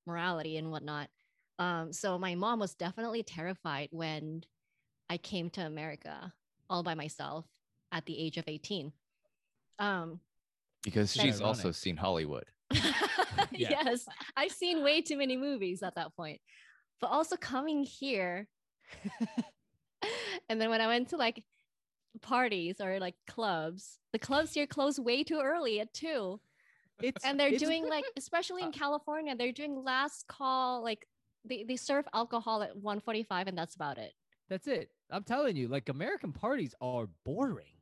morality 0.05 0.57
and 0.57 0.71
whatnot. 0.71 1.09
Um, 1.59 1.93
so 1.93 2.17
my 2.17 2.35
mom 2.35 2.59
was 2.59 2.73
definitely 2.73 3.23
terrified 3.23 3.89
when 3.91 4.43
I 5.09 5.17
came 5.17 5.49
to 5.51 5.61
America 5.65 6.33
all 6.69 6.83
by 6.83 6.95
myself 6.95 7.45
at 7.91 8.05
the 8.05 8.17
age 8.17 8.37
of 8.37 8.45
eighteen. 8.47 8.93
Um, 9.77 10.19
because 10.83 11.13
That's 11.13 11.21
she's 11.21 11.41
also 11.41 11.71
seen 11.71 11.97
Hollywood. 11.97 12.45
Yeah. 13.51 13.83
yes, 13.83 14.05
I've 14.35 14.51
seen 14.51 14.83
way 14.83 15.01
too 15.01 15.17
many 15.17 15.35
movies 15.35 15.83
at 15.83 15.95
that 15.95 16.15
point. 16.15 16.41
But 16.99 17.07
also 17.07 17.35
coming 17.35 17.83
here, 17.83 18.47
and 20.49 20.59
then 20.59 20.69
when 20.69 20.81
I 20.81 20.87
went 20.87 21.09
to 21.09 21.17
like 21.17 21.43
parties 22.19 22.81
or 22.81 22.99
like 22.99 23.15
clubs, 23.27 23.99
the 24.13 24.19
clubs 24.19 24.53
here 24.53 24.67
close 24.67 24.99
way 24.99 25.23
too 25.23 25.39
early 25.41 25.79
at 25.79 25.93
two. 25.93 26.39
It's 27.01 27.23
And 27.25 27.39
they're 27.39 27.47
it's- 27.47 27.61
doing 27.61 27.87
like, 27.87 28.05
especially 28.17 28.61
in 28.63 28.69
uh, 28.69 28.71
California, 28.71 29.35
they're 29.35 29.51
doing 29.51 29.83
last 29.83 30.27
call, 30.27 30.83
like 30.83 31.07
they, 31.45 31.63
they 31.63 31.75
serve 31.77 32.05
alcohol 32.13 32.61
at 32.61 32.75
145 32.75 33.47
and 33.47 33.57
that's 33.57 33.75
about 33.75 33.97
it. 33.97 34.13
That's 34.49 34.67
it. 34.67 34.89
I'm 35.09 35.23
telling 35.23 35.55
you, 35.55 35.67
like 35.67 35.89
American 35.89 36.33
parties 36.33 36.75
are 36.81 37.07
boring, 37.25 37.77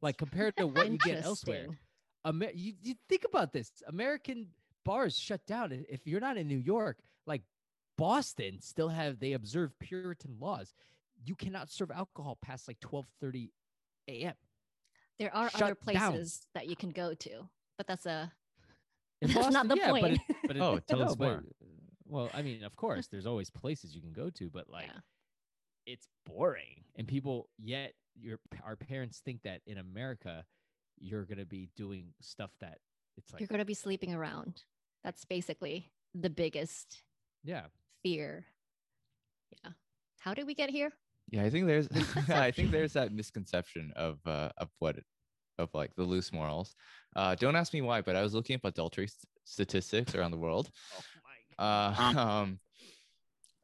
like 0.00 0.16
compared 0.16 0.56
to 0.56 0.66
what 0.66 0.90
you 0.90 0.98
get 0.98 1.24
elsewhere. 1.24 1.66
Amer- 2.26 2.52
you, 2.54 2.74
you 2.82 2.94
think 3.08 3.24
about 3.24 3.52
this 3.52 3.70
American 3.86 4.48
bars 4.84 5.18
shut 5.18 5.44
down 5.46 5.72
if 5.88 6.06
you're 6.06 6.20
not 6.20 6.36
in 6.36 6.46
new 6.46 6.56
york 6.58 6.98
like 7.26 7.42
boston 7.98 8.60
still 8.60 8.88
have 8.88 9.18
they 9.18 9.32
observe 9.32 9.76
puritan 9.80 10.36
laws 10.38 10.72
you 11.24 11.34
cannot 11.34 11.68
serve 11.68 11.90
alcohol 11.90 12.38
past 12.40 12.68
like 12.68 12.78
12:30 12.78 13.48
a.m. 14.08 14.34
There 15.18 15.34
are 15.34 15.50
Shut 15.50 15.62
other 15.62 15.74
down. 15.74 16.12
places 16.12 16.46
that 16.54 16.68
you 16.68 16.76
can 16.76 16.90
go 16.90 17.14
to, 17.14 17.48
but 17.78 17.86
that's 17.86 18.06
a 18.06 18.32
In 19.22 19.30
That's 19.32 19.50
not 19.50 19.68
the 19.68 19.76
yeah, 19.76 19.92
But 19.92 20.00
point. 20.00 20.20
it, 20.28 20.36
but 20.46 20.56
it, 20.56 20.62
Oh, 20.62 20.78
tell 20.88 21.02
us 21.02 21.18
more. 21.18 21.42
well, 22.06 22.30
I 22.34 22.42
mean, 22.42 22.62
of 22.64 22.76
course, 22.76 23.06
there's 23.08 23.26
always 23.26 23.50
places 23.50 23.94
you 23.94 24.00
can 24.02 24.12
go 24.12 24.30
to, 24.30 24.50
but 24.50 24.68
like, 24.68 24.86
yeah. 24.86 25.00
it's 25.86 26.08
boring, 26.26 26.84
and 26.96 27.06
people 27.08 27.48
yet 27.58 27.94
your 28.14 28.38
our 28.64 28.76
parents 28.76 29.20
think 29.24 29.42
that 29.42 29.60
in 29.66 29.78
America, 29.78 30.44
you're 30.98 31.24
gonna 31.24 31.46
be 31.46 31.68
doing 31.76 32.12
stuff 32.20 32.50
that 32.60 32.78
it's 33.16 33.32
like, 33.32 33.40
you're 33.40 33.48
going 33.48 33.60
to 33.60 33.64
be 33.64 33.74
sleeping 33.74 34.14
around. 34.14 34.62
That's 35.02 35.24
basically 35.24 35.90
the 36.14 36.30
biggest 36.30 37.02
yeah, 37.44 37.62
fear. 38.02 38.44
Yeah. 39.64 39.70
How 40.20 40.34
did 40.34 40.46
we 40.46 40.54
get 40.54 40.70
here? 40.70 40.92
Yeah, 41.28 41.42
I 41.44 41.50
think 41.50 41.66
there's 41.66 41.88
I 42.30 42.50
think 42.50 42.70
there's 42.70 42.92
that 42.94 43.12
misconception 43.12 43.92
of 43.96 44.24
uh 44.26 44.50
of 44.58 44.70
what 44.78 44.98
of 45.58 45.74
like 45.74 45.94
the 45.96 46.04
loose 46.04 46.32
morals. 46.32 46.74
Uh 47.16 47.34
don't 47.34 47.56
ask 47.56 47.72
me 47.72 47.82
why, 47.82 48.02
but 48.02 48.16
I 48.16 48.22
was 48.22 48.34
looking 48.34 48.56
up 48.56 48.64
adultery 48.64 49.08
st- 49.08 49.24
statistics 49.44 50.14
around 50.14 50.32
the 50.32 50.38
world. 50.38 50.70
oh 50.92 51.02
my, 51.22 51.56
Uh, 51.58 52.12
um 52.18 52.60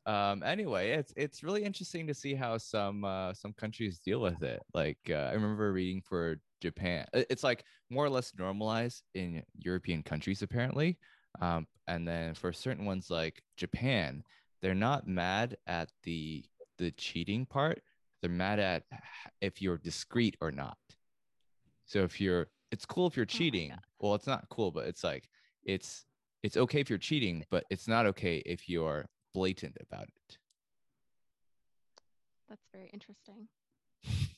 um 0.07 0.43
anyway, 0.43 0.91
it's 0.93 1.13
it's 1.17 1.43
really 1.43 1.63
interesting 1.63 2.07
to 2.09 2.15
see 2.15 2.35
how 2.35 2.59
some 2.59 3.05
uh 3.05 3.33
some 3.35 3.53
countries 3.53 4.01
deal 4.01 4.21
with 4.21 4.43
it. 4.43 4.63
Like 4.75 4.99
uh, 5.09 5.15
I 5.31 5.33
remember 5.33 5.73
reading 5.73 6.03
for 6.03 6.37
Japan. 6.61 7.07
It's 7.13 7.45
like 7.45 7.65
more 7.91 8.05
or 8.05 8.11
less 8.11 8.35
normalized 8.37 9.05
in 9.15 9.45
European 9.55 10.03
countries 10.03 10.43
apparently. 10.43 10.99
Um 11.41 11.67
and 11.87 12.07
then 12.07 12.35
for 12.35 12.53
certain 12.53 12.85
ones 12.85 13.11
like 13.11 13.43
Japan, 13.57 14.25
they're 14.61 14.75
not 14.75 15.07
mad 15.07 15.57
at 15.67 15.91
the 16.03 16.45
the 16.83 16.91
cheating 16.93 17.47
part. 17.47 17.83
They're 18.21 18.31
mad 18.31 18.59
at 18.61 18.85
if 19.41 19.61
you're 19.63 19.79
discreet 19.79 20.37
or 20.41 20.51
not. 20.53 20.79
So 21.87 22.03
if 22.05 22.21
you're 22.21 22.49
it's 22.71 22.87
cool 22.87 23.07
if 23.07 23.17
you're 23.17 23.27
Oh 23.27 23.29
cheating. 23.29 23.71
God. 23.71 23.81
well, 24.01 24.15
it's 24.15 24.27
not 24.27 24.49
cool, 24.51 24.71
but 24.71 24.87
it's 24.87 25.05
like 25.05 25.29
it's 25.65 26.05
it's 26.43 26.57
okay 26.57 26.81
if 26.81 26.91
you're 26.91 26.99
cheating, 26.99 27.45
but 27.51 27.65
it's 27.71 27.89
not 27.89 28.07
okay 28.07 28.39
if 28.47 28.69
you're 28.69 29.07
blatant 29.35 29.77
about 29.81 30.05
it. 30.09 30.39
That's 32.49 32.67
very 32.73 32.91
interesting. 32.93 33.49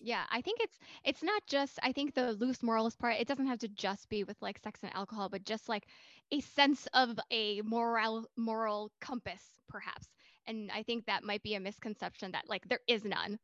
yeah, 0.01 0.25
I 0.31 0.41
think 0.41 0.61
it's 0.61 0.79
it's 1.05 1.23
not 1.23 1.43
just 1.47 1.79
I 1.83 1.93
think 1.93 2.15
the 2.15 2.33
loose 2.35 2.63
moralist 2.63 2.99
part, 2.99 3.17
it 3.17 3.27
doesn't 3.29 3.47
have 3.47 3.59
to 3.61 3.69
just 3.69 4.09
be 4.09 4.25
with 4.25 4.41
like 4.43 4.59
sex 4.59 4.81
and 4.83 4.95
alcohol, 4.95 5.29
but 5.29 5.45
just 5.45 5.69
like 5.69 5.87
a 6.33 6.41
sense 6.41 6.87
of 6.95 7.19
a 7.31 7.61
moral 7.63 8.27
moral 8.37 8.93
compass 9.01 9.43
perhaps. 9.69 10.09
And 10.47 10.71
I 10.73 10.83
think 10.83 11.07
that 11.07 11.25
might 11.25 11.43
be 11.43 11.55
a 11.55 11.61
misconception 11.61 12.33
that 12.33 12.49
like 12.49 12.69
there 12.69 12.81
is 12.87 13.05
none. 13.05 13.39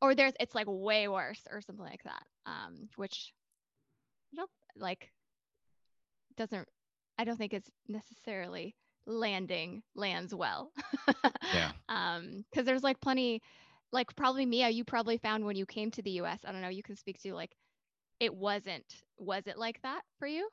Or 0.00 0.14
there's 0.14 0.34
it's 0.38 0.54
like 0.54 0.66
way 0.68 1.08
worse 1.08 1.40
or 1.50 1.60
something 1.60 1.84
like 1.84 2.02
that. 2.04 2.22
Um 2.46 2.88
which 2.96 3.32
you 4.30 4.38
know 4.38 4.46
like 4.76 5.10
doesn't 6.36 6.68
I 7.18 7.24
don't 7.24 7.36
think 7.36 7.52
it's 7.52 7.70
necessarily 7.88 8.76
landing 9.06 9.82
lands 9.94 10.34
well. 10.34 10.70
Yeah. 11.54 11.72
Um, 11.88 12.44
because 12.50 12.66
there's 12.66 12.82
like 12.82 13.00
plenty, 13.00 13.40
like 13.92 14.14
probably 14.14 14.44
Mia, 14.44 14.68
you 14.68 14.84
probably 14.84 15.16
found 15.16 15.46
when 15.46 15.56
you 15.56 15.64
came 15.64 15.90
to 15.92 16.02
the 16.02 16.10
US. 16.20 16.40
I 16.44 16.52
don't 16.52 16.60
know, 16.60 16.68
you 16.68 16.82
can 16.82 16.96
speak 16.96 17.18
to 17.22 17.34
like 17.34 17.56
it 18.20 18.34
wasn't, 18.34 18.84
was 19.16 19.46
it 19.46 19.56
like 19.56 19.80
that 19.82 20.02
for 20.18 20.26
you? 20.26 20.48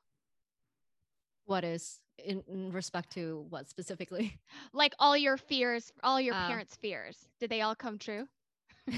What 1.46 1.64
is 1.64 2.00
in, 2.18 2.44
in 2.48 2.72
respect 2.72 3.12
to 3.14 3.46
what 3.50 3.70
specifically? 3.70 4.40
Like 4.74 4.94
all 5.00 5.16
your 5.18 5.38
fears, 5.38 5.92
all 6.04 6.20
your 6.20 6.36
Oh. 6.36 6.48
parents' 6.48 6.76
fears, 6.76 7.18
did 7.40 7.50
they 7.50 7.62
all 7.62 7.76
come 7.76 7.98
true? 7.98 8.28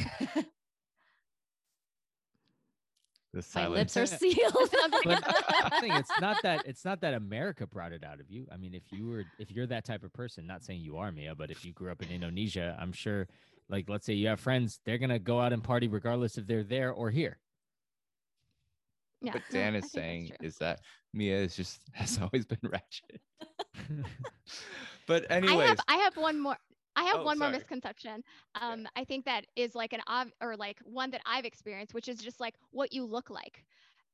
The 3.34 3.46
My 3.56 3.68
lips 3.68 3.96
are 3.98 4.06
sealed. 4.06 4.70
but 5.04 5.22
I 5.64 5.80
think 5.82 5.96
it's 5.96 6.10
not 6.20 6.38
that 6.44 6.66
it's 6.66 6.84
not 6.86 7.02
that 7.02 7.14
America 7.14 7.68
brought 7.68 7.92
it 7.92 8.04
out 8.04 8.20
of 8.20 8.32
you. 8.32 8.48
I 8.52 8.58
mean, 8.58 8.74
if 8.74 8.84
you 8.92 9.06
were 9.06 9.26
if 9.38 9.52
you're 9.52 9.68
that 9.68 9.84
type 9.86 10.04
of 10.04 10.14
person, 10.14 10.48
not 10.48 10.64
saying 10.64 10.82
you 10.82 10.98
are 10.98 11.12
Mia, 11.12 11.36
but 11.36 11.52
if 11.52 11.64
you 11.66 11.74
grew 11.74 11.92
up 11.92 12.02
in 12.02 12.10
Indonesia, 12.10 12.76
I'm 12.80 12.94
sure 12.94 13.28
like 13.70 13.90
let's 13.90 14.06
say 14.06 14.14
you 14.14 14.28
have 14.30 14.40
friends, 14.40 14.80
they're 14.86 14.98
gonna 14.98 15.20
go 15.20 15.40
out 15.42 15.54
and 15.54 15.62
party 15.64 15.88
regardless 15.88 16.38
if 16.38 16.48
they're 16.48 16.64
there 16.64 16.92
or 16.92 17.12
here. 17.12 17.38
Yeah. 19.22 19.34
What 19.34 19.44
Dan 19.50 19.76
is 19.76 19.92
saying 19.92 20.32
is 20.42 20.58
that 20.58 20.80
Mia 21.14 21.38
is 21.38 21.56
just 21.56 21.82
has 21.94 22.20
always 22.20 22.46
been 22.46 22.60
ratchet. 22.64 23.22
but 25.08 25.26
anyway, 25.30 25.64
I 25.64 25.68
have 25.68 25.80
I 25.88 25.96
have 25.98 26.18
one 26.18 26.40
more 26.40 26.58
I 26.96 27.04
have 27.04 27.18
Oh, 27.20 27.24
one 27.24 27.38
more 27.38 27.50
misconception. 27.50 28.24
Um, 28.60 28.88
I 28.96 29.04
think 29.04 29.26
that 29.26 29.46
is 29.56 29.76
like 29.76 29.94
an 29.94 30.02
ob 30.08 30.30
or 30.42 30.56
like 30.58 30.80
one 30.84 31.12
that 31.12 31.22
I've 31.26 31.46
experienced, 31.46 31.94
which 31.94 32.08
is 32.08 32.18
just 32.18 32.40
like 32.40 32.56
what 32.72 32.92
you 32.92 33.06
look 33.06 33.30
like. 33.30 33.64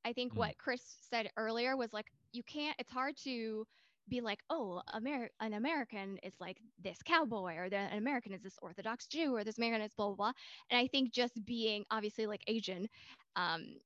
I 0.06 0.12
think 0.14 0.34
Mm. 0.34 0.38
what 0.38 0.58
Chris 0.58 0.82
said 1.10 1.30
earlier 1.38 1.78
was 1.78 1.94
like 1.94 2.08
you 2.34 2.44
can't. 2.44 2.76
It's 2.80 2.92
hard 2.92 3.16
to 3.24 3.66
be 4.10 4.20
like, 4.20 4.40
oh, 4.50 4.82
Amer- 4.94 5.30
an 5.40 5.54
American 5.54 6.18
is 6.24 6.34
like 6.42 6.58
this 6.78 6.98
cowboy, 7.06 7.56
or 7.56 7.70
the, 7.70 7.78
an 7.78 7.98
American 7.98 8.34
is 8.34 8.42
this 8.42 8.58
Orthodox 8.62 9.08
Jew, 9.08 9.34
or 9.34 9.46
this 9.46 9.58
American 9.58 9.86
is 9.86 9.94
blah 9.94 10.08
blah 10.08 10.16
blah. 10.16 10.32
And 10.70 10.78
I 10.78 10.88
think 10.88 11.14
just 11.14 11.34
being 11.46 11.86
obviously 11.90 12.26
like 12.26 12.44
Asian, 12.48 12.90
um, 13.38 13.78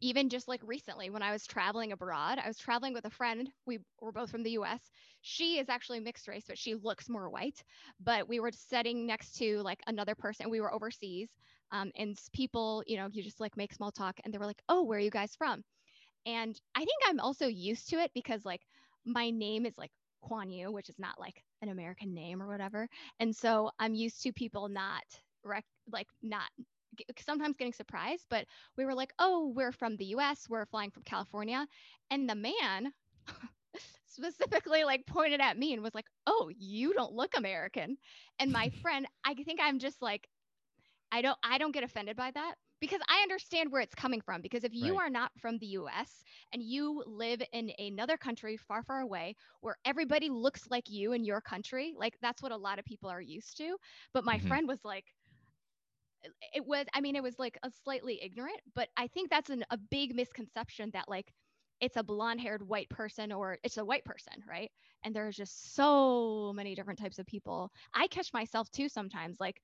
even 0.00 0.28
just 0.28 0.48
like 0.48 0.60
recently 0.64 1.10
when 1.10 1.22
I 1.22 1.32
was 1.32 1.46
traveling 1.46 1.92
abroad, 1.92 2.38
I 2.42 2.48
was 2.48 2.58
traveling 2.58 2.94
with 2.94 3.04
a 3.04 3.10
friend. 3.10 3.48
We 3.66 3.78
were 4.00 4.12
both 4.12 4.30
from 4.30 4.42
the 4.42 4.52
US. 4.52 4.80
She 5.22 5.58
is 5.58 5.68
actually 5.68 6.00
mixed 6.00 6.28
race, 6.28 6.44
but 6.46 6.58
she 6.58 6.74
looks 6.74 7.08
more 7.08 7.30
white. 7.30 7.62
But 8.00 8.28
we 8.28 8.40
were 8.40 8.50
sitting 8.52 9.06
next 9.06 9.36
to 9.38 9.60
like 9.62 9.80
another 9.86 10.14
person. 10.14 10.50
We 10.50 10.60
were 10.60 10.72
overseas. 10.72 11.30
Um, 11.72 11.90
and 11.96 12.16
people, 12.32 12.84
you 12.86 12.96
know, 12.96 13.08
you 13.12 13.22
just 13.22 13.40
like 13.40 13.56
make 13.56 13.72
small 13.72 13.90
talk 13.90 14.20
and 14.24 14.32
they 14.32 14.38
were 14.38 14.46
like, 14.46 14.62
oh, 14.68 14.82
where 14.82 14.98
are 14.98 15.02
you 15.02 15.10
guys 15.10 15.34
from? 15.36 15.64
And 16.26 16.58
I 16.74 16.80
think 16.80 16.98
I'm 17.06 17.20
also 17.20 17.46
used 17.46 17.88
to 17.90 17.96
it 18.00 18.10
because 18.14 18.44
like 18.44 18.62
my 19.04 19.30
name 19.30 19.66
is 19.66 19.76
like 19.76 19.90
Kuan 20.22 20.50
Yu, 20.50 20.70
which 20.72 20.88
is 20.88 20.98
not 20.98 21.20
like 21.20 21.42
an 21.62 21.68
American 21.68 22.14
name 22.14 22.42
or 22.42 22.48
whatever. 22.48 22.88
And 23.20 23.34
so 23.34 23.70
I'm 23.78 23.94
used 23.94 24.22
to 24.22 24.32
people 24.32 24.68
not 24.68 25.02
rec- 25.44 25.64
like 25.92 26.08
not 26.22 26.48
sometimes 27.18 27.56
getting 27.56 27.72
surprised, 27.72 28.26
but 28.30 28.46
we 28.76 28.84
were 28.84 28.94
like, 28.94 29.12
oh, 29.18 29.52
we're 29.54 29.72
from 29.72 29.96
the 29.96 30.06
US, 30.06 30.48
we're 30.48 30.66
flying 30.66 30.90
from 30.90 31.02
California. 31.04 31.66
And 32.10 32.28
the 32.28 32.34
man 32.34 32.92
specifically 34.06 34.84
like 34.84 35.06
pointed 35.06 35.40
at 35.40 35.58
me 35.58 35.72
and 35.72 35.82
was 35.82 35.94
like, 35.94 36.06
"Oh, 36.26 36.50
you 36.56 36.92
don't 36.94 37.12
look 37.12 37.36
American." 37.36 37.96
And 38.38 38.52
my 38.52 38.70
friend, 38.82 39.06
I 39.24 39.34
think 39.34 39.60
I'm 39.62 39.78
just 39.78 40.02
like 40.02 40.28
I 41.12 41.22
don't 41.22 41.38
I 41.42 41.58
don't 41.58 41.72
get 41.72 41.84
offended 41.84 42.16
by 42.16 42.30
that 42.32 42.54
because 42.80 43.00
I 43.08 43.20
understand 43.22 43.72
where 43.72 43.80
it's 43.80 43.94
coming 43.94 44.20
from 44.20 44.42
because 44.42 44.64
if 44.64 44.74
you 44.74 44.96
Right. 44.96 44.98
are 44.98 45.10
not 45.10 45.30
from 45.38 45.58
the 45.58 45.66
US 45.68 46.22
and 46.52 46.62
you 46.62 47.02
live 47.06 47.42
in 47.52 47.70
another 47.78 48.16
country 48.16 48.56
far 48.56 48.82
far 48.82 49.00
away 49.00 49.34
where 49.60 49.76
everybody 49.84 50.28
looks 50.30 50.66
like 50.70 50.88
you 50.88 51.12
in 51.12 51.24
your 51.24 51.40
country, 51.40 51.94
like 51.96 52.16
that's 52.20 52.42
what 52.42 52.52
a 52.52 52.56
lot 52.56 52.78
of 52.78 52.84
people 52.84 53.10
are 53.10 53.20
used 53.20 53.56
to. 53.58 53.76
But 54.12 54.24
my 54.24 54.38
Mhm. 54.38 54.58
friend 54.58 54.68
was 54.68 54.84
like 54.84 55.06
it 56.54 56.64
was 56.66 56.86
i 56.94 57.00
mean 57.00 57.16
it 57.16 57.22
was 57.22 57.38
like 57.38 57.58
a 57.62 57.70
slightly 57.84 58.20
ignorant 58.22 58.60
but 58.74 58.88
i 58.96 59.06
think 59.08 59.30
that's 59.30 59.50
an, 59.50 59.64
a 59.70 59.78
big 59.78 60.14
misconception 60.14 60.90
that 60.92 61.08
like 61.08 61.32
it's 61.80 61.96
a 61.96 62.02
blonde 62.02 62.40
haired 62.40 62.66
white 62.66 62.88
person 62.88 63.32
or 63.32 63.58
it's 63.64 63.76
a 63.78 63.84
white 63.84 64.04
person 64.04 64.32
right? 64.48 64.70
And 65.04 65.14
there's 65.14 65.36
just 65.36 65.74
so 65.74 66.52
many 66.54 66.74
different 66.74 66.98
types 67.00 67.18
of 67.18 67.26
people. 67.26 67.70
I 67.92 68.06
catch 68.06 68.32
myself 68.32 68.70
too 68.70 68.88
sometimes 68.88 69.38
like 69.40 69.60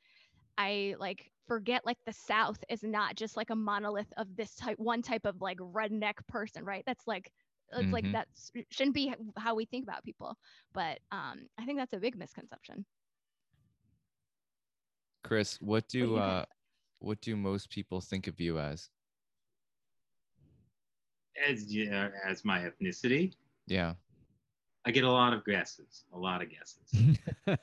i 0.58 0.94
like 0.98 1.30
forget 1.46 1.84
like 1.86 1.98
the 2.06 2.12
south 2.12 2.58
is 2.68 2.82
not 2.82 3.14
just 3.16 3.36
like 3.36 3.50
a 3.50 3.56
monolith 3.56 4.12
of 4.16 4.34
this 4.36 4.54
type 4.56 4.78
one 4.78 5.02
type 5.02 5.24
of 5.26 5.40
like 5.40 5.58
redneck 5.58 6.14
person 6.28 6.64
right? 6.64 6.84
That's 6.86 7.06
like 7.06 7.30
it's 7.72 7.92
like 7.92 8.06
Mhm. 8.06 8.12
that 8.12 8.28
shouldn't 8.70 8.94
be 8.94 9.12
how 9.36 9.54
we 9.54 9.64
think 9.66 9.84
about 9.84 10.04
people. 10.04 10.36
But 10.74 10.98
um 11.12 11.46
i 11.58 11.64
think 11.64 11.78
that's 11.78 11.92
a 11.94 11.98
big 12.00 12.16
misconception 12.16 12.84
Chris, 15.22 15.58
what 15.60 15.86
do 15.88 16.00
do 16.00 16.16
uh 16.16 16.44
what 16.98 17.20
do 17.20 17.36
most 17.36 17.70
people 17.70 18.00
think 18.00 18.26
of 18.26 18.40
you 18.40 18.58
as? 18.58 18.88
As 21.48 21.64
yeah, 21.74 22.08
as 22.26 22.44
my 22.44 22.60
ethnicity, 22.60 23.32
Yeah. 23.66 23.94
I 24.84 24.90
get 24.90 25.04
a 25.04 25.10
lot 25.10 25.32
of 25.32 25.44
guesses. 25.44 26.04
A 26.12 26.18
lot 26.18 26.42
of 26.42 26.48
guesses. 26.50 27.18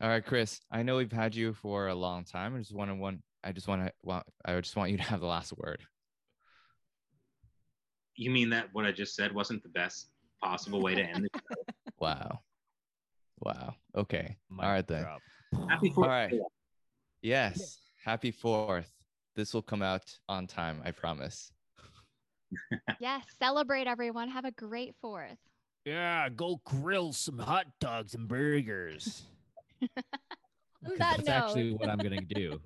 All 0.00 0.08
right, 0.08 0.24
Chris. 0.24 0.60
I 0.70 0.82
know 0.82 0.96
we've 0.96 1.10
had 1.10 1.34
you 1.34 1.52
for 1.54 1.88
a 1.88 1.94
long 1.94 2.24
time. 2.24 2.54
I 2.54 2.58
just 2.58 2.74
want 2.74 2.90
to 2.90 2.94
one. 2.94 3.22
I 3.42 3.52
just 3.52 3.66
want 3.66 3.84
to. 3.86 3.92
Well, 4.02 4.22
I 4.44 4.60
just 4.60 4.76
want 4.76 4.90
you 4.90 4.96
to 4.98 5.02
have 5.02 5.20
the 5.20 5.26
last 5.26 5.52
word. 5.56 5.82
You 8.14 8.30
mean 8.30 8.50
that 8.50 8.68
what 8.72 8.84
I 8.84 8.92
just 8.92 9.14
said 9.14 9.34
wasn't 9.34 9.62
the 9.62 9.68
best 9.70 10.08
possible 10.42 10.80
way 10.82 10.94
to 10.94 11.02
end 11.02 11.24
it? 11.26 11.42
Wow. 12.00 12.40
Wow. 13.40 13.74
Okay. 13.96 14.36
Mic 14.48 14.64
All 14.64 14.70
right 14.70 14.86
then. 14.86 15.02
drop. 15.02 15.20
Happy 15.68 15.90
Fourth. 15.90 16.08
right. 16.08 16.32
Yes. 17.22 17.78
Happy 18.04 18.30
Fourth. 18.30 18.92
This 19.34 19.54
will 19.54 19.62
come 19.62 19.82
out 19.82 20.04
on 20.28 20.46
time. 20.46 20.80
I 20.84 20.90
promise. 20.90 21.52
yes 23.00 23.22
celebrate 23.38 23.86
everyone 23.86 24.26
have 24.30 24.46
a 24.46 24.50
great 24.52 24.94
fourth 25.02 25.36
Yeah, 25.84 26.30
go 26.30 26.62
grill 26.64 27.12
some 27.12 27.38
hot 27.38 27.66
dogs 27.78 28.14
and 28.14 28.26
burgers. 28.26 29.22
On 29.82 29.90
'Cause 30.86 30.98
that 30.98 31.16
That's 31.18 31.28
note, 31.28 31.34
actually 31.34 31.72
what 31.74 31.90
I'm 31.90 31.98
gonna 31.98 32.22
do. 32.22 32.58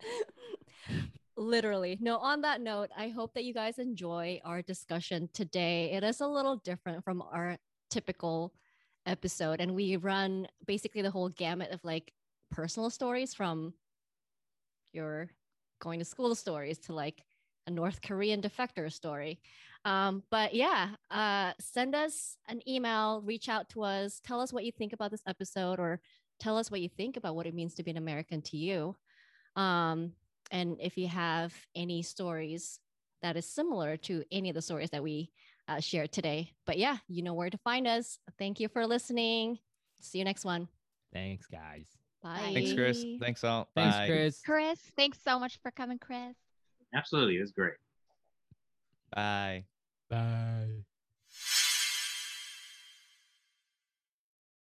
literally. 1.36 1.96
No, 2.00 2.18
on 2.18 2.40
that 2.42 2.60
note, 2.60 2.90
I 2.96 3.08
hope 3.08 3.34
that 3.34 3.44
you 3.44 3.54
guys 3.54 3.78
enjoy 3.78 4.40
our 4.44 4.62
discussion 4.62 5.28
today. 5.32 5.92
It 5.92 6.02
is 6.04 6.20
a 6.20 6.26
little 6.26 6.56
different 6.56 7.04
from 7.04 7.22
our 7.22 7.56
typical 7.90 8.52
episode, 9.06 9.60
and 9.60 9.74
we 9.74 9.96
run 9.96 10.46
basically 10.66 11.02
the 11.02 11.10
whole 11.10 11.28
gamut 11.28 11.70
of 11.70 11.84
like 11.84 12.12
personal 12.50 12.90
stories 12.90 13.34
from 13.34 13.74
your 14.92 15.30
going 15.80 15.98
to 15.98 16.04
school 16.04 16.34
stories 16.34 16.78
to 16.78 16.94
like 16.94 17.22
a 17.66 17.70
North 17.70 18.00
Korean 18.02 18.40
defector 18.40 18.92
story. 18.92 19.40
Um, 19.84 20.22
but 20.30 20.54
yeah, 20.54 20.90
uh, 21.10 21.52
send 21.60 21.94
us 21.94 22.36
an 22.48 22.66
email, 22.68 23.22
reach 23.24 23.48
out 23.48 23.68
to 23.70 23.82
us, 23.82 24.20
tell 24.24 24.40
us 24.40 24.52
what 24.52 24.64
you 24.64 24.72
think 24.72 24.92
about 24.92 25.10
this 25.10 25.22
episode, 25.26 25.78
or 25.78 26.00
tell 26.40 26.56
us 26.56 26.70
what 26.70 26.80
you 26.80 26.88
think 26.88 27.16
about 27.16 27.36
what 27.36 27.46
it 27.46 27.54
means 27.54 27.74
to 27.74 27.82
be 27.82 27.90
an 27.90 27.96
American 27.96 28.40
to 28.42 28.56
you. 28.56 28.96
Um, 29.56 30.12
and 30.50 30.76
if 30.80 30.96
you 30.96 31.08
have 31.08 31.54
any 31.74 32.02
stories 32.02 32.78
that 33.22 33.36
is 33.36 33.46
similar 33.46 33.96
to 33.96 34.24
any 34.30 34.50
of 34.50 34.54
the 34.54 34.62
stories 34.62 34.90
that 34.90 35.02
we 35.02 35.30
uh, 35.68 35.80
shared 35.80 36.12
today. 36.12 36.52
But 36.66 36.78
yeah, 36.78 36.98
you 37.08 37.22
know 37.22 37.34
where 37.34 37.50
to 37.50 37.58
find 37.58 37.86
us. 37.86 38.18
Thank 38.38 38.60
you 38.60 38.68
for 38.68 38.86
listening. 38.86 39.58
See 40.00 40.18
you 40.18 40.24
next 40.24 40.44
one. 40.44 40.68
Thanks, 41.12 41.46
guys. 41.46 41.86
Bye. 42.22 42.50
Thanks, 42.54 42.72
Chris. 42.72 43.04
Thanks 43.20 43.44
all. 43.44 43.68
Thanks, 43.74 43.96
Bye. 43.96 44.06
Chris. 44.06 44.40
chris 44.44 44.78
thanks 44.96 45.18
so 45.22 45.38
much 45.38 45.58
for 45.62 45.70
coming 45.70 45.98
chris 45.98 46.34
Absolutely, 46.94 47.36
it 47.36 47.40
was 47.40 47.52
great. 47.52 47.74
Bye. 49.14 49.64
Bye. 50.08 50.84